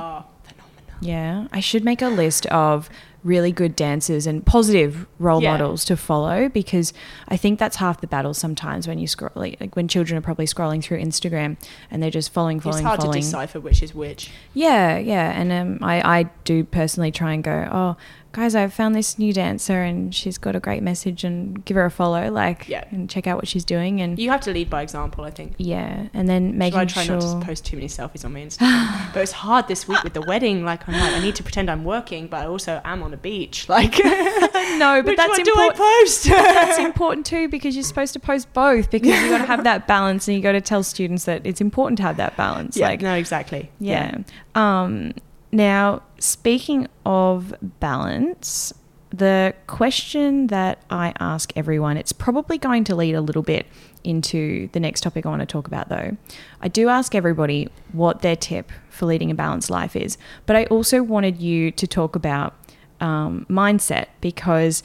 yeah 0.99 1.47
i 1.51 1.59
should 1.59 1.83
make 1.83 2.01
a 2.01 2.07
list 2.09 2.45
of 2.47 2.89
really 3.23 3.51
good 3.51 3.75
dancers 3.75 4.25
and 4.25 4.45
positive 4.45 5.05
role 5.19 5.41
Yeah. 5.43 5.51
models 5.51 5.83
to 5.85 5.97
follow 5.97 6.47
because 6.49 6.93
i 7.27 7.35
think 7.35 7.59
that's 7.59 7.75
half 7.77 7.99
the 7.99 8.07
battle 8.07 8.33
sometimes 8.33 8.87
when 8.87 8.97
you 8.99 9.07
scroll 9.07 9.31
like, 9.35 9.57
like 9.59 9.75
when 9.75 9.87
children 9.87 10.17
are 10.17 10.21
probably 10.21 10.45
scrolling 10.45 10.81
through 10.83 10.99
instagram 11.01 11.57
and 11.91 12.01
they're 12.01 12.09
just 12.09 12.31
following 12.31 12.59
following 12.59 12.79
It's 12.79 12.87
hard 12.87 12.99
following 13.01 13.21
to 13.21 13.27
decipher 13.27 13.59
which 13.59 13.83
is 13.83 13.93
which. 13.93 14.31
Yeah, 14.53 14.97
yeah, 14.97 15.39
and 15.39 15.51
um, 15.51 15.79
I 15.83 16.19
I 16.19 16.23
do 16.45 16.63
personally 16.63 17.11
try 17.11 17.33
and 17.33 17.43
go, 17.43 17.67
oh, 17.71 17.97
guys, 18.37 18.53
I've 18.53 18.71
found 18.71 18.93
this 18.93 19.17
new 19.17 19.33
dancer 19.33 19.81
and 19.81 20.13
she's 20.13 20.37
got 20.37 20.55
a 20.55 20.59
great 20.59 20.83
message 20.83 21.23
and 21.23 21.65
give 21.65 21.73
her 21.75 21.85
a 21.85 21.89
follow, 21.89 22.29
like, 22.29 22.67
Yeah. 22.69 22.83
and 22.91 23.09
check 23.09 23.25
out 23.25 23.35
what 23.35 23.47
she's 23.47 23.65
doing 23.65 23.99
and 23.99 24.19
You 24.19 24.29
have 24.29 24.41
to 24.41 24.51
lead 24.51 24.69
by 24.69 24.83
example, 24.83 25.23
I 25.23 25.31
think. 25.31 25.53
yeah, 25.57 26.03
and 26.13 26.29
then 26.29 26.55
making 26.55 26.79
I 26.79 26.85
try 26.85 27.03
sure. 27.03 27.17
not 27.19 27.39
to 27.41 27.45
post 27.45 27.65
too 27.65 27.77
many 27.77 27.87
selfies 27.87 28.23
on 28.23 28.33
my 28.33 28.41
Instagram. 28.41 29.11
but 29.13 29.23
it's 29.23 29.31
hard 29.31 29.67
this 29.67 29.87
week 29.87 30.03
with 30.03 30.13
the 30.13 30.21
wedding. 30.21 30.63
Like 30.63 30.87
I'm 30.87 30.93
like, 30.93 31.13
I 31.13 31.19
need 31.19 31.33
to 31.37 31.43
pretend 31.43 31.67
I'm 31.71 31.83
working, 31.83 32.27
but 32.27 32.41
I 32.41 32.45
also 32.45 32.79
am 32.85 33.01
on 33.01 33.11
a 33.13 33.17
beach. 33.17 33.67
Like 33.77 33.97
no, 34.03 35.01
but 35.03 35.17
that's 35.17 35.39
important. 35.39 35.75
post? 35.75 36.25
that's 36.25 36.77
important 36.79 37.25
too 37.25 37.47
because 37.49 37.75
you're 37.75 37.83
supposed 37.83 38.13
to 38.13 38.19
post 38.19 38.53
both 38.53 38.91
because 38.91 39.19
you 39.19 39.29
got 39.29 39.39
to 39.39 39.45
have 39.45 39.63
that 39.63 39.87
balance 39.87 40.27
and 40.27 40.37
you 40.37 40.43
got 40.43 40.51
to 40.51 40.61
tell 40.61 40.83
students 40.83 41.25
that 41.25 41.41
it's 41.43 41.59
important 41.61 41.97
to 41.97 42.03
have 42.03 42.17
that 42.17 42.37
balance. 42.37 42.77
yeah, 42.77 42.87
like, 42.87 43.01
no, 43.01 43.15
exactly. 43.15 43.71
Yeah. 43.79 44.19
Um, 44.53 45.13
now, 45.51 46.01
speaking 46.19 46.87
of 47.05 47.53
balance, 47.79 48.73
the 49.09 49.53
question 49.67 50.47
that 50.47 50.81
I 50.89 51.13
ask 51.19 51.53
everyone, 51.55 51.97
it's 51.97 52.11
probably 52.11 52.57
going 52.57 52.83
to 52.85 52.95
lead 52.95 53.15
a 53.15 53.21
little 53.21 53.41
bit 53.43 53.65
into 54.03 54.67
the 54.73 54.79
next 54.79 55.01
topic 55.01 55.25
I 55.25 55.29
want 55.29 55.41
to 55.41 55.45
talk 55.45 55.67
about, 55.67 55.89
though. 55.89 56.17
I 56.61 56.67
do 56.67 56.89
ask 56.89 57.15
everybody 57.15 57.69
what 57.91 58.21
their 58.21 58.35
tip 58.35 58.71
for 58.89 59.05
leading 59.05 59.31
a 59.31 59.35
balanced 59.35 59.69
life 59.69 59.95
is, 59.95 60.17
but 60.45 60.55
I 60.55 60.65
also 60.65 61.01
wanted 61.03 61.37
you 61.37 61.71
to 61.71 61.87
talk 61.87 62.15
about 62.15 62.53
um, 62.99 63.45
mindset 63.49 64.07
because. 64.21 64.83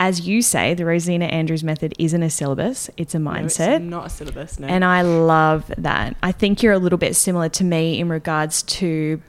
As 0.00 0.28
you 0.28 0.42
say, 0.42 0.74
the 0.74 0.84
Rosina 0.84 1.24
Andrews 1.24 1.64
method 1.64 1.92
isn't 1.98 2.22
a 2.22 2.30
syllabus, 2.30 2.88
it's 2.96 3.16
a 3.16 3.18
No, 3.18 3.32
it's 3.32 3.58
mindset. 3.58 3.82
not 3.82 4.06
a 4.06 4.08
syllabus. 4.08 4.60
No. 4.60 4.68
And 4.68 4.84
I 4.84 5.02
love 5.02 5.72
that. 5.76 6.16
I 6.22 6.30
think 6.30 6.62
you're 6.62 6.72
a 6.72 6.78
little 6.78 6.98
bit 6.98 7.16
similar 7.16 7.48
to 7.48 7.64
me 7.64 7.98
in 7.98 8.08
regards 8.08 8.62
to 8.62 9.20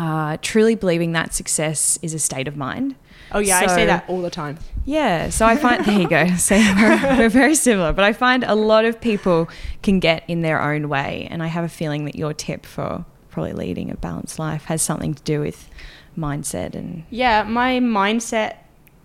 uh, 0.00 0.36
truly 0.42 0.74
believing 0.74 1.12
that 1.12 1.32
success 1.34 1.98
is 2.02 2.14
a 2.14 2.18
state 2.18 2.48
of 2.48 2.56
mind. 2.56 2.96
oh 3.32 3.38
yeah, 3.38 3.58
I 3.58 3.66
so- 3.66 3.74
say 3.76 3.86
that 3.86 4.04
all 4.08 4.22
the 4.22 4.30
time. 4.30 4.58
Yeah. 4.86 5.28
So 5.28 5.44
I 5.46 5.56
find, 5.56 5.84
there 5.84 6.00
you 6.00 6.08
go. 6.08 6.26
So 6.38 6.56
we're, 6.56 7.18
we're 7.18 7.28
very 7.28 7.54
similar, 7.54 7.92
but 7.92 8.02
I 8.02 8.12
find 8.14 8.42
a 8.44 8.54
lot 8.54 8.84
of 8.86 8.98
people 9.00 9.48
can 9.82 10.00
get 10.00 10.24
in 10.26 10.40
their 10.40 10.60
own 10.60 10.88
way. 10.88 11.28
And 11.30 11.42
I 11.42 11.48
have 11.48 11.62
a 11.64 11.68
feeling 11.68 12.06
that 12.06 12.16
your 12.16 12.32
tip 12.32 12.64
for 12.66 13.04
probably 13.30 13.52
leading 13.52 13.90
a 13.90 13.94
balanced 13.96 14.38
life 14.38 14.64
has 14.64 14.80
something 14.82 15.12
to 15.14 15.22
do 15.22 15.40
with 15.40 15.68
mindset 16.18 16.74
and 16.74 17.04
Yeah, 17.10 17.42
my 17.44 17.78
mindset 17.78 18.56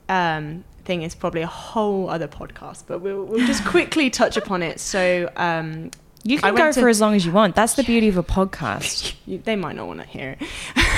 um, 0.10 0.64
thing 0.86 1.02
is 1.04 1.14
probably 1.14 1.42
a 1.42 1.48
whole 1.48 2.10
other 2.10 2.28
podcast, 2.28 2.86
but 2.88 3.00
we'll, 3.00 3.24
we'll 3.26 3.46
just 3.46 3.66
quickly 3.74 4.10
touch 4.10 4.38
upon 4.38 4.64
it. 4.64 4.80
So 4.80 5.30
um, 5.36 5.92
you 6.24 6.40
can 6.40 6.56
go 6.56 6.72
to- 6.72 6.80
for 6.82 6.88
as 6.90 7.02
long 7.02 7.14
as 7.16 7.26
you 7.26 7.32
want. 7.34 7.54
That's 7.56 7.74
the 7.74 7.84
beauty 7.92 8.08
of 8.08 8.18
a 8.18 8.24
podcast. 8.24 9.14
you, 9.28 9.38
they 9.40 9.56
might 9.58 9.76
not 9.76 9.88
want 9.88 10.00
to 10.00 10.08
hear 10.08 10.38
it. 10.40 10.48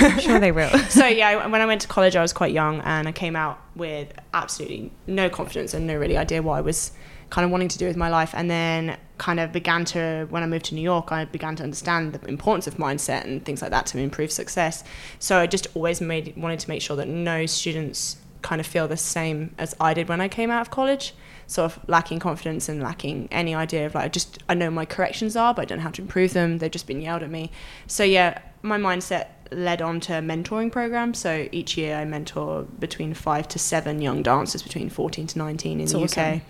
I'm 0.00 0.20
sure 0.20 0.38
they 0.40 0.52
will. 0.52 0.70
so 0.88 1.06
yeah, 1.06 1.46
when 1.46 1.60
I 1.60 1.66
went 1.66 1.80
to 1.82 1.88
college, 1.88 2.16
I 2.16 2.22
was 2.22 2.32
quite 2.32 2.52
young, 2.52 2.80
and 2.80 3.08
I 3.08 3.12
came 3.12 3.36
out 3.36 3.60
with 3.74 4.12
absolutely 4.34 4.92
no 5.06 5.28
confidence 5.28 5.74
and 5.74 5.86
no 5.86 5.96
really 5.96 6.16
idea 6.16 6.42
what 6.42 6.54
I 6.54 6.60
was 6.60 6.92
kind 7.30 7.44
of 7.44 7.50
wanting 7.50 7.68
to 7.68 7.78
do 7.78 7.86
with 7.86 7.96
my 7.96 8.08
life. 8.08 8.32
And 8.34 8.50
then 8.50 8.96
kind 9.18 9.38
of 9.40 9.52
began 9.52 9.84
to, 9.86 10.26
when 10.30 10.42
I 10.42 10.46
moved 10.46 10.66
to 10.66 10.74
New 10.74 10.80
York, 10.82 11.12
I 11.12 11.24
began 11.26 11.56
to 11.56 11.62
understand 11.62 12.12
the 12.12 12.26
importance 12.28 12.66
of 12.66 12.76
mindset 12.76 13.24
and 13.24 13.44
things 13.44 13.60
like 13.60 13.70
that 13.70 13.86
to 13.86 13.98
improve 13.98 14.32
success. 14.32 14.82
So 15.18 15.38
I 15.38 15.46
just 15.46 15.66
always 15.74 16.00
made 16.00 16.34
wanted 16.36 16.60
to 16.60 16.68
make 16.68 16.80
sure 16.80 16.96
that 16.96 17.08
no 17.08 17.46
students 17.46 18.16
kind 18.40 18.60
of 18.60 18.66
feel 18.66 18.88
the 18.88 18.96
same 18.96 19.54
as 19.58 19.74
I 19.80 19.94
did 19.94 20.08
when 20.08 20.20
I 20.20 20.28
came 20.28 20.50
out 20.50 20.62
of 20.62 20.70
college. 20.70 21.14
sort 21.48 21.72
of 21.72 21.88
lacking 21.88 22.18
confidence 22.18 22.68
and 22.68 22.82
lacking 22.82 23.26
any 23.30 23.54
idea 23.54 23.86
of 23.86 23.94
like 23.94 24.04
I 24.04 24.08
just 24.08 24.38
I 24.48 24.54
know 24.54 24.70
my 24.70 24.84
corrections 24.84 25.34
are, 25.34 25.52
but 25.54 25.62
I 25.62 25.64
don't 25.64 25.78
know 25.78 25.84
how 25.84 25.90
to 25.90 26.02
improve 26.02 26.34
them. 26.34 26.58
They've 26.58 26.70
just 26.70 26.86
been 26.86 27.00
yelled 27.00 27.22
at 27.22 27.30
me. 27.30 27.50
So 27.86 28.04
yeah, 28.04 28.38
my 28.62 28.78
mindset 28.78 29.28
led 29.50 29.80
on 29.82 30.00
to 30.00 30.14
a 30.18 30.20
mentoring 30.20 30.70
program. 30.70 31.14
So 31.14 31.48
each 31.52 31.76
year 31.76 31.96
I 31.96 32.04
mentor 32.04 32.62
between 32.78 33.14
five 33.14 33.48
to 33.48 33.58
seven 33.58 34.00
young 34.02 34.22
dancers 34.22 34.62
between 34.62 34.88
14 34.90 35.26
to 35.28 35.38
19 35.38 35.72
in 35.72 35.78
That's 35.78 35.92
the 35.92 35.98
awesome. 36.02 36.34
UK. 36.36 36.42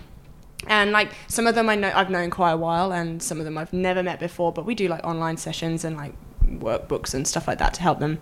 And 0.67 0.91
like 0.91 1.11
some 1.29 1.47
of 1.47 1.55
them 1.55 1.69
I 1.69 1.77
know 1.77 1.93
I've 1.95 2.11
known 2.11 2.31
quite 2.31 2.53
a 2.53 2.57
while, 2.57 2.93
and 2.93 3.23
some 3.23 3.39
of 3.39 3.45
them 3.45 3.57
I've 3.57 3.73
never 3.73 4.03
met 4.03 4.19
before. 4.21 4.53
But 4.53 4.67
we 4.67 4.75
do 4.75 4.89
like 4.89 5.05
online 5.05 5.37
sessions 5.37 5.85
and 5.85 5.97
like 5.97 6.13
workbooks 6.47 7.15
and 7.15 7.27
stuff 7.27 7.47
like 7.47 7.59
that 7.59 7.75
to 7.75 7.83
help 7.83 8.01
them 8.01 8.19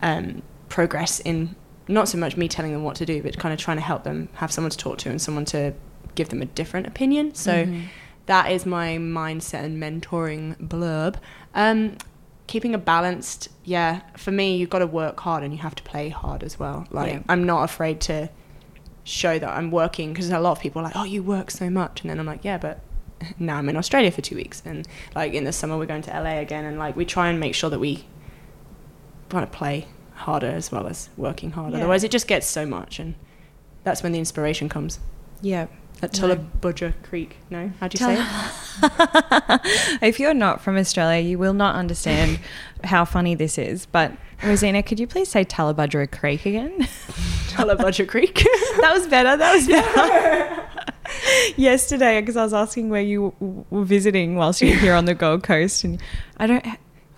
um, 0.00 0.42
progress 0.68 1.20
in 1.20 1.54
not 1.86 2.08
so 2.08 2.18
much 2.18 2.36
me 2.36 2.48
telling 2.48 2.72
them 2.72 2.84
what 2.84 2.96
to 2.96 3.06
do, 3.06 3.22
but 3.22 3.36
kind 3.38 3.52
of 3.52 3.58
trying 3.58 3.76
to 3.78 3.82
help 3.82 4.04
them 4.04 4.28
have 4.34 4.52
someone 4.52 4.70
to 4.70 4.76
talk 4.78 4.98
to 4.98 5.08
and 5.10 5.20
someone 5.20 5.44
to 5.46 5.72
give 6.14 6.28
them 6.30 6.42
a 6.42 6.46
different 6.46 6.86
opinion. 6.86 7.34
So 7.34 7.64
Mhm. 7.64 7.84
that 8.26 8.50
is 8.52 8.66
my 8.66 8.96
mindset 8.98 9.64
and 9.64 9.82
mentoring 9.82 10.56
blurb. 10.58 11.16
Um, 11.54 11.96
keeping 12.48 12.74
a 12.74 12.78
balanced, 12.78 13.48
yeah, 13.64 14.00
for 14.16 14.32
me, 14.32 14.56
you've 14.56 14.70
got 14.70 14.80
to 14.80 14.86
work 14.86 15.20
hard 15.20 15.44
and 15.44 15.52
you 15.52 15.60
have 15.60 15.76
to 15.76 15.82
play 15.84 16.08
hard 16.08 16.42
as 16.42 16.58
well. 16.58 16.86
Like, 16.90 17.12
Yeah. 17.12 17.20
I'm 17.28 17.44
not 17.46 17.62
afraid 17.62 18.00
to 18.02 18.28
show 19.04 19.38
that 19.38 19.48
I'm 19.48 19.70
working 19.70 20.12
because 20.12 20.28
a 20.30 20.40
lot 20.40 20.52
of 20.52 20.60
people 20.60 20.80
are 20.80 20.84
like, 20.84 20.96
oh, 20.96 21.04
you 21.04 21.22
work 21.22 21.50
so 21.52 21.70
much. 21.70 22.00
And 22.00 22.10
then 22.10 22.18
I'm 22.18 22.26
like, 22.26 22.44
yeah, 22.44 22.58
but 22.58 22.80
now 23.38 23.56
I'm 23.58 23.68
in 23.68 23.76
Australia 23.76 24.10
for 24.10 24.22
two 24.22 24.34
weeks. 24.36 24.62
And 24.64 24.88
like 25.14 25.32
in 25.34 25.44
the 25.44 25.52
summer, 25.52 25.78
we're 25.78 25.86
going 25.86 26.02
to 26.02 26.10
LA 26.10 26.38
again. 26.40 26.64
And 26.64 26.78
like, 26.78 26.96
we 26.96 27.04
try 27.04 27.28
and 27.28 27.38
make 27.38 27.54
sure 27.54 27.70
that 27.70 27.78
we 27.78 28.06
want 29.30 29.50
to 29.50 29.56
play 29.56 29.86
harder 30.14 30.48
as 30.48 30.72
well 30.72 30.86
as 30.88 31.10
working 31.16 31.52
hard. 31.52 31.72
Yeah. 31.72 31.78
Otherwise, 31.78 32.02
it 32.02 32.10
just 32.10 32.26
gets 32.26 32.46
so 32.46 32.66
much. 32.66 32.98
And 32.98 33.14
that's 33.84 34.02
when 34.02 34.12
the 34.12 34.18
inspiration 34.18 34.68
comes. 34.68 34.98
Yeah. 35.42 35.66
At 36.00 36.18
No. 36.20 36.28
Tullabudger 36.36 36.94
Creek. 37.02 37.36
No? 37.50 37.72
How 37.80 37.88
do 37.88 37.98
you 37.98 38.06
say 38.06 38.22
it? 38.22 39.60
if 40.02 40.20
you're 40.20 40.34
not 40.34 40.60
from 40.60 40.76
Australia, 40.76 41.20
you 41.20 41.38
will 41.38 41.54
not 41.54 41.74
understand 41.74 42.38
how 42.84 43.04
funny 43.04 43.34
this 43.34 43.58
is. 43.58 43.86
But 43.86 44.12
Rosina, 44.42 44.82
could 44.82 45.00
you 45.00 45.06
please 45.08 45.28
say 45.28 45.44
Talabudra 45.44 46.10
Creek 46.10 46.46
again? 46.46 46.78
Tullabudger 47.48 48.06
Creek. 48.08 48.34
that 48.80 48.92
was 48.94 49.06
better. 49.08 49.36
That 49.36 49.54
was 49.54 49.66
better. 49.66 50.64
Yesterday, 51.56 52.20
because 52.20 52.36
I 52.36 52.44
was 52.44 52.52
asking 52.54 52.90
where 52.90 53.00
you 53.02 53.34
w- 53.40 53.64
were 53.70 53.84
visiting 53.84 54.36
whilst 54.36 54.60
you 54.62 54.70
were 54.70 54.76
here 54.76 54.94
on 54.94 55.06
the 55.06 55.14
Gold 55.14 55.42
Coast, 55.42 55.82
and 55.82 56.00
I 56.36 56.46
don't. 56.46 56.64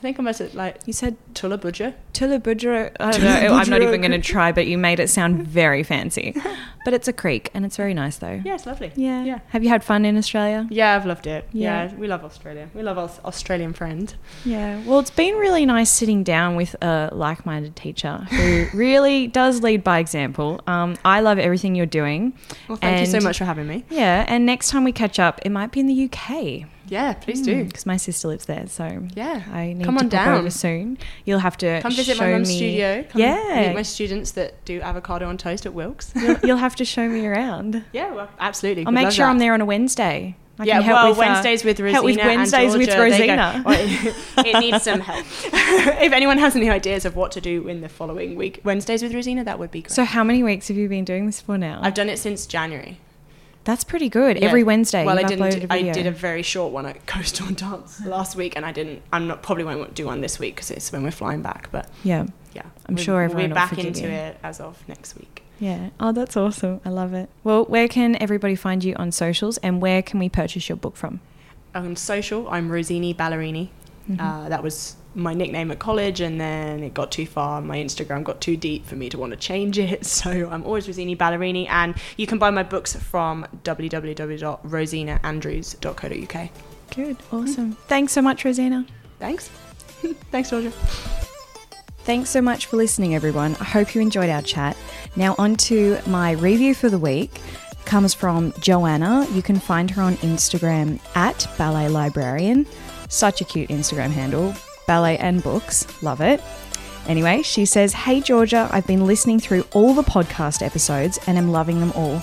I 0.00 0.02
think 0.02 0.18
I 0.18 0.22
must 0.22 0.38
have 0.38 0.54
like 0.54 0.78
You 0.86 0.94
said 0.94 1.18
Tullabudger. 1.34 1.92
Tullabudra. 2.14 2.96
I 2.98 3.10
don't 3.10 3.22
know. 3.22 3.54
I'm 3.54 3.68
not 3.68 3.82
even 3.82 4.00
going 4.00 4.12
to 4.12 4.18
try, 4.18 4.50
but 4.50 4.66
you 4.66 4.78
made 4.78 4.98
it 4.98 5.10
sound 5.10 5.46
very 5.46 5.82
fancy. 5.82 6.34
But 6.82 6.94
it's 6.94 7.08
a 7.08 7.12
creek, 7.12 7.50
and 7.52 7.66
it's 7.66 7.76
very 7.76 7.92
nice, 7.92 8.16
though. 8.16 8.40
Yeah, 8.42 8.54
it's 8.54 8.64
lovely. 8.64 8.90
Yeah. 8.96 9.22
Yeah. 9.22 9.40
Have 9.48 9.62
you 9.62 9.68
had 9.68 9.84
fun 9.84 10.06
in 10.06 10.16
Australia? 10.16 10.66
Yeah, 10.70 10.96
I've 10.96 11.04
loved 11.04 11.26
it. 11.26 11.46
Yeah. 11.52 11.84
Yeah, 11.90 11.94
we 11.94 12.06
love 12.06 12.24
Australia. 12.24 12.70
We 12.74 12.82
love 12.82 12.96
our 12.96 13.10
Australian 13.26 13.74
friends. 13.74 14.14
Yeah. 14.46 14.82
Well, 14.86 14.98
it's 14.98 15.10
been 15.10 15.34
really 15.34 15.66
nice 15.66 15.90
sitting 15.90 16.24
down 16.24 16.56
with 16.56 16.74
a 16.82 17.10
like 17.12 17.44
minded 17.44 17.76
teacher 17.76 18.26
who 18.30 18.66
really 18.74 19.26
does 19.26 19.62
lead 19.62 19.84
by 19.84 19.98
example. 19.98 20.62
Um, 20.66 20.96
I 21.04 21.20
love 21.20 21.38
everything 21.38 21.74
you're 21.74 21.84
doing. 21.84 22.32
Well, 22.66 22.78
thank 22.78 23.00
you 23.00 23.06
so 23.06 23.20
much 23.20 23.36
for 23.36 23.44
having 23.44 23.66
me. 23.66 23.84
Yeah. 23.90 24.24
And 24.26 24.46
next 24.46 24.70
time 24.70 24.82
we 24.84 24.92
catch 24.92 25.18
up, 25.18 25.38
it 25.44 25.50
might 25.50 25.72
be 25.72 25.80
in 25.80 25.86
the 25.86 26.04
UK. 26.10 26.66
Yeah, 26.90 27.14
please 27.14 27.40
do. 27.40 27.64
Because 27.64 27.86
my 27.86 27.96
sister 27.96 28.28
lives 28.28 28.44
there. 28.46 28.66
So 28.66 29.06
Yeah. 29.14 29.42
I 29.52 29.72
need 29.72 29.84
Come 29.84 29.94
to 29.96 30.04
on 30.04 30.10
pop 30.10 30.24
down. 30.26 30.38
over 30.40 30.50
soon. 30.50 30.98
You'll 31.24 31.38
have 31.38 31.56
to 31.58 31.80
Come 31.80 31.92
visit 31.94 32.18
my 32.18 32.32
mum's 32.32 32.48
me- 32.48 32.56
studio. 32.56 33.04
Come 33.08 33.20
Yeah. 33.20 33.68
Meet 33.68 33.74
my 33.76 33.82
students 33.82 34.32
that 34.32 34.62
do 34.64 34.80
avocado 34.82 35.26
on 35.28 35.38
toast 35.38 35.64
at 35.66 35.72
Wilkes. 35.72 36.12
you'll, 36.16 36.36
you'll 36.44 36.56
have 36.58 36.74
to 36.76 36.84
show 36.84 37.08
me 37.08 37.26
around. 37.26 37.84
yeah, 37.92 38.12
well, 38.12 38.28
absolutely. 38.38 38.84
I'll 38.84 38.92
We'd 38.92 39.02
make 39.04 39.10
sure 39.12 39.24
that. 39.24 39.30
I'm 39.30 39.38
there 39.38 39.54
on 39.54 39.60
a 39.60 39.64
Wednesday. 39.64 40.36
I 40.58 40.64
yeah, 40.64 40.80
well, 40.80 41.08
with, 41.08 41.16
uh, 41.16 41.20
Wednesdays 41.20 41.64
with 41.64 41.80
Rosina 41.80 41.92
help 41.94 42.04
with 42.04 42.18
Wednesdays 42.18 42.76
with 42.76 42.90
Georgia. 42.90 43.16
There 43.16 43.20
you 43.20 43.62
go. 43.64 43.70
Rosina. 43.70 44.14
It 44.46 44.60
needs 44.60 44.82
some 44.82 45.00
help. 45.00 45.24
if 46.02 46.12
anyone 46.12 46.36
has 46.36 46.54
any 46.54 46.68
ideas 46.68 47.06
of 47.06 47.16
what 47.16 47.32
to 47.32 47.40
do 47.40 47.66
in 47.66 47.80
the 47.80 47.88
following 47.88 48.34
week, 48.36 48.60
Wednesdays 48.62 49.02
with 49.02 49.14
Rosina, 49.14 49.42
that 49.44 49.58
would 49.58 49.70
be 49.70 49.80
great. 49.82 49.92
So 49.92 50.04
how 50.04 50.22
many 50.22 50.42
weeks 50.42 50.68
have 50.68 50.76
you 50.76 50.86
been 50.88 51.06
doing 51.06 51.24
this 51.24 51.40
for 51.40 51.56
now? 51.56 51.80
I've 51.82 51.94
done 51.94 52.10
it 52.10 52.18
since 52.18 52.46
January. 52.46 52.98
That's 53.64 53.84
pretty 53.84 54.08
good. 54.08 54.38
Yeah. 54.38 54.46
Every 54.48 54.64
Wednesday. 54.64 55.04
Well, 55.04 55.18
I 55.18 55.22
didn't. 55.22 55.44
uploaded 55.44 55.60
do- 55.60 55.66
a 55.70 55.74
I 55.74 55.92
did 55.92 56.06
a 56.06 56.10
very 56.10 56.42
short 56.42 56.72
one 56.72 56.86
at 56.86 57.06
Coastal 57.12 57.48
Dance 57.54 58.04
last 58.06 58.34
week, 58.36 58.56
and 58.56 58.64
I 58.64 58.72
didn't. 58.72 59.02
I'm 59.12 59.26
not 59.28 59.42
probably 59.42 59.64
won't 59.64 59.94
do 59.94 60.06
one 60.06 60.20
this 60.22 60.38
week 60.38 60.54
because 60.56 60.70
it's 60.70 60.90
when 60.92 61.02
we're 61.02 61.10
flying 61.10 61.42
back. 61.42 61.68
But 61.70 61.88
Yeah. 62.02 62.26
yeah, 62.54 62.62
I'm 62.86 62.94
we- 62.94 63.02
sure 63.02 63.22
everyone 63.22 63.44
we're 63.44 63.48
will 63.50 63.54
back 63.54 63.78
into 63.78 64.02
you. 64.02 64.08
it 64.08 64.38
as 64.42 64.60
of 64.60 64.82
next 64.88 65.16
week. 65.16 65.42
Yeah. 65.58 65.90
Oh, 66.00 66.12
that's 66.12 66.38
awesome. 66.38 66.80
I 66.86 66.88
love 66.88 67.12
it. 67.12 67.28
Well, 67.44 67.64
where 67.66 67.86
can 67.86 68.16
everybody 68.22 68.56
find 68.56 68.82
you 68.82 68.94
on 68.96 69.12
socials 69.12 69.58
and 69.58 69.82
where 69.82 70.00
can 70.00 70.18
we 70.18 70.30
purchase 70.30 70.70
your 70.70 70.76
book 70.76 70.96
from? 70.96 71.20
On 71.74 71.94
social, 71.96 72.48
I'm 72.48 72.70
Rosini 72.70 73.14
Ballerini. 73.14 73.68
Mhm. 74.10 74.18
Uh, 74.18 74.48
that 74.48 74.62
was 74.62 74.96
my 75.14 75.34
nickname 75.34 75.70
at 75.70 75.78
college, 75.78 76.20
and 76.20 76.40
then 76.40 76.82
it 76.82 76.94
got 76.94 77.10
too 77.10 77.26
far. 77.26 77.60
My 77.60 77.76
Instagram 77.78 78.24
got 78.24 78.40
too 78.40 78.56
deep 78.56 78.86
for 78.86 78.96
me 78.96 79.10
to 79.10 79.18
want 79.18 79.32
to 79.32 79.38
change 79.38 79.78
it. 79.78 80.00
So 80.20 80.50
I'm 80.50 80.64
always 80.64 80.86
Rosini 80.86 81.16
Ballerini, 81.16 81.66
and 81.68 81.94
you 82.18 82.26
can 82.26 82.38
buy 82.38 82.50
my 82.50 82.62
books 82.62 82.94
from 82.94 83.46
www.rosinaandrews.co.uk. 83.64 86.50
Good. 86.94 87.16
Awesome. 87.32 87.72
Thanks 87.86 88.12
so 88.12 88.20
much, 88.20 88.44
Rosina. 88.44 88.84
Thanks. 89.18 89.48
Thanks, 90.30 90.50
Georgia. 90.50 90.70
Thanks 92.04 92.30
so 92.30 92.42
much 92.42 92.66
for 92.66 92.76
listening, 92.76 93.14
everyone. 93.14 93.56
I 93.60 93.64
hope 93.64 93.94
you 93.94 94.00
enjoyed 94.00 94.30
our 94.30 94.42
chat. 94.42 94.76
Now, 95.16 95.34
on 95.38 95.56
to 95.56 95.98
my 96.06 96.32
review 96.32 96.74
for 96.74 96.88
the 96.88 96.98
week. 96.98 97.40
Comes 97.84 98.14
from 98.14 98.52
Joanna. 98.60 99.26
You 99.32 99.42
can 99.42 99.58
find 99.58 99.90
her 99.90 100.02
on 100.02 100.16
Instagram 100.16 101.00
at 101.16 101.46
Ballet 101.56 101.88
Librarian. 101.88 102.66
Such 103.08 103.40
a 103.40 103.44
cute 103.44 103.70
Instagram 103.70 104.10
handle. 104.10 104.54
Ballet 104.86 105.18
and 105.18 105.42
books. 105.42 106.02
Love 106.02 106.20
it. 106.20 106.42
Anyway, 107.06 107.42
she 107.42 107.64
says, 107.64 107.92
Hey 107.92 108.20
Georgia, 108.20 108.68
I've 108.70 108.86
been 108.86 109.06
listening 109.06 109.40
through 109.40 109.64
all 109.72 109.94
the 109.94 110.02
podcast 110.02 110.62
episodes 110.64 111.18
and 111.26 111.38
am 111.38 111.50
loving 111.50 111.80
them 111.80 111.92
all. 111.92 112.22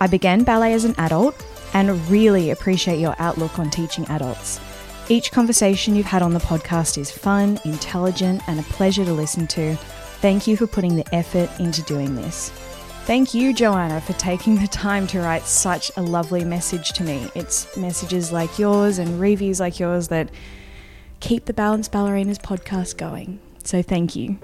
I 0.00 0.06
began 0.06 0.44
ballet 0.44 0.74
as 0.74 0.84
an 0.84 0.94
adult 0.98 1.44
and 1.74 2.08
really 2.08 2.50
appreciate 2.50 2.98
your 2.98 3.16
outlook 3.18 3.58
on 3.58 3.70
teaching 3.70 4.06
adults. 4.08 4.60
Each 5.08 5.32
conversation 5.32 5.96
you've 5.96 6.06
had 6.06 6.22
on 6.22 6.34
the 6.34 6.40
podcast 6.40 6.98
is 6.98 7.10
fun, 7.10 7.58
intelligent, 7.64 8.42
and 8.46 8.60
a 8.60 8.64
pleasure 8.64 9.04
to 9.04 9.12
listen 9.12 9.46
to. 9.48 9.74
Thank 10.20 10.46
you 10.46 10.56
for 10.56 10.66
putting 10.66 10.96
the 10.96 11.14
effort 11.14 11.48
into 11.58 11.82
doing 11.82 12.14
this. 12.14 12.50
Thank 13.06 13.32
you, 13.32 13.54
Joanna, 13.54 14.02
for 14.02 14.12
taking 14.14 14.56
the 14.56 14.68
time 14.68 15.06
to 15.06 15.20
write 15.20 15.44
such 15.44 15.90
a 15.96 16.02
lovely 16.02 16.44
message 16.44 16.92
to 16.92 17.04
me. 17.04 17.30
It's 17.34 17.74
messages 17.74 18.32
like 18.32 18.58
yours 18.58 18.98
and 18.98 19.18
reviews 19.18 19.60
like 19.60 19.80
yours 19.80 20.08
that 20.08 20.28
keep 21.20 21.44
the 21.44 21.52
Balanced 21.52 21.92
Ballerinas 21.92 22.40
podcast 22.40 22.96
going. 22.96 23.40
So 23.64 23.82
thank 23.82 24.16
you. 24.16 24.38